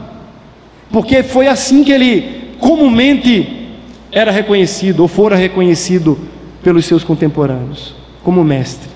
porque 0.91 1.23
foi 1.23 1.47
assim 1.47 1.83
que 1.83 1.91
ele 1.91 2.55
comumente 2.59 3.69
era 4.11 4.29
reconhecido, 4.29 4.99
ou 4.99 5.07
fora 5.07 5.35
reconhecido 5.35 6.19
pelos 6.61 6.85
seus 6.85 7.03
contemporâneos, 7.03 7.95
como 8.23 8.43
mestre. 8.43 8.89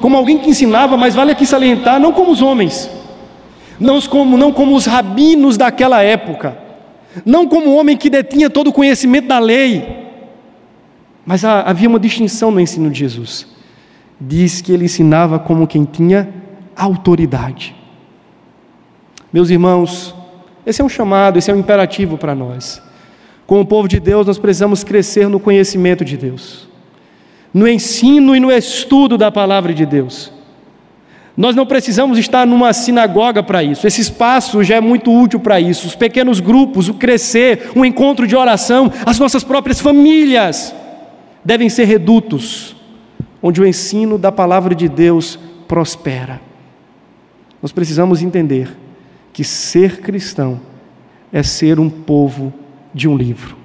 Como 0.00 0.16
alguém 0.16 0.38
que 0.38 0.48
ensinava, 0.48 0.96
mas 0.96 1.14
vale 1.14 1.32
aqui 1.32 1.44
salientar, 1.44 2.00
não 2.00 2.12
como 2.12 2.30
os 2.30 2.40
homens, 2.40 2.88
não 3.78 4.00
como, 4.00 4.38
não 4.38 4.52
como 4.52 4.74
os 4.74 4.86
rabinos 4.86 5.58
daquela 5.58 6.02
época, 6.02 6.56
não 7.26 7.46
como 7.46 7.70
o 7.70 7.76
homem 7.76 7.96
que 7.96 8.08
detinha 8.08 8.48
todo 8.48 8.68
o 8.68 8.72
conhecimento 8.72 9.28
da 9.28 9.38
lei, 9.38 10.01
mas 11.24 11.44
havia 11.44 11.88
uma 11.88 12.00
distinção 12.00 12.50
no 12.50 12.60
ensino 12.60 12.90
de 12.90 12.98
Jesus. 12.98 13.46
Diz 14.20 14.60
que 14.60 14.72
ele 14.72 14.84
ensinava 14.84 15.38
como 15.38 15.66
quem 15.66 15.84
tinha 15.84 16.28
autoridade. 16.76 17.74
Meus 19.32 19.50
irmãos, 19.50 20.14
esse 20.66 20.80
é 20.80 20.84
um 20.84 20.88
chamado, 20.88 21.38
esse 21.38 21.50
é 21.50 21.54
um 21.54 21.58
imperativo 21.58 22.18
para 22.18 22.34
nós. 22.34 22.82
Como 23.46 23.64
povo 23.66 23.88
de 23.88 23.98
Deus, 23.98 24.26
nós 24.26 24.38
precisamos 24.38 24.84
crescer 24.84 25.28
no 25.28 25.40
conhecimento 25.40 26.04
de 26.04 26.16
Deus, 26.16 26.68
no 27.52 27.68
ensino 27.68 28.34
e 28.36 28.40
no 28.40 28.50
estudo 28.50 29.16
da 29.16 29.30
palavra 29.30 29.72
de 29.74 29.84
Deus. 29.86 30.32
Nós 31.36 31.56
não 31.56 31.64
precisamos 31.64 32.18
estar 32.18 32.46
numa 32.46 32.72
sinagoga 32.72 33.42
para 33.42 33.62
isso, 33.62 33.86
esse 33.86 34.00
espaço 34.00 34.62
já 34.62 34.76
é 34.76 34.80
muito 34.80 35.10
útil 35.10 35.40
para 35.40 35.58
isso. 35.58 35.86
Os 35.86 35.94
pequenos 35.94 36.40
grupos, 36.40 36.88
o 36.88 36.94
crescer, 36.94 37.70
o 37.74 37.84
encontro 37.84 38.26
de 38.26 38.36
oração, 38.36 38.92
as 39.06 39.18
nossas 39.18 39.42
próprias 39.42 39.80
famílias 39.80 40.74
devem 41.44 41.68
ser 41.68 41.84
redutos, 41.84 42.76
onde 43.42 43.60
o 43.60 43.66
ensino 43.66 44.16
da 44.16 44.30
palavra 44.30 44.74
de 44.74 44.88
Deus 44.88 45.38
prospera. 45.66 46.40
Nós 47.60 47.72
precisamos 47.72 48.22
entender 48.22 48.76
que 49.32 49.44
ser 49.44 50.00
cristão 50.00 50.60
é 51.32 51.42
ser 51.42 51.80
um 51.80 51.88
povo 51.88 52.52
de 52.92 53.08
um 53.08 53.16
livro. 53.16 53.56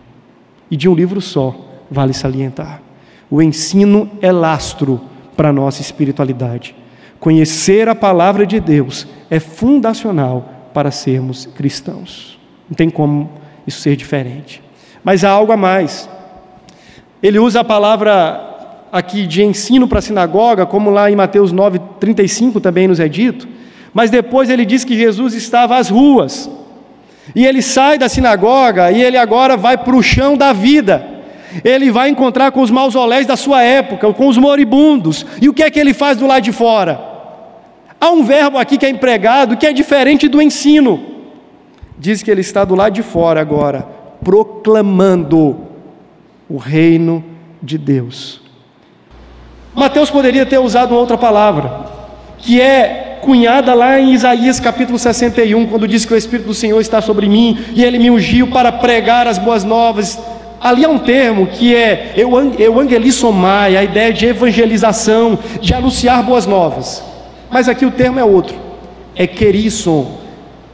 E 0.72 0.78
de 0.78 0.88
um 0.88 0.94
livro 0.94 1.20
só, 1.20 1.56
vale 1.90 2.14
salientar. 2.14 2.82
O 3.30 3.42
ensino 3.42 4.10
é 4.22 4.32
lastro 4.32 5.02
para 5.36 5.50
a 5.50 5.54
nossa 5.54 5.82
espiritualidade. 5.82 6.76
Conhecer 7.20 7.90
a 7.90 7.96
palavra 7.96 8.46
de 8.46 8.60
Deus 8.60 9.08
é 9.30 9.40
fundacional 9.40 10.70
para 10.74 10.92
sermos 10.92 11.46
cristãos. 11.46 12.40
Não 12.70 12.76
tem 12.76 12.90
como 12.90 13.30
isso 13.66 13.82
ser 13.82 13.96
diferente. 13.96 14.62
Mas 15.04 15.24
há 15.24 15.30
algo 15.30 15.52
a 15.52 15.58
mais. 15.58 16.10
Ele 17.22 17.40
usa 17.40 17.62
a 17.62 17.64
palavra 17.64 18.48
aqui 18.92 19.26
de 19.26 19.44
ensino 19.44 19.88
para 19.88 20.00
a 20.00 20.02
sinagoga, 20.02 20.66
como 20.66 20.90
lá 20.90 21.10
em 21.10 21.16
Mateus 21.16 21.52
9:35 21.52 22.60
também 22.60 22.88
nos 22.88 23.00
é 23.00 23.08
dito, 23.08 23.48
mas 23.94 24.10
depois 24.12 24.50
ele 24.50 24.66
diz 24.66 24.84
que 24.84 24.96
Jesus 24.96 25.34
estava 25.34 25.78
às 25.78 25.90
ruas. 25.90 26.50
E 27.36 27.46
ele 27.46 27.62
sai 27.62 27.98
da 27.98 28.08
sinagoga 28.08 28.92
e 28.92 29.02
ele 29.02 29.18
agora 29.18 29.58
vai 29.58 29.78
para 29.78 29.96
o 29.96 30.04
chão 30.04 30.38
da 30.38 30.54
vida. 30.54 31.06
Ele 31.64 31.92
vai 31.92 32.10
encontrar 32.10 32.52
com 32.52 32.62
os 32.62 32.72
mausoléus 32.72 33.26
da 33.26 33.36
sua 33.36 33.64
época, 33.64 34.14
com 34.14 34.28
os 34.28 34.38
moribundos. 34.38 35.26
E 35.42 35.50
o 35.50 35.54
que 35.54 35.64
é 35.64 35.70
que 35.70 35.80
ele 35.80 35.94
faz 35.94 36.18
do 36.18 36.28
lado 36.28 36.44
de 36.44 36.52
fora? 36.52 37.00
Há 38.00 38.12
um 38.12 38.24
verbo 38.24 38.58
aqui 38.58 38.78
que 38.78 38.86
é 38.86 38.90
empregado 38.90 39.58
que 39.58 39.66
é 39.66 39.74
diferente 39.74 40.28
do 40.28 40.42
ensino. 40.42 41.04
Diz 41.98 42.22
que 42.22 42.30
ele 42.30 42.42
está 42.42 42.64
do 42.64 42.76
lado 42.76 42.94
de 42.94 43.02
fora 43.02 43.42
agora, 43.42 43.88
proclamando 44.24 45.68
o 46.50 46.58
reino 46.58 47.24
de 47.62 47.78
Deus. 47.78 48.42
Mateus 49.74 50.10
poderia 50.10 50.46
ter 50.46 50.58
usado 50.58 50.96
outra 50.96 51.18
palavra, 51.18 51.86
que 52.38 52.60
é 52.60 53.20
cunhada 53.22 53.74
lá 53.74 54.00
em 54.00 54.14
Isaías 54.14 54.60
capítulo 54.60 54.98
61, 54.98 55.68
quando 55.68 55.88
diz 55.88 56.06
que 56.06 56.14
o 56.14 56.18
Espírito 56.18 56.48
do 56.48 56.54
Senhor 56.54 56.80
está 56.80 57.02
sobre 57.02 57.28
mim 57.28 57.58
e 57.76 57.84
ele 57.84 58.00
me 58.00 58.10
ungiu 58.10 58.48
para 58.48 58.72
pregar 58.72 59.28
as 59.28 59.38
boas 59.38 59.64
novas. 59.64 60.18
Ali 60.60 60.86
há 60.86 60.90
um 60.90 60.98
termo 60.98 61.46
que 61.48 61.76
é 61.76 62.14
euangelissomai, 62.16 63.78
a 63.78 63.84
ideia 63.84 64.12
de 64.12 64.26
evangelização, 64.26 65.38
de 65.62 65.74
anunciar 65.74 66.24
boas 66.24 66.46
novas. 66.46 67.04
Mas 67.52 67.70
aqui 67.70 67.86
o 67.86 67.92
termo 67.92 68.20
é 68.20 68.24
outro, 68.24 68.56
é 69.16 69.28
querisson, 69.28 70.18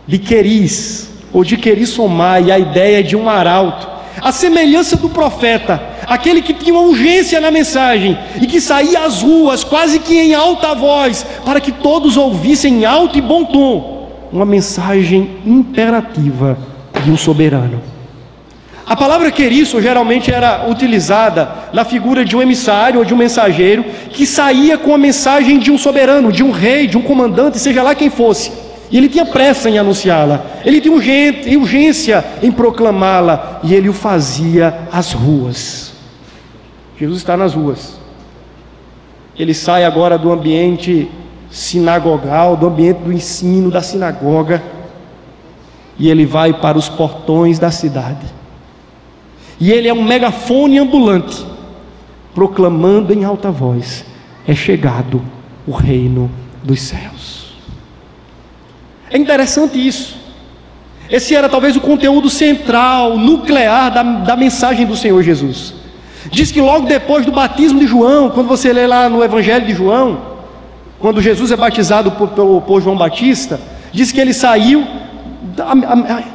de 0.07 0.17
queris, 0.17 1.09
ou 1.33 1.43
de 1.43 1.57
querissomai, 1.57 2.51
a 2.51 2.59
ideia 2.59 3.03
de 3.03 3.15
um 3.15 3.29
arauto. 3.29 3.92
A 4.21 4.31
semelhança 4.31 4.95
do 4.95 5.09
profeta, 5.09 5.81
aquele 6.05 6.41
que 6.41 6.53
tinha 6.53 6.73
uma 6.73 6.87
urgência 6.87 7.39
na 7.41 7.51
mensagem 7.51 8.17
e 8.41 8.47
que 8.47 8.61
saía 8.61 9.05
às 9.05 9.21
ruas, 9.21 9.63
quase 9.63 9.99
que 9.99 10.17
em 10.17 10.33
alta 10.33 10.73
voz, 10.73 11.25
para 11.45 11.59
que 11.59 11.71
todos 11.71 12.15
ouvissem 12.17 12.81
em 12.81 12.85
alto 12.85 13.17
e 13.17 13.21
bom 13.21 13.43
tom 13.43 13.93
uma 14.31 14.45
mensagem 14.45 15.37
imperativa 15.45 16.57
de 17.03 17.11
um 17.11 17.17
soberano. 17.17 17.79
A 18.85 18.95
palavra 18.95 19.31
queriço 19.31 19.81
geralmente 19.81 20.31
era 20.31 20.67
utilizada 20.67 21.49
na 21.71 21.85
figura 21.85 22.25
de 22.25 22.35
um 22.35 22.41
emissário 22.41 22.99
ou 22.99 23.05
de 23.05 23.13
um 23.13 23.17
mensageiro 23.17 23.85
que 24.09 24.25
saía 24.25 24.77
com 24.77 24.93
a 24.93 24.97
mensagem 24.97 25.57
de 25.57 25.71
um 25.71 25.77
soberano, 25.77 26.31
de 26.31 26.43
um 26.43 26.51
rei, 26.51 26.87
de 26.87 26.97
um 26.97 27.01
comandante, 27.01 27.59
seja 27.59 27.81
lá 27.81 27.95
quem 27.95 28.09
fosse. 28.09 28.51
E 28.93 28.97
ele 28.99 29.09
tinha 29.09 29.25
pressa 29.25 29.71
em 29.71 29.79
anunciá-la, 29.79 30.45
ele 30.63 30.79
tinha 30.79 30.93
urgência 31.57 32.23
em 32.43 32.51
proclamá-la, 32.51 33.59
e 33.63 33.73
ele 33.73 33.89
o 33.89 33.93
fazia 33.93 34.87
às 34.91 35.13
ruas. 35.13 35.93
Jesus 36.95 37.17
está 37.17 37.35
nas 37.35 37.55
ruas. 37.55 37.99
Ele 39.35 39.51
sai 39.51 39.83
agora 39.83 40.15
do 40.15 40.31
ambiente 40.31 41.09
sinagogal, 41.49 42.55
do 42.55 42.67
ambiente 42.67 42.99
do 42.99 43.11
ensino 43.11 43.71
da 43.71 43.81
sinagoga, 43.81 44.61
e 45.97 46.07
ele 46.07 46.23
vai 46.23 46.53
para 46.53 46.77
os 46.77 46.87
portões 46.87 47.57
da 47.57 47.71
cidade. 47.71 48.27
E 49.59 49.71
ele 49.71 49.87
é 49.87 49.93
um 49.93 50.03
megafone 50.03 50.77
ambulante, 50.77 51.43
proclamando 52.35 53.11
em 53.11 53.23
alta 53.23 53.49
voz: 53.49 54.05
é 54.47 54.53
chegado 54.53 55.19
o 55.65 55.71
reino 55.71 56.29
dos 56.63 56.79
céus. 56.79 57.22
É 59.13 59.17
interessante 59.19 59.77
isso. 59.77 60.17
Esse 61.07 61.35
era 61.35 61.47
talvez 61.47 61.75
o 61.75 61.81
conteúdo 61.81 62.31
central, 62.31 63.15
nuclear 63.15 63.93
da, 63.93 64.01
da 64.01 64.35
mensagem 64.35 64.87
do 64.87 64.95
Senhor 64.95 65.21
Jesus. 65.21 65.75
Diz 66.31 66.51
que 66.51 66.59
logo 66.59 66.87
depois 66.87 67.23
do 67.23 67.31
batismo 67.31 67.79
de 67.79 67.85
João, 67.85 68.31
quando 68.31 68.47
você 68.47 68.73
lê 68.73 68.87
lá 68.87 69.07
no 69.07 69.23
Evangelho 69.23 69.67
de 69.67 69.73
João, 69.73 70.19
quando 70.99 71.21
Jesus 71.21 71.51
é 71.51 71.55
batizado 71.55 72.11
por, 72.13 72.29
por, 72.29 72.61
por 72.61 72.81
João 72.81 72.97
Batista, 72.97 73.61
diz 73.91 74.11
que 74.11 74.19
ele 74.19 74.33
saiu, 74.33 74.83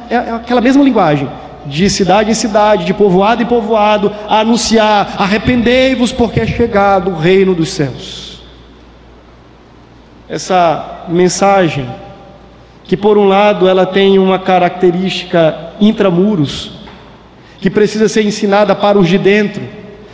é 0.09 0.15
aquela 0.35 0.61
mesma 0.61 0.81
linguagem, 0.81 1.29
de 1.65 1.89
cidade 1.89 2.31
em 2.31 2.33
cidade, 2.33 2.85
de 2.85 2.93
povoado 2.93 3.43
em 3.43 3.45
povoado, 3.45 4.09
a 4.29 4.39
anunciar: 4.39 5.15
arrependei-vos, 5.17 6.13
porque 6.13 6.39
é 6.39 6.47
chegado 6.47 7.11
o 7.11 7.17
reino 7.17 7.53
dos 7.53 7.73
céus. 7.73 8.41
Essa 10.29 11.03
mensagem 11.09 11.89
que 12.89 12.97
por 12.97 13.19
um 13.19 13.25
lado 13.25 13.69
ela 13.69 13.85
tem 13.85 14.17
uma 14.17 14.39
característica 14.39 15.73
intramuros, 15.79 16.71
que 17.61 17.69
precisa 17.69 18.09
ser 18.09 18.25
ensinada 18.25 18.73
para 18.73 18.97
os 18.97 19.07
de 19.07 19.19
dentro, 19.19 19.61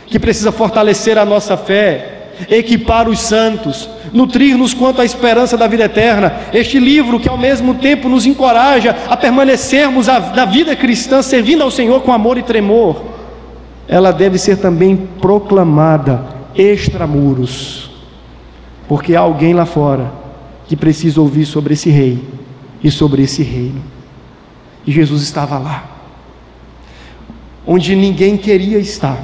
que 0.06 0.18
precisa 0.18 0.52
fortalecer 0.52 1.16
a 1.16 1.24
nossa 1.24 1.56
fé, 1.56 2.32
equipar 2.50 3.08
os 3.08 3.18
santos, 3.18 3.88
nutrir-nos 4.12 4.74
quanto 4.74 5.00
à 5.00 5.06
esperança 5.06 5.56
da 5.56 5.66
vida 5.66 5.84
eterna. 5.84 6.34
Este 6.52 6.78
livro 6.78 7.18
que 7.18 7.30
ao 7.30 7.38
mesmo 7.38 7.76
tempo 7.76 8.10
nos 8.10 8.26
encoraja 8.26 8.94
a 9.08 9.16
permanecermos 9.16 10.06
na 10.06 10.44
vida 10.44 10.76
cristã, 10.76 11.22
servindo 11.22 11.62
ao 11.62 11.70
Senhor 11.70 12.02
com 12.02 12.12
amor 12.12 12.36
e 12.36 12.42
tremor, 12.42 13.02
ela 13.88 14.12
deve 14.12 14.36
ser 14.36 14.58
também 14.58 15.08
proclamada 15.18 16.26
extramuros, 16.54 17.90
porque 18.86 19.14
há 19.14 19.20
alguém 19.20 19.54
lá 19.54 19.64
fora 19.64 20.12
que 20.68 20.76
precisa 20.76 21.22
ouvir 21.22 21.46
sobre 21.46 21.72
esse 21.72 21.88
rei 21.88 22.36
e 22.82 22.90
sobre 22.90 23.22
esse 23.22 23.42
reino. 23.42 23.82
E 24.86 24.92
Jesus 24.92 25.22
estava 25.22 25.58
lá, 25.58 25.84
onde 27.66 27.96
ninguém 27.96 28.36
queria 28.36 28.78
estar, 28.78 29.18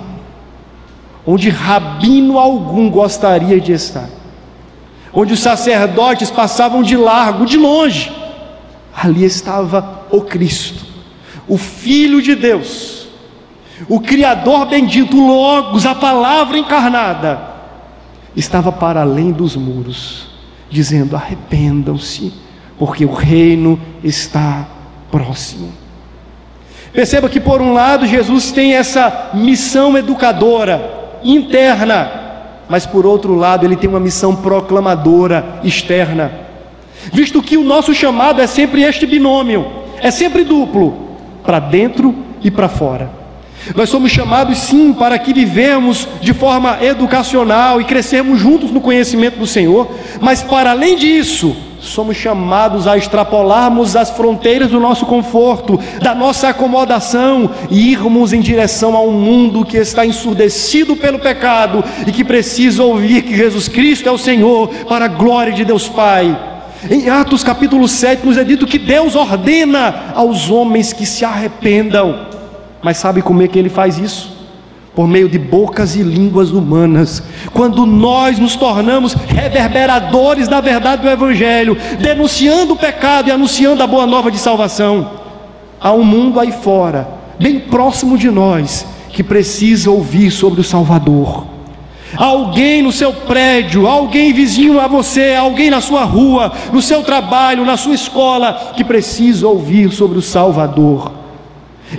onde 1.25 1.49
rabino 1.49 2.39
algum 2.39 2.91
gostaria 2.91 3.61
de 3.61 3.73
estar, 3.73 4.09
onde 5.13 5.35
os 5.35 5.41
sacerdotes 5.41 6.31
passavam 6.31 6.83
de 6.83 6.97
largo, 6.97 7.47
de 7.47 7.57
longe. 7.57 8.11
Ali 8.95 9.25
estava 9.25 10.07
o 10.11 10.21
Cristo, 10.23 10.85
o 11.47 11.57
Filho 11.57 12.21
de 12.21 12.35
Deus, 12.35 13.09
o 13.89 14.01
Criador 14.01 14.67
bendito, 14.67 15.17
Logos, 15.17 15.87
a 15.87 15.95
palavra 15.95 16.59
encarnada, 16.59 17.41
estava 18.35 18.73
para 18.73 19.03
além 19.03 19.31
dos 19.31 19.55
muros, 19.55 20.27
dizendo: 20.69 21.15
arrependam-se 21.15 22.33
porque 22.85 23.05
o 23.05 23.13
reino 23.13 23.81
está 24.03 24.67
próximo. 25.09 25.73
Perceba 26.93 27.29
que, 27.29 27.39
por 27.39 27.63
um 27.63 27.73
lado, 27.73 28.09
Jesus 28.09 28.51
tem 28.51 28.75
essa 28.75 29.31
missão 29.35 29.97
educadora 29.97 31.21
interna, 31.23 32.11
mas, 32.69 32.85
por 32.85 33.07
outro 33.07 33.37
lado, 33.37 33.65
ele 33.65 33.77
tem 33.77 33.89
uma 33.89 34.01
missão 34.01 34.35
proclamadora 34.35 35.61
externa. 35.63 36.33
Visto 37.13 37.41
que 37.41 37.57
o 37.57 37.63
nosso 37.63 37.95
chamado 37.95 38.41
é 38.41 38.49
sempre 38.49 38.83
este 38.83 39.07
binômio, 39.07 39.65
é 40.01 40.11
sempre 40.11 40.43
duplo, 40.43 41.19
para 41.45 41.61
dentro 41.61 42.13
e 42.43 42.51
para 42.51 42.69
fora. 42.69 43.09
Nós 43.77 43.91
somos 43.91 44.11
chamados 44.11 44.59
sim 44.59 44.93
para 44.93 45.17
que 45.21 45.33
vivemos 45.33 46.09
de 46.21 46.35
forma 46.35 46.79
educacional 46.83 47.81
e 47.81 47.85
crescemos 47.85 48.41
juntos 48.41 48.73
no 48.73 48.81
conhecimento 48.81 49.39
do 49.39 49.47
Senhor, 49.47 49.89
mas 50.21 50.43
para 50.43 50.73
além 50.73 50.97
disso, 50.97 51.57
somos 51.83 52.17
chamados 52.17 52.87
a 52.87 52.97
extrapolarmos 52.97 53.97
as 53.97 54.11
fronteiras 54.11 54.71
do 54.71 54.79
nosso 54.79 55.05
conforto, 55.05 55.79
da 56.01 56.15
nossa 56.15 56.49
acomodação 56.49 57.51
e 57.69 57.91
irmos 57.91 58.33
em 58.33 58.41
direção 58.41 58.97
a 58.97 59.03
um 59.03 59.11
mundo 59.11 59.65
que 59.65 59.77
está 59.77 60.07
ensurdecido 60.07 60.95
pelo 60.95 61.19
pecado 61.19 61.85
e 62.07 62.13
que 62.13 62.25
precisa 62.25 62.85
ouvir 62.85 63.23
que 63.23 63.37
Jesus 63.37 63.67
Cristo 63.67 64.09
é 64.09 64.13
o 64.13 64.19
Senhor 64.19 64.69
para 64.89 65.07
a 65.07 65.09
glória 65.09 65.53
de 65.53 65.65
Deus 65.65 65.89
Pai. 65.89 66.39
Em 66.89 67.11
Atos 67.11 67.43
capítulo 67.43 67.89
7 67.89 68.25
nos 68.25 68.39
é 68.39 68.45
dito 68.45 68.67
que 68.67 68.79
Deus 68.79 69.17
ordena 69.17 70.13
aos 70.15 70.51
homens 70.51 70.93
que 70.93 71.05
se 71.05 71.25
arrependam. 71.25 72.27
Mas 72.81 72.97
sabe 72.97 73.23
como 73.23 73.43
é 73.43 73.49
que 73.49 73.59
ele 73.59 73.69
faz 73.69 73.99
isso? 73.99 74.42
Por 74.95 75.09
meio 75.09 75.29
de 75.29 75.39
bocas 75.39 75.97
e 75.97 76.03
línguas 76.03 76.51
humanas. 76.51 77.23
Quando 77.53 77.87
nós 77.87 78.39
nos 78.39 78.57
tornamos 78.57 79.15
reverberadores 79.15 80.49
da 80.49 80.61
verdade 80.61 81.03
do 81.03 81.09
Evangelho, 81.09 81.77
denunciando 81.99 82.75
o 82.75 82.79
pecado 82.79 83.29
e 83.29 83.33
anunciando 83.33 83.83
a 83.83 83.87
boa 83.87 84.07
nova 84.07 84.31
de 84.31 84.39
salvação, 84.39 85.11
há 85.81 85.93
um 85.93 86.05
mundo 86.05 86.39
aí 86.39 86.53
fora, 86.53 87.09
bem 87.39 87.59
próximo 87.59 88.19
de 88.19 88.31
nós, 88.31 88.87
que 89.11 89.23
precisa 89.23 89.91
ouvir 89.91 90.31
sobre 90.31 90.61
o 90.61 90.65
Salvador. 90.65 91.47
Alguém 92.15 92.83
no 92.83 92.93
seu 92.93 93.11
prédio, 93.11 93.87
alguém 93.87 94.35
vizinho 94.35 94.79
a 94.79 94.87
você, 94.87 95.35
alguém 95.35 95.71
na 95.71 95.81
sua 95.81 96.05
rua, 96.05 96.53
no 96.71 96.83
seu 96.83 97.03
trabalho, 97.03 97.65
na 97.65 97.79
sua 97.79 97.95
escola, 97.95 98.73
que 98.77 98.85
precisa 98.85 99.49
ouvir 99.49 99.91
sobre 99.91 100.19
o 100.19 100.23
Salvador. 100.23 101.22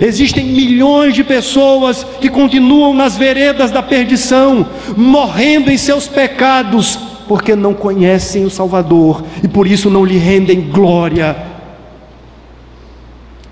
Existem 0.00 0.44
milhões 0.44 1.14
de 1.14 1.22
pessoas 1.22 2.04
que 2.20 2.28
continuam 2.28 2.92
nas 2.92 3.16
veredas 3.16 3.70
da 3.70 3.82
perdição, 3.82 4.66
morrendo 4.96 5.70
em 5.70 5.76
seus 5.76 6.08
pecados, 6.08 6.98
porque 7.28 7.54
não 7.54 7.72
conhecem 7.72 8.44
o 8.44 8.50
Salvador 8.50 9.24
e 9.42 9.48
por 9.48 9.66
isso 9.66 9.88
não 9.88 10.04
lhe 10.04 10.18
rendem 10.18 10.60
glória. 10.60 11.36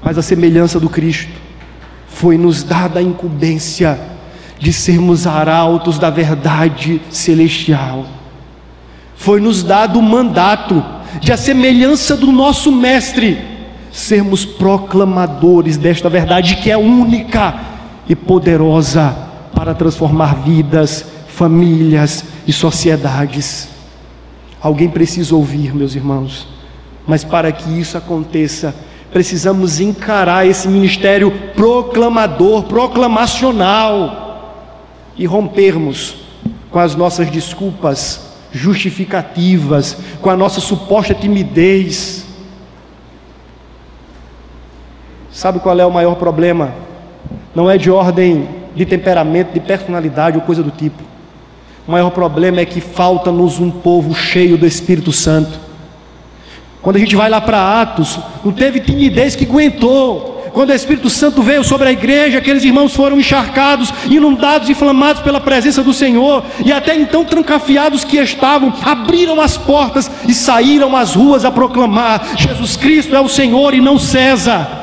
Mas 0.02 0.18
a 0.18 0.22
semelhança 0.22 0.81
do 0.81 0.88
Cristo, 0.88 1.31
foi 2.09 2.37
nos 2.37 2.62
dada 2.62 3.00
a 3.00 3.02
incumbência 3.02 3.98
de 4.59 4.72
sermos 4.72 5.26
arautos 5.26 5.98
da 5.98 6.11
verdade 6.11 7.00
celestial. 7.11 8.07
Foi 9.16 9.40
nos 9.40 9.62
dado 9.62 9.98
o 9.98 10.02
mandato 10.02 10.85
de 11.20 11.33
a 11.33 11.37
semelhança 11.37 12.16
do 12.16 12.31
nosso 12.31 12.70
mestre 12.70 13.52
sermos 13.92 14.46
proclamadores 14.46 15.76
desta 15.76 16.09
verdade 16.09 16.57
que 16.57 16.70
é 16.70 16.76
única 16.76 17.61
e 18.09 18.16
poderosa 18.16 19.14
para 19.55 19.74
transformar 19.74 20.42
vidas, 20.42 21.05
famílias 21.28 22.24
e 22.46 22.52
sociedades. 22.52 23.68
Alguém 24.61 24.88
precisa 24.88 25.37
ouvir, 25.37 25.74
meus 25.74 25.94
irmãos, 25.94 26.48
mas 27.07 27.22
para 27.22 27.52
que 27.52 27.78
isso 27.78 27.98
aconteça, 27.98 28.74
precisamos 29.12 29.78
encarar 29.78 30.46
esse 30.46 30.66
ministério 30.66 31.31
proclamador, 31.55 32.62
proclamacional 32.62 34.81
e 35.18 35.26
rompermos 35.26 36.16
com 36.70 36.78
as 36.78 36.96
nossas 36.96 37.31
desculpas 37.31 38.33
justificativas, 38.50 39.98
com 40.22 40.31
a 40.31 40.37
nossa 40.37 40.61
suposta 40.61 41.14
timidez 41.14 42.22
Sabe 45.42 45.59
qual 45.59 45.76
é 45.76 45.85
o 45.85 45.90
maior 45.90 46.14
problema? 46.14 46.72
Não 47.52 47.68
é 47.68 47.76
de 47.76 47.90
ordem 47.90 48.48
de 48.76 48.87
temperamento, 48.87 49.52
de 49.52 49.59
personalidade 49.59 50.37
ou 50.37 50.44
coisa 50.44 50.62
do 50.62 50.70
tipo. 50.70 51.02
O 51.85 51.90
maior 51.90 52.11
problema 52.11 52.61
é 52.61 52.64
que 52.64 52.81
falta-nos 52.81 53.59
um 53.59 53.68
povo 53.68 54.14
cheio 54.14 54.57
do 54.57 54.64
Espírito 54.64 55.11
Santo. 55.11 55.59
Quando 56.81 56.94
a 56.94 56.98
gente 57.00 57.16
vai 57.16 57.28
lá 57.28 57.40
para 57.40 57.81
Atos, 57.81 58.20
não 58.44 58.52
teve 58.52 58.78
timidez 58.78 59.35
que 59.35 59.44
aguentou. 59.44 60.48
Quando 60.52 60.70
o 60.70 60.74
Espírito 60.74 61.11
Santo 61.11 61.42
veio 61.42 61.64
sobre 61.64 61.88
a 61.88 61.92
igreja, 61.92 62.38
aqueles 62.38 62.62
irmãos 62.62 62.94
foram 62.94 63.18
encharcados, 63.18 63.92
inundados, 64.09 64.70
inflamados 64.70 65.22
pela 65.22 65.40
presença 65.40 65.83
do 65.83 65.92
Senhor, 65.92 66.44
e 66.64 66.72
até 66.72 66.94
então 66.94 67.24
trancafiados 67.24 68.05
que 68.05 68.16
estavam, 68.16 68.72
abriram 68.85 69.40
as 69.40 69.59
portas 69.59 70.09
e 70.28 70.33
saíram 70.33 70.94
às 70.94 71.16
ruas 71.16 71.44
a 71.44 71.50
proclamar: 71.50 72.37
Jesus 72.37 72.76
Cristo 72.76 73.16
é 73.16 73.20
o 73.20 73.28
Senhor 73.28 73.74
e 73.74 73.81
não 73.81 73.98
César. 73.98 74.82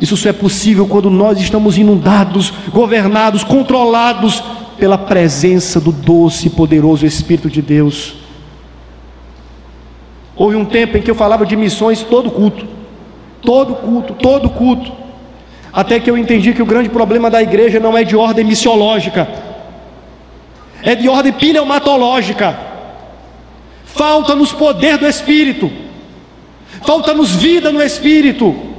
Isso 0.00 0.16
só 0.16 0.30
é 0.30 0.32
possível 0.32 0.86
quando 0.86 1.10
nós 1.10 1.38
estamos 1.38 1.76
inundados, 1.76 2.52
governados, 2.72 3.44
controlados 3.44 4.42
pela 4.78 4.96
presença 4.96 5.78
do 5.78 5.92
doce 5.92 6.46
e 6.46 6.50
poderoso 6.50 7.04
Espírito 7.04 7.50
de 7.50 7.60
Deus. 7.60 8.14
Houve 10.34 10.56
um 10.56 10.64
tempo 10.64 10.96
em 10.96 11.02
que 11.02 11.10
eu 11.10 11.14
falava 11.14 11.44
de 11.44 11.54
missões 11.54 12.02
todo 12.02 12.30
culto, 12.30 12.66
todo 13.42 13.74
culto, 13.74 14.14
todo 14.14 14.48
culto, 14.48 14.90
até 15.70 16.00
que 16.00 16.10
eu 16.10 16.16
entendi 16.16 16.54
que 16.54 16.62
o 16.62 16.66
grande 16.66 16.88
problema 16.88 17.28
da 17.28 17.42
igreja 17.42 17.78
não 17.78 17.96
é 17.96 18.02
de 18.02 18.16
ordem 18.16 18.42
missiológica, 18.42 19.28
é 20.82 20.94
de 20.94 21.10
ordem 21.10 21.32
pneumatológica. 21.32 22.58
Falta-nos 23.84 24.50
poder 24.50 24.96
do 24.96 25.06
Espírito, 25.06 25.70
falta-nos 26.80 27.32
vida 27.36 27.70
no 27.70 27.82
Espírito, 27.82 28.69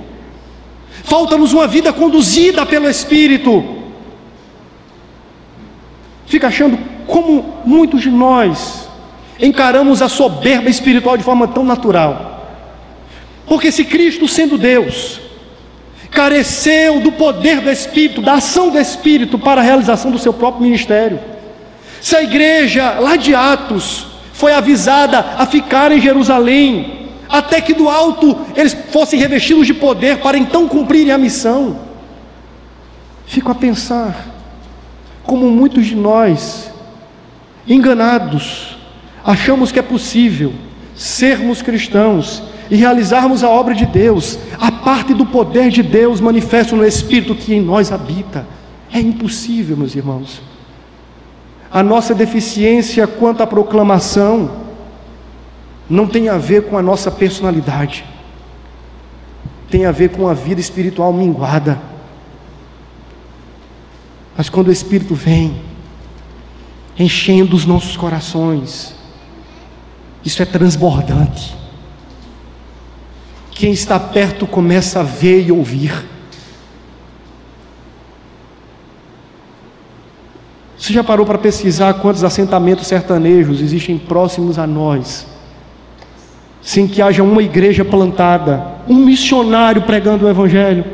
falta-nos 1.04 1.54
uma 1.54 1.68
vida 1.68 1.92
conduzida 1.92 2.66
pelo 2.66 2.90
Espírito. 2.90 3.64
Fica 6.26 6.48
achando 6.48 6.78
como 7.08 7.62
muitos 7.66 8.02
de 8.02 8.10
nós 8.10 8.90
encaramos 9.40 10.02
a 10.02 10.08
soberba 10.08 10.70
espiritual 10.70 11.18
de 11.18 11.24
forma 11.24 11.48
tão 11.48 11.64
natural. 11.64 12.32
Porque 13.46 13.72
se 13.72 13.84
Cristo, 13.84 14.28
sendo 14.28 14.58
Deus, 14.58 15.20
careceu 16.10 17.00
do 17.00 17.12
poder 17.12 17.60
do 17.60 17.70
Espírito, 17.70 18.22
da 18.22 18.36
ação 18.36 18.70
do 18.70 18.80
Espírito 18.80 19.40
para 19.40 19.62
a 19.62 19.64
realização 19.64 20.12
do 20.12 20.20
seu 20.20 20.32
próprio 20.32 20.64
ministério. 20.64 21.20
Se 22.00 22.16
a 22.16 22.24
igreja 22.24 22.98
lá 23.00 23.16
de 23.16 23.36
Atos 23.36 24.08
foi 24.34 24.54
avisada 24.54 25.20
a 25.38 25.46
ficar 25.46 25.92
em 25.92 26.00
Jerusalém, 26.00 27.01
até 27.32 27.62
que 27.62 27.74
do 27.74 27.89
alto 27.89 28.38
eles 28.56 28.74
fossem 28.91 29.17
revestidos 29.17 29.65
de 29.65 29.74
poder 29.74 30.17
para 30.20 30.38
então 30.38 30.67
cumprirem 30.67 31.13
a 31.13 31.17
missão. 31.17 31.80
Fico 33.26 33.50
a 33.50 33.56
pensar 33.56 34.28
como 35.24 35.50
muitos 35.50 35.86
de 35.86 35.96
nós, 35.96 36.70
enganados, 37.65 38.78
achamos 39.24 39.72
que 39.72 39.80
é 39.80 39.82
possível 39.82 40.52
sermos 40.94 41.62
cristãos 41.62 42.44
e 42.70 42.76
realizarmos 42.76 43.44
a 43.44 43.50
obra 43.50 43.74
de 43.74 43.86
Deus, 43.86 44.38
a 44.60 44.72
parte 44.72 45.13
do 45.13 45.26
poder 45.26 45.70
de 45.70 45.82
Deus 45.82 46.20
manifesto 46.20 46.76
no 46.76 46.86
Espírito 46.86 47.36
que 47.36 47.54
em 47.54 47.62
nós 47.62 47.91
habita. 47.91 48.46
É 48.91 49.00
impossível, 49.00 49.78
meus 49.78 49.96
irmãos. 49.96 50.41
A 51.72 51.82
nossa 51.82 52.13
deficiência 52.13 53.08
quanto 53.08 53.41
à 53.41 53.48
proclamação 53.48 54.61
não 55.91 56.08
tem 56.08 56.30
a 56.30 56.38
ver 56.38 56.69
com 56.69 56.77
a 56.77 56.82
nossa 56.82 57.12
personalidade, 57.12 58.06
tem 59.69 59.86
a 59.86 59.91
ver 59.91 60.10
com 60.10 60.25
a 60.25 60.34
vida 60.34 60.62
espiritual 60.62 61.12
minguada. 61.12 61.82
Mas 64.38 64.47
quando 64.47 64.69
o 64.69 64.71
Espírito 64.71 65.13
vem, 65.13 65.62
enchendo 66.97 67.58
os 67.58 67.65
nossos 67.65 67.97
corações, 67.97 68.95
isso 70.23 70.41
é 70.41 70.45
transbordante. 70.45 71.58
Quem 73.51 73.73
está 73.73 73.99
perto 73.99 74.47
começa 74.47 75.01
a 75.01 75.04
ver 75.04 75.45
e 75.45 75.51
ouvir. 75.51 76.06
Você 80.77 80.93
já 80.93 81.04
parou 81.04 81.25
para 81.25 81.38
pesquisar 81.38 81.95
quantos 81.95 82.23
assentamentos 82.23 82.88
sertanejos 82.88 83.60
existem 83.60 83.97
próximos 83.97 84.58
a 84.58 84.65
nós? 84.65 85.31
Sem 86.62 86.88
que 86.88 87.02
haja 87.02 87.24
uma 87.24 87.41
igreja 87.41 87.84
plantada, 87.84 88.63
um 88.88 88.95
missionário 88.95 89.82
pregando 89.82 90.26
o 90.26 90.30
Evangelho. 90.30 90.86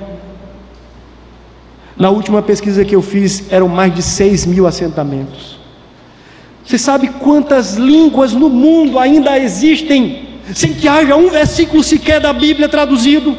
Na 1.97 2.09
última 2.09 2.41
pesquisa 2.41 2.85
que 2.85 2.95
eu 2.95 3.01
fiz, 3.01 3.51
eram 3.51 3.67
mais 3.67 3.93
de 3.93 4.01
6 4.01 4.45
mil 4.45 4.67
assentamentos. 4.67 5.57
Você 6.63 6.77
sabe 6.77 7.07
quantas 7.07 7.75
línguas 7.75 8.33
no 8.33 8.49
mundo 8.49 8.99
ainda 8.99 9.37
existem 9.39 10.27
sem 10.53 10.73
que 10.73 10.87
haja 10.87 11.15
um 11.15 11.29
versículo 11.29 11.83
sequer 11.83 12.21
da 12.21 12.31
Bíblia 12.31 12.69
traduzido. 12.69 13.37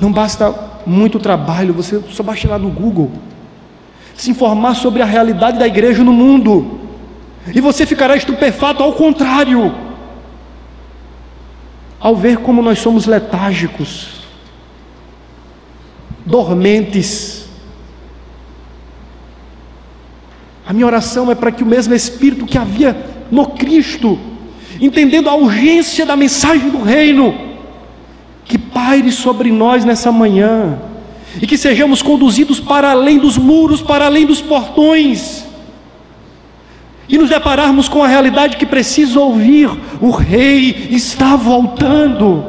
Não 0.00 0.10
basta 0.10 0.52
muito 0.86 1.18
trabalho, 1.18 1.74
você 1.74 2.00
só 2.10 2.24
ir 2.34 2.46
lá 2.46 2.58
no 2.58 2.70
Google, 2.70 3.12
se 4.20 4.30
informar 4.30 4.74
sobre 4.74 5.02
a 5.02 5.06
realidade 5.06 5.58
da 5.58 5.66
igreja 5.66 6.04
no 6.04 6.12
mundo, 6.12 6.80
e 7.54 7.60
você 7.60 7.86
ficará 7.86 8.16
estupefato 8.16 8.82
ao 8.82 8.92
contrário, 8.92 9.74
ao 11.98 12.16
ver 12.16 12.38
como 12.38 12.62
nós 12.62 12.78
somos 12.78 13.06
letárgicos, 13.06 14.20
dormentes, 16.24 17.40
A 20.70 20.72
minha 20.72 20.86
oração 20.86 21.28
é 21.32 21.34
para 21.34 21.50
que 21.50 21.64
o 21.64 21.66
mesmo 21.66 21.94
Espírito 21.94 22.46
que 22.46 22.56
havia 22.56 22.96
no 23.28 23.44
Cristo, 23.44 24.16
entendendo 24.80 25.28
a 25.28 25.34
urgência 25.34 26.06
da 26.06 26.14
mensagem 26.14 26.70
do 26.70 26.80
Reino, 26.80 27.34
que 28.44 28.56
paire 28.56 29.10
sobre 29.10 29.50
nós 29.50 29.84
nessa 29.84 30.12
manhã, 30.12 30.78
e 31.40 31.46
que 31.46 31.58
sejamos 31.58 32.02
conduzidos 32.02 32.58
para 32.58 32.90
além 32.90 33.18
dos 33.18 33.36
muros, 33.36 33.82
para 33.82 34.06
além 34.06 34.26
dos 34.26 34.40
portões, 34.40 35.44
e 37.10 37.18
nos 37.18 37.28
depararmos 37.28 37.88
com 37.88 38.02
a 38.02 38.08
realidade 38.08 38.56
que 38.56 38.64
precisa 38.64 39.18
ouvir: 39.18 39.68
o 40.00 40.10
Rei 40.10 40.88
está 40.90 41.34
voltando. 41.34 42.44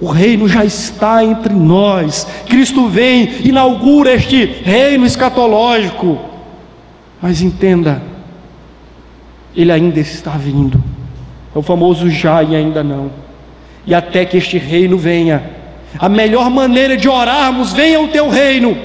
O 0.00 0.08
reino 0.08 0.48
já 0.48 0.64
está 0.64 1.24
entre 1.24 1.54
nós. 1.54 2.26
Cristo 2.46 2.88
vem, 2.88 3.46
inaugura 3.46 4.12
este 4.12 4.44
reino 4.44 5.06
escatológico. 5.06 6.18
Mas 7.22 7.40
entenda, 7.40 8.02
ele 9.56 9.70
ainda 9.70 10.00
está 10.00 10.32
vindo. 10.32 10.82
É 11.54 11.58
o 11.58 11.62
famoso 11.62 12.10
já 12.10 12.42
e 12.42 12.56
ainda 12.56 12.82
não. 12.82 13.10
E 13.86 13.94
até 13.94 14.24
que 14.24 14.36
este 14.36 14.58
reino 14.58 14.98
venha, 14.98 15.42
a 15.98 16.08
melhor 16.08 16.50
maneira 16.50 16.96
de 16.96 17.08
orarmos, 17.08 17.72
venha 17.72 18.00
o 18.00 18.08
teu 18.08 18.28
reino, 18.28 18.76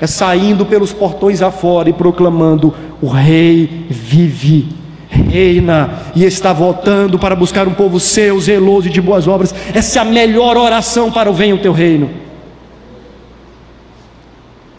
é 0.00 0.06
saindo 0.06 0.64
pelos 0.66 0.92
portões 0.92 1.42
afora 1.42 1.88
e 1.88 1.92
proclamando: 1.92 2.74
o 3.00 3.08
rei 3.08 3.86
vive 3.88 4.68
reina 5.10 6.02
e 6.14 6.24
está 6.24 6.52
voltando 6.52 7.18
para 7.18 7.34
buscar 7.34 7.66
um 7.66 7.74
povo 7.74 7.98
seu, 7.98 8.38
zeloso 8.40 8.88
e 8.88 8.90
de 8.90 9.00
boas 9.00 9.26
obras. 9.26 9.54
Essa 9.74 9.98
é 9.98 10.02
a 10.02 10.04
melhor 10.04 10.56
oração 10.56 11.10
para 11.10 11.30
o 11.30 11.34
venha 11.34 11.54
o 11.54 11.58
teu 11.58 11.72
reino. 11.72 12.10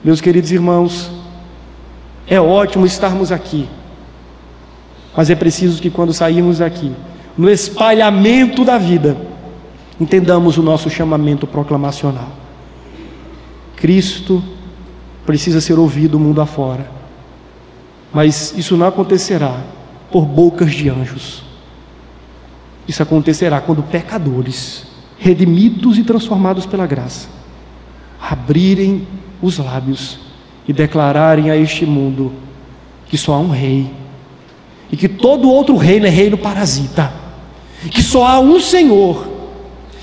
Meus 0.03 0.21
queridos 0.21 0.51
irmãos, 0.51 1.12
é 2.27 2.39
ótimo 2.39 2.85
estarmos 2.85 3.31
aqui, 3.31 3.67
mas 5.15 5.29
é 5.29 5.35
preciso 5.35 5.81
que 5.81 5.89
quando 5.89 6.13
sairmos 6.13 6.62
aqui, 6.62 6.93
no 7.38 7.49
espalhamento 7.49 8.63
da 8.63 8.77
vida, 8.77 9.17
entendamos 9.99 10.57
o 10.57 10.63
nosso 10.63 10.89
chamamento 10.89 11.45
proclamacional. 11.45 12.29
Cristo 13.75 14.43
precisa 15.25 15.62
ser 15.62 15.77
ouvido 15.77 16.19
mundo 16.19 16.41
afora, 16.41 16.89
mas 18.13 18.53
isso 18.57 18.75
não 18.75 18.88
acontecerá 18.88 19.62
por 20.12 20.25
bocas 20.25 20.73
de 20.73 20.89
anjos. 20.89 21.43
Isso 22.88 23.03
acontecerá 23.03 23.62
quando 23.62 23.83
pecadores, 23.83 24.85
redimidos 25.17 25.97
e 25.97 26.03
transformados 26.03 26.65
pela 26.65 26.88
graça, 26.88 27.27
abrirem 28.19 29.07
os 29.41 29.57
lábios 29.57 30.19
e 30.67 30.73
declararem 30.73 31.49
a 31.51 31.55
este 31.55 31.85
mundo 31.85 32.33
que 33.07 33.17
só 33.17 33.33
há 33.33 33.39
um 33.39 33.49
rei, 33.49 33.91
e 34.91 34.97
que 34.97 35.07
todo 35.07 35.49
outro 35.49 35.77
reino 35.77 36.05
é 36.05 36.09
reino 36.09 36.38
parasita, 36.38 37.13
que 37.91 38.01
só 38.01 38.25
há 38.25 38.39
um 38.39 38.59
Senhor, 38.59 39.38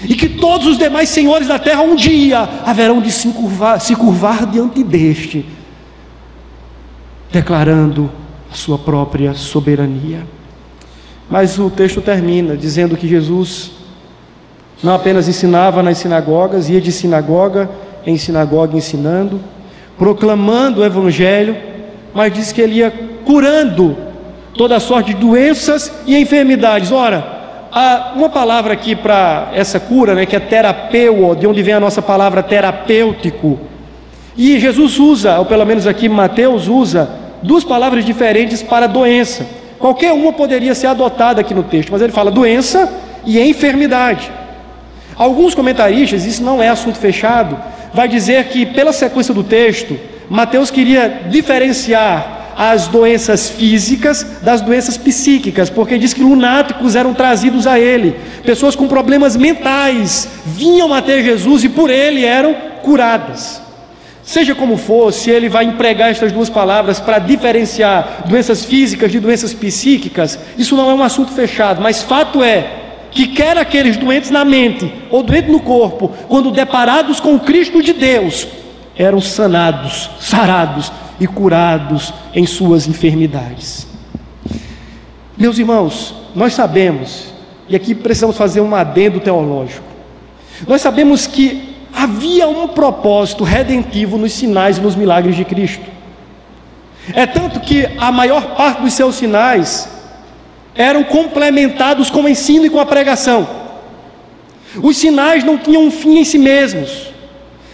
e 0.05 0.15
que 0.15 0.29
todos 0.29 0.67
os 0.67 0.79
demais 0.79 1.09
senhores 1.09 1.49
da 1.49 1.59
terra 1.59 1.83
um 1.83 1.97
dia 1.97 2.49
haverão 2.65 3.01
de 3.01 3.11
se 3.11 3.29
curvar, 3.29 3.81
se 3.81 3.95
curvar 3.97 4.47
diante 4.47 4.83
deste, 4.85 5.47
declarando 7.33 8.11
sua 8.53 8.79
própria 8.79 9.35
soberania. 9.35 10.27
Mas 11.29 11.59
o 11.59 11.71
texto 11.71 12.01
termina 12.01 12.57
dizendo 12.57 12.97
que 12.97 13.09
Jesus 13.09 13.73
não 14.83 14.95
apenas 14.95 15.29
ensinava 15.29 15.83
nas 15.83 15.99
sinagogas, 15.99 16.69
ia 16.69 16.81
de 16.81 16.93
sinagoga 16.93 17.69
em 18.07 18.17
sinagoga 18.17 18.77
ensinando, 18.77 19.41
proclamando 19.99 20.81
o 20.81 20.85
Evangelho, 20.85 21.57
mas 22.15 22.33
diz 22.33 22.53
que 22.53 22.61
ele 22.61 22.77
ia 22.77 22.91
curando 23.25 23.97
toda 24.55 24.79
sorte 24.79 25.13
de 25.13 25.21
doenças 25.21 25.93
e 26.07 26.17
enfermidades. 26.17 26.93
Ora, 26.93 27.36
há 27.77 28.13
uma 28.17 28.31
palavra 28.31 28.73
aqui 28.73 28.97
para 28.97 29.51
essa 29.53 29.79
cura, 29.79 30.15
né, 30.15 30.25
que 30.25 30.35
é 30.35 30.41
terapeu, 30.41 31.35
de 31.35 31.47
onde 31.47 31.63
vem 31.63 31.75
a 31.75 31.81
nossa 31.81 32.01
palavra 32.01 32.43
terapêutico. 32.43 33.61
E 34.35 34.59
Jesus 34.59 34.99
usa, 34.99 35.39
ou 35.39 35.45
pelo 35.45 35.67
menos 35.67 35.87
aqui 35.87 36.09
Mateus 36.09 36.69
usa, 36.69 37.11
duas 37.43 37.65
palavras 37.65 38.03
diferentes 38.03 38.63
para 38.63 38.87
doença. 38.87 39.47
Qualquer 39.79 40.15
uma 40.15 40.33
poderia 40.33 40.75
ser 40.75 40.87
adotada 40.87 41.43
aqui 41.43 41.53
no 41.53 41.63
texto, 41.65 41.91
mas 41.93 42.01
ele 42.01 42.13
fala 42.13 42.31
doença 42.31 42.91
e 43.27 43.39
enfermidade. 43.39 44.33
Alguns 45.15 45.55
comentaristas, 45.55 46.25
isso 46.25 46.43
não 46.43 46.63
é 46.63 46.71
assunto 46.71 46.97
fechado, 46.97 47.59
vai 47.93 48.09
dizer 48.09 48.45
que 48.45 48.65
pela 48.65 48.93
sequência 48.93 49.35
do 49.35 49.45
texto, 49.45 49.99
Mateus 50.31 50.71
queria 50.71 51.25
diferenciar 51.29 52.36
as 52.57 52.89
doenças 52.89 53.51
físicas 53.51 54.27
das 54.41 54.63
doenças 54.63 54.97
psíquicas, 54.97 55.69
porque 55.69 55.99
diz 55.99 56.15
que 56.15 56.23
lunáticos 56.23 56.97
eram 56.97 57.13
trazidos 57.13 57.67
a 57.67 57.79
ele, 57.79 58.17
pessoas 58.45 58.75
com 58.75 58.89
problemas 58.89 59.37
mentais 59.37 60.27
vinham 60.47 60.95
até 60.95 61.23
Jesus 61.23 61.65
e 61.65 61.69
por 61.69 61.91
ele 61.91 62.25
eram 62.25 62.57
curadas. 62.83 63.61
Seja 64.23 64.55
como 64.55 64.77
for, 64.77 65.13
se 65.13 65.31
ele 65.31 65.49
vai 65.49 65.67
empregar 65.67 66.11
estas 66.11 66.33
duas 66.33 66.49
palavras 66.49 66.99
para 66.99 67.19
diferenciar 67.19 68.25
doenças 68.27 68.65
físicas 68.65 69.13
de 69.13 69.21
doenças 69.21 69.53
psíquicas, 69.53 70.39
isso 70.57 70.75
não 70.75 70.91
é 70.91 70.95
um 70.95 71.03
assunto 71.03 71.33
fechado, 71.33 71.83
mas 71.83 72.03
fato 72.03 72.43
é 72.43 72.67
que 73.11 73.29
quer 73.29 73.57
aqueles 73.57 73.97
doentes 73.97 74.31
na 74.31 74.45
mente 74.45 74.93
ou 75.11 75.23
doentes 75.23 75.51
no 75.51 75.61
corpo, 75.61 76.13
quando 76.27 76.51
deparados 76.51 77.21
com 77.21 77.35
o 77.35 77.41
Cristo 77.41 77.83
de 77.83 77.93
Deus, 77.93 78.49
eram 78.97 79.21
sanados, 79.21 80.11
sarados 80.19 80.91
e 81.21 81.27
curados 81.27 82.13
em 82.35 82.47
suas 82.47 82.87
enfermidades. 82.87 83.87
Meus 85.37 85.59
irmãos, 85.59 86.15
nós 86.35 86.55
sabemos, 86.55 87.33
e 87.69 87.77
aqui 87.77 87.95
precisamos 87.95 88.37
fazer 88.37 88.61
um 88.61 88.75
adendo 88.75 89.21
teológico, 89.21 89.85
nós 90.67 90.81
sabemos 90.81 91.27
que 91.27 91.77
havia 91.95 92.49
um 92.49 92.69
propósito 92.69 93.45
redentivo 93.45 94.19
nos 94.19 94.33
sinais 94.33 94.79
e 94.79 94.81
nos 94.81 94.95
milagres 94.95 95.37
de 95.37 95.45
Cristo. 95.45 95.85
É 97.15 97.27
tanto 97.27 97.61
que 97.61 97.87
a 97.99 98.11
maior 98.11 98.57
parte 98.57 98.83
dos 98.83 98.93
seus 98.93 99.15
sinais 99.15 99.89
eram 100.75 101.05
complementados 101.05 102.11
com 102.11 102.23
o 102.23 102.29
ensino 102.29 102.67
e 102.67 102.71
com 102.71 102.81
a 102.81 102.87
pregação. 102.87 103.49
Os 104.83 104.97
sinais 104.97 105.45
não 105.45 105.57
tinham 105.57 105.85
um 105.85 105.91
fim 105.91 106.19
em 106.19 106.25
si 106.25 106.39
mesmos. 106.39 107.15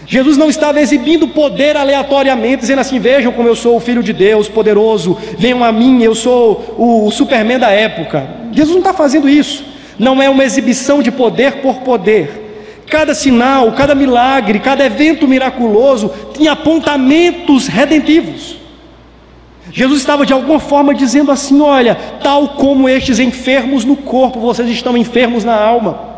Jesus 0.05 0.37
não 0.37 0.49
estava 0.49 0.81
exibindo 0.81 1.27
poder 1.29 1.77
aleatoriamente, 1.77 2.61
dizendo 2.61 2.79
assim: 2.79 2.99
vejam 2.99 3.31
como 3.31 3.47
eu 3.47 3.55
sou 3.55 3.77
o 3.77 3.79
Filho 3.79 4.03
de 4.03 4.11
Deus, 4.11 4.49
poderoso, 4.49 5.17
venham 5.37 5.63
a 5.63 5.71
mim, 5.71 6.03
eu 6.03 6.13
sou 6.13 6.75
o, 6.77 7.11
Superman 7.11 7.59
da 7.59 7.69
época. 7.69 8.27
Jesus 8.51 8.71
não 8.71 8.81
está 8.81 8.93
fazendo 8.93 9.29
isso, 9.29 9.63
não 9.97 10.21
é 10.21 10.29
uma 10.29 10.43
exibição 10.43 11.01
de 11.01 11.11
poder 11.11 11.61
por 11.61 11.77
poder. 11.77 12.41
Cada 12.87 13.15
sinal, 13.15 13.71
cada 13.71 13.95
milagre, 13.95 14.59
cada 14.59 14.85
evento 14.85 15.27
miraculoso 15.27 16.11
tinha 16.33 16.51
apontamentos 16.51 17.67
redentivos. 17.67 18.57
Jesus 19.71 20.01
estava 20.01 20.25
de 20.25 20.33
alguma 20.33 20.59
forma 20.59 20.93
dizendo 20.93 21.31
assim: 21.31 21.61
olha, 21.61 21.97
tal 22.21 22.49
como 22.49 22.89
estes 22.89 23.19
enfermos 23.19 23.85
no 23.85 23.95
corpo, 23.95 24.39
vocês 24.39 24.69
estão 24.69 24.97
enfermos 24.97 25.45
na 25.45 25.55
alma. 25.55 26.12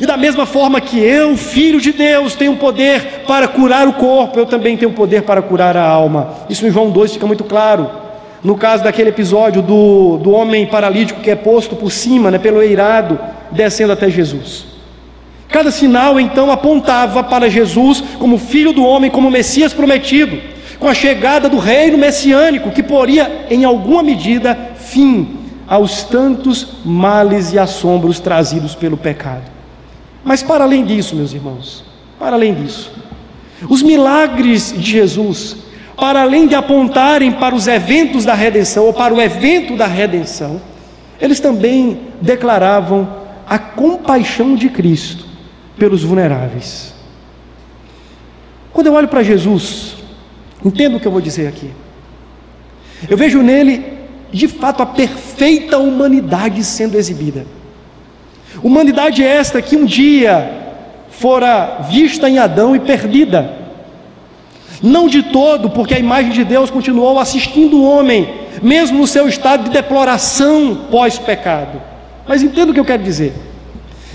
E 0.00 0.06
da 0.06 0.16
mesma 0.16 0.44
forma 0.44 0.80
que 0.80 0.98
eu, 0.98 1.36
filho 1.36 1.80
de 1.80 1.92
Deus, 1.92 2.34
tenho 2.34 2.56
poder 2.56 3.22
para 3.26 3.46
curar 3.46 3.86
o 3.86 3.92
corpo, 3.92 4.38
eu 4.38 4.46
também 4.46 4.76
tenho 4.76 4.92
poder 4.92 5.22
para 5.22 5.40
curar 5.40 5.76
a 5.76 5.86
alma. 5.86 6.34
Isso 6.50 6.66
em 6.66 6.70
João 6.70 6.90
2 6.90 7.12
fica 7.12 7.26
muito 7.26 7.44
claro. 7.44 7.88
No 8.42 8.56
caso 8.56 8.82
daquele 8.82 9.10
episódio 9.10 9.62
do, 9.62 10.18
do 10.18 10.32
homem 10.32 10.66
paralítico 10.66 11.20
que 11.20 11.30
é 11.30 11.36
posto 11.36 11.76
por 11.76 11.90
cima, 11.90 12.30
né, 12.30 12.38
pelo 12.38 12.60
eirado, 12.60 13.18
descendo 13.52 13.92
até 13.92 14.10
Jesus. 14.10 14.66
Cada 15.48 15.70
sinal 15.70 16.18
então 16.18 16.50
apontava 16.50 17.22
para 17.22 17.48
Jesus 17.48 18.02
como 18.18 18.36
filho 18.36 18.72
do 18.72 18.84
homem, 18.84 19.10
como 19.10 19.30
Messias 19.30 19.72
prometido, 19.72 20.36
com 20.80 20.88
a 20.88 20.94
chegada 20.94 21.48
do 21.48 21.58
reino 21.58 21.96
messiânico 21.96 22.72
que 22.72 22.82
poria, 22.82 23.46
em 23.48 23.64
alguma 23.64 24.02
medida, 24.02 24.58
fim 24.76 25.38
aos 25.66 26.02
tantos 26.02 26.78
males 26.84 27.52
e 27.52 27.58
assombros 27.58 28.18
trazidos 28.18 28.74
pelo 28.74 28.96
pecado. 28.96 29.53
Mas 30.24 30.42
para 30.42 30.64
além 30.64 30.84
disso, 30.84 31.14
meus 31.14 31.32
irmãos, 31.32 31.84
para 32.18 32.34
além 32.34 32.54
disso, 32.54 32.92
os 33.68 33.82
milagres 33.82 34.72
de 34.72 34.90
Jesus, 34.90 35.56
para 35.96 36.22
além 36.22 36.46
de 36.46 36.54
apontarem 36.54 37.32
para 37.32 37.54
os 37.54 37.66
eventos 37.66 38.24
da 38.24 38.34
redenção 38.34 38.86
ou 38.86 38.92
para 38.92 39.12
o 39.12 39.20
evento 39.20 39.76
da 39.76 39.86
redenção, 39.86 40.60
eles 41.20 41.40
também 41.40 42.00
declaravam 42.20 43.08
a 43.46 43.58
compaixão 43.58 44.54
de 44.54 44.68
Cristo 44.68 45.26
pelos 45.76 46.02
vulneráveis. 46.02 46.94
Quando 48.72 48.88
eu 48.88 48.94
olho 48.94 49.08
para 49.08 49.22
Jesus, 49.22 49.96
entendo 50.64 50.96
o 50.96 51.00
que 51.00 51.06
eu 51.06 51.12
vou 51.12 51.20
dizer 51.20 51.46
aqui. 51.46 51.70
Eu 53.08 53.16
vejo 53.16 53.42
nele, 53.42 53.84
de 54.32 54.48
fato, 54.48 54.82
a 54.82 54.86
perfeita 54.86 55.78
humanidade 55.78 56.64
sendo 56.64 56.96
exibida. 56.96 57.46
Humanidade 58.62 59.22
é 59.22 59.26
esta 59.26 59.60
que 59.60 59.76
um 59.76 59.84
dia 59.84 60.50
fora 61.10 61.86
vista 61.90 62.28
em 62.28 62.38
Adão 62.38 62.74
e 62.74 62.80
perdida. 62.80 63.64
Não 64.82 65.08
de 65.08 65.22
todo, 65.22 65.70
porque 65.70 65.94
a 65.94 65.98
imagem 65.98 66.32
de 66.32 66.44
Deus 66.44 66.70
continuou 66.70 67.18
assistindo 67.18 67.78
o 67.78 67.84
homem, 67.84 68.28
mesmo 68.62 68.98
no 68.98 69.06
seu 69.06 69.28
estado 69.28 69.64
de 69.64 69.70
deploração 69.70 70.86
pós-pecado. 70.90 71.80
Mas 72.26 72.42
entenda 72.42 72.70
o 72.70 72.74
que 72.74 72.80
eu 72.80 72.84
quero 72.84 73.02
dizer. 73.02 73.32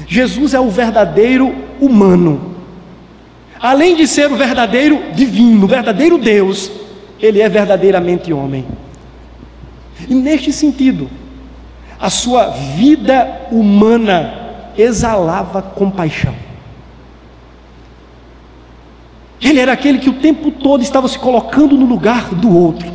Jesus 0.08 0.54
é 0.54 0.60
o 0.60 0.70
verdadeiro 0.70 1.56
humano. 1.80 2.56
Além 3.60 3.96
de 3.96 4.08
ser 4.08 4.32
o 4.32 4.36
verdadeiro 4.36 5.12
divino, 5.14 5.66
o 5.66 5.68
verdadeiro 5.68 6.18
Deus, 6.18 6.72
ele 7.20 7.42
é 7.42 7.50
verdadeiramente 7.50 8.32
homem. 8.32 8.66
E 10.08 10.14
neste 10.14 10.54
sentido, 10.54 11.10
a 12.00 12.10
sua 12.10 12.47
vida 12.47 13.47
humana 13.52 14.72
exalava 14.78 15.62
compaixão. 15.62 16.34
Ele 19.41 19.60
era 19.60 19.74
aquele 19.74 20.00
que 20.00 20.10
o 20.10 20.20
tempo 20.20 20.52
todo 20.52 20.82
estava 20.82 21.08
se 21.08 21.20
colocando 21.20 21.76
no 21.76 21.86
lugar 21.86 22.34
do 22.36 22.56
outro, 22.56 22.89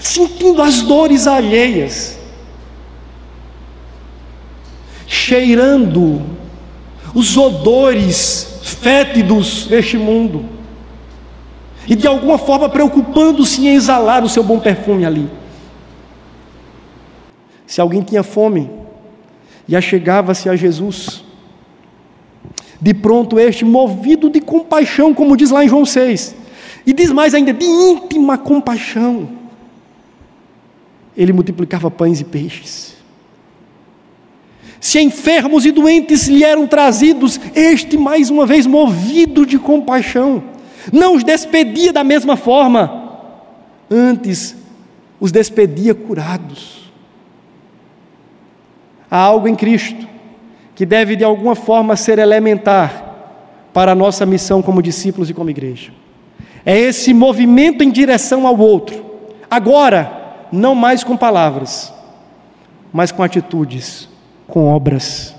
sentindo 0.00 0.60
as 0.60 0.82
dores 0.82 1.26
alheias, 1.26 2.18
cheirando 5.06 6.22
os 7.14 7.36
odores 7.36 8.60
fétidos 8.62 9.66
deste 9.66 9.96
mundo, 9.96 10.46
e 11.86 11.94
de 11.94 12.06
alguma 12.06 12.38
forma 12.38 12.68
preocupando-se 12.68 13.66
em 13.66 13.74
exalar 13.74 14.24
o 14.24 14.28
seu 14.28 14.42
bom 14.42 14.58
perfume 14.58 15.04
ali. 15.04 15.30
Se 17.74 17.80
alguém 17.80 18.02
tinha 18.02 18.22
fome 18.22 18.70
e 19.66 19.74
achegava-se 19.74 20.48
a 20.48 20.54
Jesus, 20.54 21.24
de 22.80 22.94
pronto 22.94 23.36
este, 23.36 23.64
movido 23.64 24.30
de 24.30 24.40
compaixão, 24.40 25.12
como 25.12 25.36
diz 25.36 25.50
lá 25.50 25.64
em 25.64 25.68
João 25.68 25.84
6, 25.84 26.36
e 26.86 26.92
diz 26.92 27.10
mais 27.10 27.34
ainda, 27.34 27.52
de 27.52 27.64
íntima 27.64 28.38
compaixão, 28.38 29.28
ele 31.16 31.32
multiplicava 31.32 31.90
pães 31.90 32.20
e 32.20 32.24
peixes. 32.24 32.94
Se 34.78 35.00
enfermos 35.00 35.66
e 35.66 35.72
doentes 35.72 36.28
lhe 36.28 36.44
eram 36.44 36.68
trazidos, 36.68 37.40
este, 37.56 37.98
mais 37.98 38.30
uma 38.30 38.46
vez, 38.46 38.68
movido 38.68 39.44
de 39.44 39.58
compaixão, 39.58 40.44
não 40.92 41.16
os 41.16 41.24
despedia 41.24 41.92
da 41.92 42.04
mesma 42.04 42.36
forma, 42.36 43.18
antes 43.90 44.54
os 45.18 45.32
despedia 45.32 45.92
curados. 45.92 46.83
Há 49.10 49.18
algo 49.18 49.48
em 49.48 49.54
Cristo 49.54 50.08
que 50.74 50.84
deve 50.84 51.16
de 51.16 51.24
alguma 51.24 51.54
forma 51.54 51.96
ser 51.96 52.18
elementar 52.18 53.14
para 53.72 53.92
a 53.92 53.94
nossa 53.94 54.26
missão 54.26 54.60
como 54.60 54.82
discípulos 54.82 55.30
e 55.30 55.34
como 55.34 55.50
igreja. 55.50 55.92
É 56.66 56.78
esse 56.78 57.12
movimento 57.12 57.84
em 57.84 57.90
direção 57.90 58.46
ao 58.46 58.58
outro. 58.58 59.04
Agora, 59.50 60.46
não 60.50 60.74
mais 60.74 61.04
com 61.04 61.16
palavras, 61.16 61.92
mas 62.92 63.12
com 63.12 63.22
atitudes, 63.22 64.08
com 64.46 64.68
obras. 64.68 65.34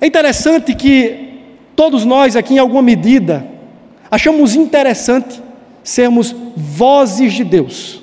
É 0.00 0.06
interessante 0.06 0.74
que 0.74 1.40
todos 1.74 2.04
nós 2.04 2.36
aqui, 2.36 2.54
em 2.54 2.58
alguma 2.58 2.82
medida, 2.82 3.46
achamos 4.10 4.54
interessante 4.54 5.42
sermos 5.82 6.34
vozes 6.56 7.32
de 7.32 7.44
Deus. 7.44 8.02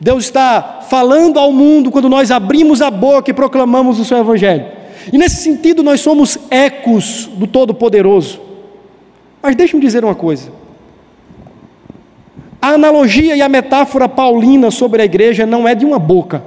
Deus 0.00 0.24
está 0.24 0.80
falando 0.88 1.38
ao 1.38 1.52
mundo 1.52 1.90
quando 1.90 2.08
nós 2.08 2.30
abrimos 2.30 2.82
a 2.82 2.90
boca 2.90 3.30
e 3.30 3.34
proclamamos 3.34 3.98
o 4.00 4.04
seu 4.04 4.18
Evangelho. 4.18 4.66
E 5.12 5.18
nesse 5.18 5.36
sentido, 5.36 5.82
nós 5.82 6.00
somos 6.00 6.38
ecos 6.50 7.28
do 7.34 7.46
Todo-Poderoso. 7.46 8.40
Mas 9.42 9.54
deixe-me 9.54 9.80
dizer 9.80 10.04
uma 10.04 10.14
coisa. 10.14 10.50
A 12.60 12.70
analogia 12.70 13.36
e 13.36 13.42
a 13.42 13.48
metáfora 13.48 14.08
paulina 14.08 14.70
sobre 14.70 15.02
a 15.02 15.04
igreja 15.04 15.44
não 15.44 15.68
é 15.68 15.74
de 15.74 15.84
uma 15.84 15.98
boca, 15.98 16.42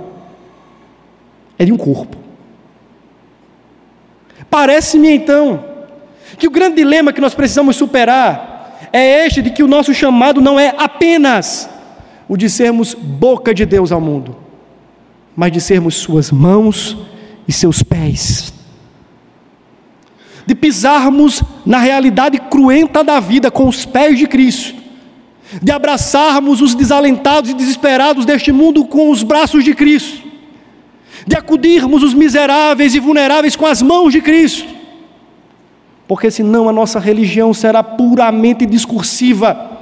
é 1.59 1.63
de 1.63 1.71
um 1.71 1.77
corpo. 1.77 2.17
Parece-me 4.49 5.11
então 5.11 5.63
que 6.37 6.47
o 6.47 6.51
grande 6.51 6.77
dilema 6.77 7.13
que 7.13 7.21
nós 7.21 7.35
precisamos 7.35 7.75
superar 7.75 8.79
é 8.91 9.25
este 9.25 9.41
de 9.41 9.51
que 9.51 9.61
o 9.61 9.67
nosso 9.67 9.93
chamado 9.93 10.41
não 10.41 10.59
é 10.59 10.73
apenas 10.77 11.69
o 12.27 12.35
de 12.35 12.49
sermos 12.49 12.93
boca 12.93 13.53
de 13.53 13.65
Deus 13.65 13.91
ao 13.91 14.01
mundo, 14.01 14.35
mas 15.35 15.51
de 15.51 15.61
sermos 15.61 15.95
suas 15.95 16.31
mãos 16.31 16.97
e 17.47 17.51
seus 17.51 17.81
pés. 17.81 18.53
De 20.45 20.55
pisarmos 20.55 21.43
na 21.65 21.77
realidade 21.77 22.39
cruenta 22.39 23.03
da 23.03 23.19
vida 23.19 23.51
com 23.51 23.67
os 23.67 23.85
pés 23.85 24.17
de 24.17 24.27
Cristo. 24.27 24.75
De 25.61 25.71
abraçarmos 25.71 26.61
os 26.61 26.73
desalentados 26.75 27.51
e 27.51 27.53
desesperados 27.53 28.25
deste 28.25 28.51
mundo 28.51 28.85
com 28.85 29.09
os 29.09 29.23
braços 29.23 29.63
de 29.63 29.73
Cristo. 29.73 30.25
De 31.25 31.35
acudirmos 31.35 32.03
os 32.03 32.13
miseráveis 32.13 32.95
e 32.95 32.99
vulneráveis 32.99 33.55
com 33.55 33.65
as 33.65 33.81
mãos 33.81 34.11
de 34.11 34.21
Cristo. 34.21 34.67
Porque 36.07 36.31
senão 36.31 36.69
a 36.69 36.73
nossa 36.73 36.99
religião 36.99 37.53
será 37.53 37.83
puramente 37.83 38.65
discursiva 38.65 39.76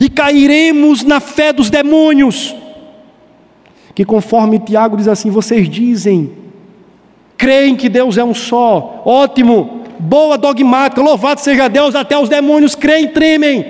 e 0.00 0.08
cairemos 0.08 1.02
na 1.02 1.20
fé 1.20 1.52
dos 1.52 1.70
demônios. 1.70 2.54
Que 3.94 4.04
conforme 4.04 4.58
Tiago 4.58 4.96
diz 4.96 5.08
assim, 5.08 5.30
vocês 5.30 5.68
dizem, 5.68 6.32
creem 7.36 7.76
que 7.76 7.88
Deus 7.88 8.16
é 8.16 8.24
um 8.24 8.34
só, 8.34 9.02
ótimo, 9.04 9.82
boa 9.98 10.38
dogmática, 10.38 11.02
louvado 11.02 11.40
seja 11.40 11.68
Deus, 11.68 11.94
até 11.94 12.18
os 12.18 12.28
demônios 12.28 12.74
creem 12.74 13.04
e 13.04 13.08
tremem. 13.08 13.66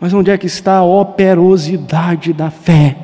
Mas 0.00 0.12
onde 0.12 0.30
é 0.30 0.38
que 0.38 0.46
está 0.46 0.78
a 0.78 0.84
operosidade 0.84 2.32
da 2.32 2.50
fé? 2.50 2.96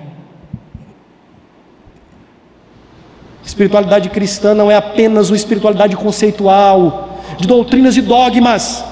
Espiritualidade 3.43 4.11
cristã 4.11 4.55
não 4.55 4.71
é 4.71 4.77
apenas 4.77 5.31
uma 5.31 5.37
espiritualidade 5.37 5.97
conceitual, 5.97 7.19
de 7.39 7.49
doutrinas 7.49 7.97
e 7.97 8.03
dogmas. 8.03 8.85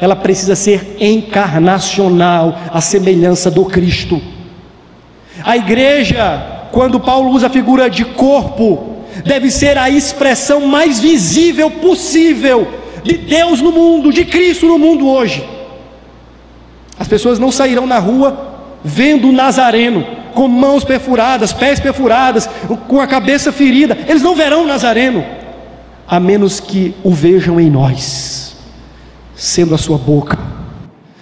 Ela 0.00 0.16
precisa 0.16 0.56
ser 0.56 0.96
encarnacional, 1.00 2.58
a 2.72 2.80
semelhança 2.80 3.50
do 3.50 3.64
Cristo. 3.64 4.20
A 5.44 5.56
igreja, 5.56 6.68
quando 6.72 7.00
Paulo 7.00 7.30
usa 7.30 7.48
a 7.48 7.50
figura 7.50 7.90
de 7.90 8.04
corpo, 8.04 9.04
deve 9.24 9.50
ser 9.50 9.76
a 9.76 9.90
expressão 9.90 10.66
mais 10.66 11.00
visível 11.00 11.70
possível 11.70 12.66
de 13.02 13.16
Deus 13.16 13.60
no 13.60 13.72
mundo, 13.72 14.12
de 14.12 14.24
Cristo 14.24 14.66
no 14.66 14.78
mundo 14.78 15.08
hoje. 15.08 15.46
As 16.98 17.08
pessoas 17.08 17.38
não 17.38 17.50
sairão 17.50 17.86
na 17.86 17.98
rua 17.98 18.48
vendo 18.84 19.28
o 19.28 19.32
Nazareno 19.32 20.06
com 20.34 20.48
mãos 20.48 20.84
perfuradas, 20.84 21.52
pés 21.52 21.80
perfuradas, 21.80 22.48
com 22.88 23.00
a 23.00 23.06
cabeça 23.06 23.52
ferida. 23.52 23.98
Eles 24.06 24.22
não 24.22 24.34
verão 24.34 24.64
o 24.64 24.66
Nazareno, 24.66 25.24
a 26.06 26.20
menos 26.20 26.60
que 26.60 26.94
o 27.02 27.10
vejam 27.10 27.58
em 27.60 27.70
nós, 27.70 28.39
sendo 29.40 29.74
a 29.74 29.78
sua 29.78 29.96
boca, 29.96 30.38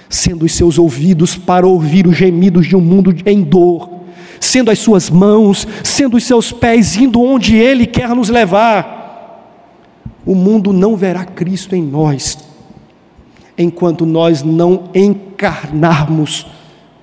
sendo 0.09 0.45
os 0.45 0.53
seus 0.53 0.79
ouvidos 0.79 1.37
para 1.37 1.67
ouvir 1.67 2.07
os 2.07 2.17
gemidos 2.17 2.67
de 2.67 2.75
um 2.75 2.81
mundo 2.81 3.15
em 3.25 3.43
dor 3.43 3.99
sendo 4.41 4.71
as 4.71 4.79
suas 4.79 5.11
mãos, 5.11 5.67
sendo 5.83 6.17
os 6.17 6.25
seus 6.25 6.53
pés, 6.53 6.97
indo 6.97 7.21
onde 7.21 7.57
Ele 7.57 7.87
quer 7.87 8.09
nos 8.11 8.29
levar. 8.29 8.97
O 10.25 10.35
mundo 10.35 10.73
não 10.73 10.97
verá 10.97 11.25
Cristo 11.25 11.75
em 11.75 11.83
nós, 11.83 12.39
enquanto 13.57 14.05
nós 14.05 14.43
não 14.43 14.85
encarnarmos 14.95 16.47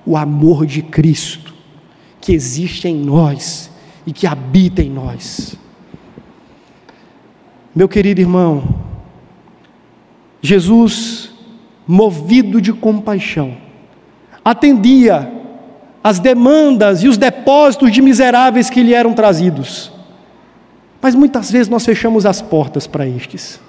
o 0.04 0.16
amor 0.16 0.64
de 0.66 0.82
Cristo, 0.82 1.54
que 2.20 2.32
existe 2.32 2.88
em 2.88 2.96
nós 2.96 3.70
e 4.06 4.12
que 4.12 4.26
habita 4.26 4.82
em 4.82 4.90
nós. 4.90 5.56
Meu 7.74 7.88
querido 7.88 8.20
irmão, 8.20 8.62
Jesus, 10.40 11.30
movido 11.86 12.60
de 12.60 12.72
compaixão, 12.72 13.56
atendia 14.44 15.32
as 16.02 16.18
demandas 16.18 17.02
e 17.02 17.08
os 17.08 17.16
depósitos 17.16 17.90
de 17.90 18.00
miseráveis 18.00 18.70
que 18.70 18.82
lhe 18.82 18.94
eram 18.94 19.12
trazidos. 19.12 19.92
Mas 21.02 21.14
muitas 21.14 21.50
vezes 21.50 21.68
nós 21.68 21.84
fechamos 21.84 22.24
as 22.24 22.40
portas 22.40 22.86
para 22.86 23.06
estes. 23.06 23.60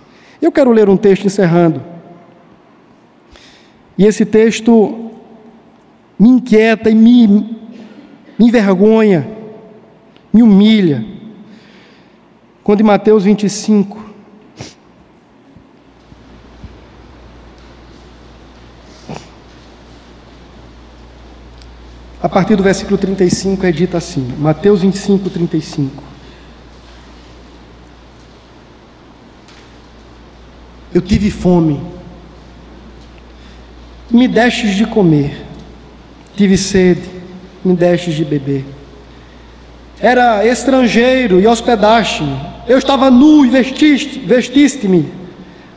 Eu 0.41 0.51
quero 0.51 0.71
ler 0.71 0.87
um 0.87 0.97
texto 0.97 1.25
encerrando. 1.25 1.81
E 3.97 4.05
esse 4.05 4.25
texto 4.25 5.11
me 6.19 6.29
inquieta 6.29 6.89
e 6.89 6.95
me, 6.95 7.27
me 7.27 8.47
envergonha, 8.47 9.27
me 10.31 10.43
humilha. 10.43 11.03
Quando 12.63 12.81
em 12.81 12.83
Mateus 12.83 13.23
25, 13.23 14.06
A 22.21 22.27
partir 22.27 22.55
do 22.55 22.63
versículo 22.63 22.97
35 22.97 23.63
é 23.65 23.71
dito 23.71 23.95
assim, 23.95 24.33
Mateus 24.39 24.81
25, 24.81 25.29
35. 25.29 26.03
Eu 30.91 31.01
tive 31.01 31.29
fome, 31.29 31.79
me 34.09 34.27
destes 34.27 34.75
de 34.75 34.87
comer, 34.87 35.45
tive 36.35 36.57
sede, 36.57 37.07
me 37.63 37.75
destes 37.75 38.15
de 38.15 38.25
beber. 38.25 38.65
Era 39.99 40.43
estrangeiro 40.43 41.39
e 41.39 41.45
hospedaste-me, 41.45 42.35
eu 42.67 42.79
estava 42.79 43.11
nu 43.11 43.45
e 43.45 43.49
vestiste-me, 43.49 45.11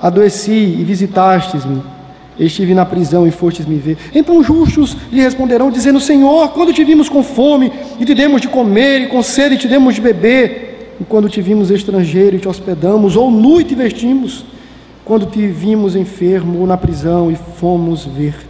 adoeci 0.01 0.53
e 0.53 0.85
visitastes-me 0.85 2.00
estive 2.39 2.75
na 2.75 2.87
prisão 2.87 3.27
e 3.27 3.31
fostes 3.31 3.67
me 3.67 3.77
ver. 3.77 3.99
Então 4.15 4.43
justos 4.43 4.97
lhe 5.11 5.21
responderão, 5.21 5.71
dizendo: 5.71 6.01
Senhor, 6.01 6.51
quando 6.51 6.73
te 6.73 6.85
vimos 6.85 7.09
com 7.09 7.23
fome 7.23 7.73
e 7.99 8.05
te 8.05 8.15
demos 8.15 8.41
de 8.41 8.49
comer, 8.49 9.03
e 9.03 9.07
com 9.09 9.23
sede 9.23 9.55
e 9.55 9.59
te 9.59 9.69
demos 9.69 9.95
de 9.95 10.01
beber, 10.01 10.97
e 11.01 11.05
quando 11.05 11.29
te 11.29 11.41
vimos 11.41 11.71
estrangeiro 11.71 12.37
e 12.37 12.41
te 12.41 12.49
hospedamos, 12.49 13.17
ou 13.17 13.31
nu 13.31 13.61
e 13.61 13.65
te 13.65 13.75
vestimos, 13.75 14.45
quando 15.05 15.27
te 15.27 15.47
vimos 15.47 15.97
enfermo 15.97 16.61
ou 16.61 16.67
na 16.67 16.77
prisão 16.77 17.31
e 17.31 17.37
fomos 17.37 18.05
ver-te. 18.07 18.47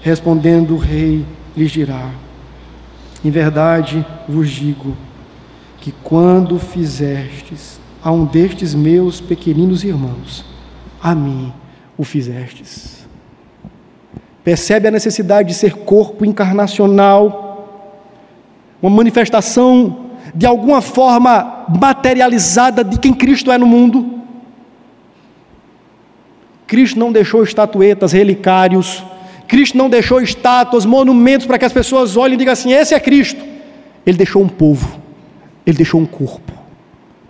Respondendo 0.00 0.74
o 0.74 0.78
rei, 0.78 1.24
lhes 1.56 1.70
dirá: 1.70 2.10
Em 3.24 3.30
verdade 3.30 4.04
vos 4.28 4.50
digo 4.50 4.96
que 5.80 5.92
quando 6.02 6.58
fizestes 6.58 7.80
a 8.02 8.10
um 8.10 8.24
destes 8.24 8.74
meus 8.74 9.20
pequeninos 9.20 9.84
irmãos, 9.84 10.44
a 11.00 11.14
mim 11.14 11.52
o 12.02 12.04
fizestes. 12.04 13.06
Percebe 14.44 14.88
a 14.88 14.90
necessidade 14.90 15.48
de 15.48 15.54
ser 15.54 15.74
corpo 15.74 16.24
encarnacional, 16.24 17.96
uma 18.82 18.90
manifestação 18.90 20.10
de 20.34 20.44
alguma 20.44 20.80
forma 20.80 21.64
materializada 21.68 22.82
de 22.82 22.98
quem 22.98 23.14
Cristo 23.14 23.52
é 23.52 23.58
no 23.58 23.66
mundo. 23.66 24.20
Cristo 26.66 26.98
não 26.98 27.12
deixou 27.12 27.44
estatuetas, 27.44 28.12
relicários, 28.12 29.04
Cristo 29.46 29.78
não 29.78 29.88
deixou 29.88 30.20
estátuas, 30.20 30.84
monumentos 30.84 31.46
para 31.46 31.58
que 31.58 31.64
as 31.64 31.72
pessoas 31.72 32.16
olhem 32.16 32.34
e 32.34 32.38
digam 32.38 32.52
assim: 32.52 32.72
esse 32.72 32.94
é 32.94 33.00
Cristo. 33.00 33.44
Ele 34.04 34.16
deixou 34.16 34.42
um 34.42 34.48
povo, 34.48 34.98
ele 35.64 35.76
deixou 35.76 36.00
um 36.00 36.06
corpo, 36.06 36.52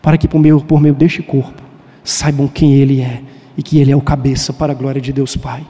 para 0.00 0.16
que 0.16 0.26
por 0.26 0.38
meio, 0.38 0.60
por 0.62 0.80
meio 0.80 0.94
deste 0.94 1.22
corpo 1.22 1.60
saibam 2.02 2.48
quem 2.48 2.74
Ele 2.74 3.00
é 3.00 3.20
e 3.56 3.62
que 3.62 3.78
Ele 3.78 3.92
é 3.92 3.96
o 3.96 4.00
cabeça 4.00 4.52
para 4.52 4.72
a 4.72 4.74
glória 4.74 5.00
de 5.00 5.12
Deus 5.12 5.36
Pai. 5.36 5.66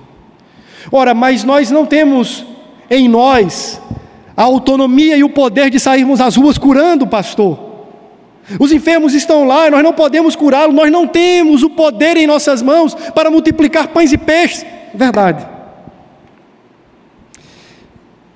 Ora, 0.91 1.15
mas 1.15 1.45
nós 1.45 1.71
não 1.71 1.87
temos 1.87 2.45
em 2.91 3.09
nós 3.09 3.81
a 4.37 4.43
autonomia 4.43 5.17
e 5.17 5.25
o 5.25 5.29
poder 5.29 5.71
de 5.71 5.79
sairmos 5.79 6.21
às 6.21 6.37
ruas 6.37 6.59
curando, 6.59 7.07
pastor. 7.07 7.71
Os 8.59 8.73
enfermos 8.73 9.15
estão 9.15 9.45
lá, 9.45 9.71
nós 9.71 9.83
não 9.83 9.93
podemos 9.93 10.35
curá-los, 10.35 10.75
nós 10.75 10.91
não 10.91 11.07
temos 11.07 11.63
o 11.63 11.71
poder 11.71 12.17
em 12.17 12.27
nossas 12.27 12.61
mãos 12.61 12.95
para 13.15 13.31
multiplicar 13.31 13.89
pães 13.89 14.13
e 14.13 14.19
peixes. 14.19 14.67
Verdade. 14.95 15.47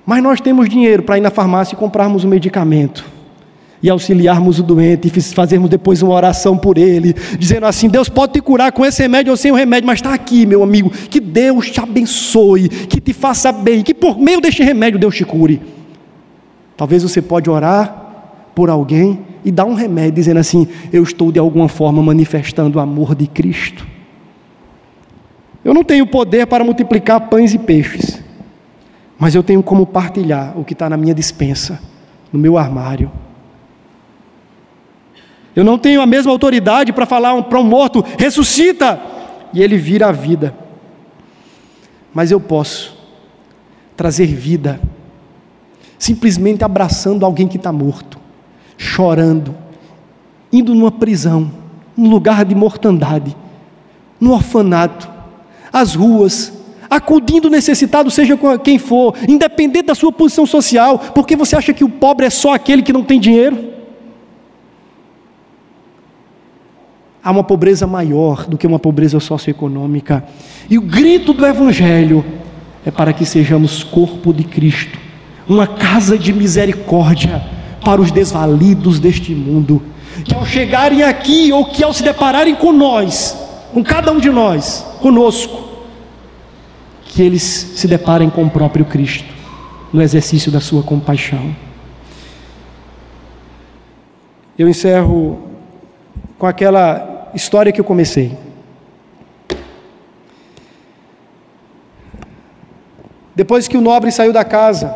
Mas 0.05 0.23
nós 0.23 0.39
temos 0.39 0.69
dinheiro 0.69 1.03
para 1.03 1.17
ir 1.17 1.21
na 1.21 1.29
farmácia 1.29 1.75
e 1.75 1.77
comprarmos 1.77 2.23
um 2.23 2.29
medicamento 2.29 3.16
e 3.81 3.89
auxiliarmos 3.89 4.59
o 4.59 4.63
doente 4.63 5.07
e 5.07 5.21
fazermos 5.21 5.69
depois 5.69 6.01
uma 6.01 6.13
oração 6.13 6.57
por 6.57 6.77
ele, 6.77 7.13
dizendo 7.37 7.65
assim: 7.65 7.87
Deus 7.87 8.09
pode 8.09 8.33
te 8.33 8.41
curar 8.41 8.71
com 8.71 8.85
esse 8.85 9.01
remédio 9.01 9.31
ou 9.31 9.37
sem 9.37 9.51
o 9.51 9.55
remédio, 9.55 9.87
mas 9.87 9.99
está 9.99 10.13
aqui, 10.13 10.45
meu 10.45 10.63
amigo. 10.63 10.89
Que 10.89 11.19
Deus 11.19 11.69
te 11.69 11.79
abençoe, 11.79 12.69
que 12.69 12.99
te 12.99 13.13
faça 13.13 13.51
bem, 13.51 13.83
que 13.83 13.93
por 13.93 14.17
meio 14.17 14.41
deste 14.41 14.63
remédio 14.63 14.99
Deus 14.99 15.15
te 15.15 15.23
cure. 15.23 15.61
Talvez 16.75 17.03
você 17.03 17.21
pode 17.21 17.49
orar 17.49 18.05
por 18.55 18.69
alguém 18.69 19.19
e 19.45 19.51
dar 19.51 19.65
um 19.65 19.73
remédio, 19.73 20.13
dizendo 20.13 20.39
assim: 20.39 20.67
Eu 20.91 21.03
estou 21.03 21.31
de 21.31 21.39
alguma 21.39 21.69
forma 21.69 22.01
manifestando 22.01 22.79
o 22.79 22.81
amor 22.81 23.13
de 23.13 23.27
Cristo. 23.27 23.85
Eu 25.63 25.73
não 25.73 25.83
tenho 25.83 26.07
poder 26.07 26.47
para 26.47 26.63
multiplicar 26.63 27.29
pães 27.29 27.53
e 27.53 27.59
peixes, 27.59 28.23
mas 29.19 29.35
eu 29.35 29.43
tenho 29.43 29.61
como 29.61 29.85
partilhar 29.85 30.57
o 30.57 30.63
que 30.63 30.73
está 30.73 30.89
na 30.89 30.95
minha 30.95 31.13
dispensa, 31.13 31.79
no 32.31 32.39
meu 32.39 32.57
armário 32.57 33.11
eu 35.57 35.63
não 35.63 35.75
tenho 35.75 36.01
a 36.01 36.05
mesma 36.05 36.31
autoridade 36.31 36.93
para 36.93 37.07
falar 37.07 37.41
para 37.41 37.59
um 37.59 37.63
morto, 37.63 38.05
ressuscita, 38.15 39.01
e 39.51 39.59
ele 39.59 39.75
vira 39.75 40.07
a 40.07 40.11
vida. 40.11 40.53
Mas 42.13 42.29
eu 42.29 42.39
posso 42.39 42.95
trazer 43.95 44.27
vida, 44.27 44.79
simplesmente 45.97 46.63
abraçando 46.63 47.25
alguém 47.25 47.47
que 47.47 47.57
está 47.57 47.71
morto, 47.71 48.19
chorando, 48.77 49.55
indo 50.53 50.75
numa 50.75 50.91
prisão, 50.91 51.51
num 51.97 52.07
lugar 52.07 52.45
de 52.45 52.53
mortandade, 52.53 53.35
no 54.19 54.33
orfanato, 54.33 55.09
às 55.73 55.95
ruas, 55.95 56.53
acudindo 56.87 57.49
necessitado, 57.49 58.11
seja 58.11 58.37
quem 58.63 58.77
for, 58.77 59.15
independente 59.27 59.87
da 59.87 59.95
sua 59.95 60.11
posição 60.11 60.45
social, 60.45 60.99
porque 61.15 61.35
você 61.35 61.55
acha 61.55 61.73
que 61.73 61.83
o 61.83 61.89
pobre 61.89 62.27
é 62.27 62.29
só 62.29 62.53
aquele 62.53 62.83
que 62.83 62.93
não 62.93 63.03
tem 63.03 63.19
dinheiro? 63.19 63.76
Há 67.27 67.31
uma 67.31 67.43
pobreza 67.43 67.85
maior 67.85 68.45
do 68.45 68.57
que 68.57 68.65
uma 68.65 68.79
pobreza 68.79 69.19
socioeconômica. 69.19 70.23
E 70.69 70.77
o 70.77 70.81
grito 70.81 71.33
do 71.33 71.45
Evangelho 71.45 72.23
é 72.85 72.89
para 72.89 73.11
que 73.11 73.25
sejamos 73.25 73.83
corpo 73.83 74.31
de 74.31 74.45
Cristo, 74.45 74.97
uma 75.45 75.67
casa 75.67 76.17
de 76.17 76.31
misericórdia 76.31 77.43
para 77.83 77.99
os 77.99 78.11
desvalidos 78.11 78.97
deste 78.97 79.35
mundo, 79.35 79.83
que 80.23 80.33
ao 80.33 80.45
chegarem 80.45 81.03
aqui 81.03 81.51
ou 81.51 81.65
que 81.65 81.83
ao 81.83 81.93
se 81.93 82.01
depararem 82.01 82.55
com 82.55 82.71
nós, 82.71 83.37
com 83.73 83.83
cada 83.83 84.09
um 84.13 84.19
de 84.19 84.29
nós, 84.29 84.85
conosco, 85.01 85.67
que 87.07 87.21
eles 87.21 87.43
se 87.43 87.89
deparem 87.89 88.29
com 88.29 88.45
o 88.45 88.49
próprio 88.49 88.85
Cristo 88.85 89.33
no 89.91 90.01
exercício 90.01 90.49
da 90.49 90.61
sua 90.61 90.81
compaixão. 90.81 91.53
Eu 94.57 94.69
encerro 94.69 95.39
com 96.39 96.45
aquela 96.45 97.06
história 97.33 97.71
que 97.71 97.79
eu 97.79 97.85
comecei. 97.85 98.37
Depois 103.35 103.67
que 103.67 103.77
o 103.77 103.81
nobre 103.81 104.11
saiu 104.11 104.33
da 104.33 104.43
casa, 104.43 104.95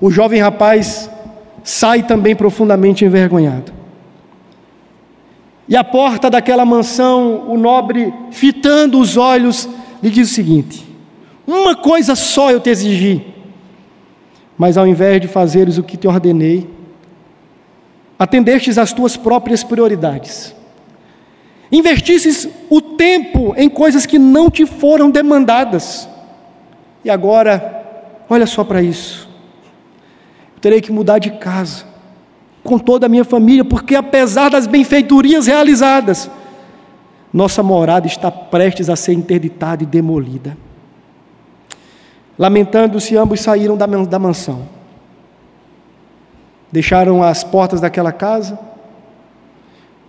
o 0.00 0.10
jovem 0.10 0.40
rapaz 0.40 1.10
sai 1.64 2.02
também 2.02 2.36
profundamente 2.36 3.04
envergonhado. 3.04 3.72
E 5.66 5.76
à 5.76 5.84
porta 5.84 6.28
daquela 6.28 6.64
mansão, 6.64 7.48
o 7.48 7.56
nobre, 7.56 8.12
fitando 8.32 8.98
os 8.98 9.16
olhos, 9.16 9.68
lhe 10.02 10.10
diz 10.10 10.30
o 10.30 10.34
seguinte: 10.34 10.86
Uma 11.46 11.76
coisa 11.76 12.14
só 12.14 12.50
eu 12.50 12.60
te 12.60 12.68
exigi, 12.70 13.24
mas 14.58 14.76
ao 14.76 14.86
invés 14.86 15.20
de 15.20 15.28
fazeres 15.28 15.78
o 15.78 15.82
que 15.82 15.96
te 15.96 16.08
ordenei, 16.08 16.68
atendestes 18.18 18.76
às 18.76 18.92
tuas 18.92 19.16
próprias 19.16 19.62
prioridades. 19.62 20.54
Investisses 21.72 22.48
o 22.68 22.80
tempo 22.80 23.54
em 23.56 23.68
coisas 23.68 24.04
que 24.04 24.18
não 24.18 24.50
te 24.50 24.66
foram 24.66 25.10
demandadas. 25.10 26.08
E 27.04 27.10
agora, 27.10 27.84
olha 28.28 28.46
só 28.46 28.64
para 28.64 28.82
isso. 28.82 29.28
Eu 30.56 30.60
terei 30.60 30.80
que 30.80 30.90
mudar 30.90 31.18
de 31.18 31.30
casa, 31.30 31.84
com 32.64 32.78
toda 32.78 33.06
a 33.06 33.08
minha 33.08 33.24
família, 33.24 33.64
porque 33.64 33.94
apesar 33.94 34.50
das 34.50 34.66
benfeitorias 34.66 35.46
realizadas, 35.46 36.28
nossa 37.32 37.62
morada 37.62 38.06
está 38.06 38.30
prestes 38.30 38.90
a 38.90 38.96
ser 38.96 39.12
interditada 39.12 39.84
e 39.84 39.86
demolida. 39.86 40.56
Lamentando-se, 42.36 43.16
ambos 43.16 43.40
saíram 43.40 43.76
da, 43.76 43.86
da 43.86 44.18
mansão. 44.18 44.68
Deixaram 46.72 47.22
as 47.22 47.44
portas 47.44 47.80
daquela 47.80 48.12
casa, 48.12 48.58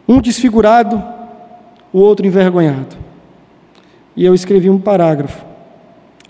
um 0.08 0.20
desfigurado, 0.20 1.21
o 1.92 2.00
outro 2.00 2.26
envergonhado. 2.26 2.96
E 4.16 4.26
eu 4.26 4.34
escrevi 4.34 4.70
um 4.70 4.80
parágrafo 4.80 5.44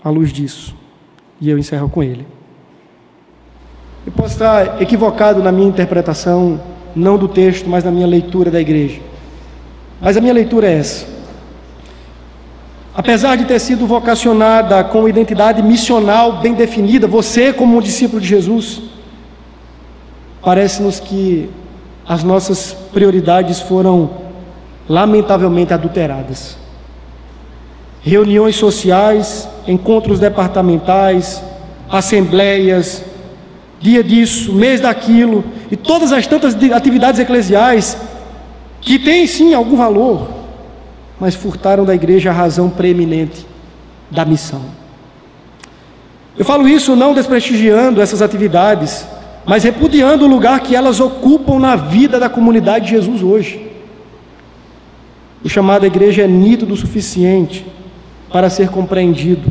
à 0.02 0.10
luz 0.10 0.32
disso. 0.32 0.74
E 1.40 1.50
eu 1.50 1.58
encerro 1.58 1.88
com 1.88 2.02
ele. 2.02 2.26
Eu 4.06 4.12
posso 4.12 4.34
estar 4.34 4.80
equivocado 4.82 5.42
na 5.42 5.52
minha 5.52 5.68
interpretação, 5.68 6.60
não 6.94 7.16
do 7.16 7.28
texto, 7.28 7.68
mas 7.68 7.84
na 7.84 7.90
minha 7.90 8.06
leitura 8.06 8.50
da 8.50 8.60
igreja. 8.60 9.00
Mas 10.00 10.16
a 10.16 10.20
minha 10.20 10.34
leitura 10.34 10.68
é 10.68 10.78
essa. 10.78 11.06
Apesar 12.94 13.36
de 13.36 13.44
ter 13.44 13.58
sido 13.58 13.86
vocacionada 13.86 14.82
com 14.84 15.08
identidade 15.08 15.62
missional 15.62 16.40
bem 16.40 16.52
definida, 16.52 17.06
você, 17.06 17.52
como 17.52 17.78
um 17.78 17.80
discípulo 17.80 18.20
de 18.20 18.26
Jesus, 18.28 18.82
parece-nos 20.42 21.00
que 21.00 21.48
as 22.06 22.22
nossas 22.22 22.76
prioridades 22.92 23.60
foram 23.60 24.21
lamentavelmente 24.88 25.72
adulteradas 25.72 26.62
reuniões 28.02 28.56
sociais, 28.56 29.48
encontros 29.66 30.18
departamentais, 30.18 31.42
assembleias, 31.88 33.04
dia 33.80 34.02
disso, 34.02 34.52
mês 34.52 34.80
daquilo, 34.80 35.44
e 35.70 35.76
todas 35.76 36.12
as 36.12 36.26
tantas 36.26 36.54
atividades 36.72 37.20
eclesiais 37.20 37.96
que 38.80 38.98
têm 38.98 39.26
sim 39.26 39.54
algum 39.54 39.76
valor, 39.76 40.28
mas 41.18 41.36
furtaram 41.36 41.84
da 41.84 41.94
igreja 41.94 42.30
a 42.30 42.32
razão 42.32 42.68
preeminente 42.68 43.46
da 44.10 44.24
missão. 44.24 44.62
Eu 46.36 46.44
falo 46.44 46.68
isso 46.68 46.96
não 46.96 47.14
desprestigiando 47.14 48.00
essas 48.00 48.20
atividades, 48.20 49.06
mas 49.46 49.62
repudiando 49.62 50.24
o 50.24 50.28
lugar 50.28 50.58
que 50.60 50.74
elas 50.74 50.98
ocupam 50.98 51.60
na 51.60 51.76
vida 51.76 52.18
da 52.18 52.28
comunidade 52.28 52.86
de 52.86 52.92
Jesus 52.92 53.22
hoje. 53.22 53.71
O 55.44 55.48
chamado 55.48 55.86
igreja 55.86 56.22
é 56.22 56.26
nítido 56.26 56.74
o 56.74 56.76
suficiente 56.76 57.66
para 58.32 58.48
ser 58.48 58.68
compreendido, 58.70 59.50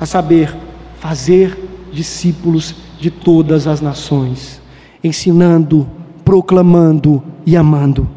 a 0.00 0.06
saber, 0.06 0.54
fazer 0.98 1.58
discípulos 1.92 2.74
de 3.00 3.10
todas 3.10 3.66
as 3.66 3.80
nações, 3.80 4.60
ensinando, 5.02 5.88
proclamando 6.24 7.22
e 7.44 7.56
amando. 7.56 8.08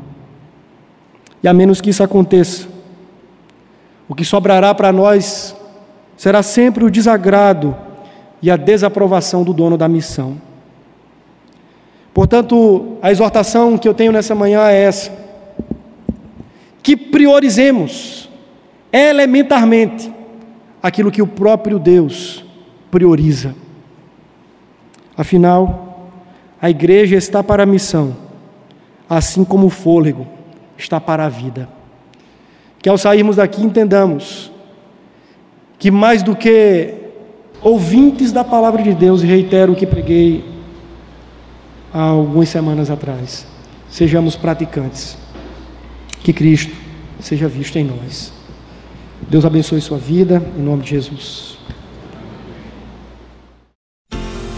E 1.41 1.47
a 1.47 1.53
menos 1.53 1.81
que 1.81 1.89
isso 1.89 2.03
aconteça, 2.03 2.67
o 4.07 4.13
que 4.13 4.23
sobrará 4.23 4.73
para 4.75 4.91
nós 4.91 5.55
será 6.15 6.43
sempre 6.43 6.83
o 6.83 6.91
desagrado 6.91 7.75
e 8.41 8.51
a 8.51 8.57
desaprovação 8.57 9.43
do 9.43 9.53
dono 9.53 9.77
da 9.77 9.87
missão. 9.87 10.37
Portanto, 12.13 12.97
a 13.01 13.11
exortação 13.11 13.77
que 13.77 13.87
eu 13.87 13.93
tenho 13.93 14.11
nessa 14.11 14.35
manhã 14.35 14.67
é 14.69 14.83
essa: 14.83 15.11
que 16.85 16.95
priorizemos 16.95 18.29
elementarmente 18.93 20.13
aquilo 20.83 21.11
que 21.11 21.19
o 21.19 21.25
próprio 21.25 21.79
Deus 21.79 22.45
prioriza. 22.91 23.55
Afinal, 25.17 26.11
a 26.61 26.69
igreja 26.69 27.15
está 27.15 27.41
para 27.41 27.63
a 27.63 27.65
missão, 27.65 28.15
assim 29.09 29.43
como 29.43 29.65
o 29.65 29.71
fôlego 29.71 30.27
está 30.77 31.01
para 31.01 31.25
a 31.25 31.29
vida. 31.29 31.67
Que 32.77 32.87
ao 32.87 32.99
sairmos 32.99 33.37
daqui 33.37 33.63
entendamos 33.63 34.51
que 35.79 35.89
mais 35.89 36.21
do 36.21 36.35
que 36.35 36.93
ouvintes 37.63 38.31
da 38.31 38.43
palavra 38.43 38.83
de 38.83 38.93
Deus, 38.93 39.23
e 39.23 39.25
reitero 39.25 39.73
o 39.73 39.75
que 39.75 39.87
preguei 39.87 40.45
há 41.91 42.03
algumas 42.09 42.49
semanas 42.49 42.91
atrás, 42.91 43.47
sejamos 43.89 44.35
praticantes. 44.35 45.24
Que 46.25 46.33
Cristo 46.33 46.75
seja 47.19 47.47
visto 47.47 47.75
em 47.77 47.83
nós. 47.83 48.33
Deus 49.29 49.45
abençoe 49.45 49.79
sua 49.79 49.99
vida, 49.99 50.41
em 50.57 50.61
nome 50.63 50.81
de 50.81 50.89
Jesus. 50.89 51.55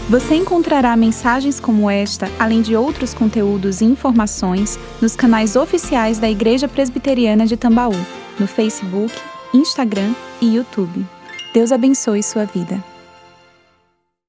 Você 0.08 0.34
encontrará 0.34 0.96
mensagens 0.96 1.60
como 1.60 1.90
esta, 1.90 2.26
além 2.38 2.62
de 2.62 2.74
outros 2.74 3.12
conteúdos 3.12 3.82
e 3.82 3.84
informações, 3.84 4.78
nos 4.98 5.14
canais 5.14 5.56
oficiais 5.56 6.18
da 6.18 6.30
Igreja 6.30 6.66
Presbiteriana 6.66 7.44
de 7.44 7.54
Tambaú, 7.54 7.92
no 8.40 8.46
Facebook, 8.46 9.12
Instagram 9.52 10.14
e 10.40 10.54
YouTube. 10.54 11.04
Deus 11.52 11.70
abençoe 11.70 12.22
sua 12.22 12.46
vida. 12.46 12.82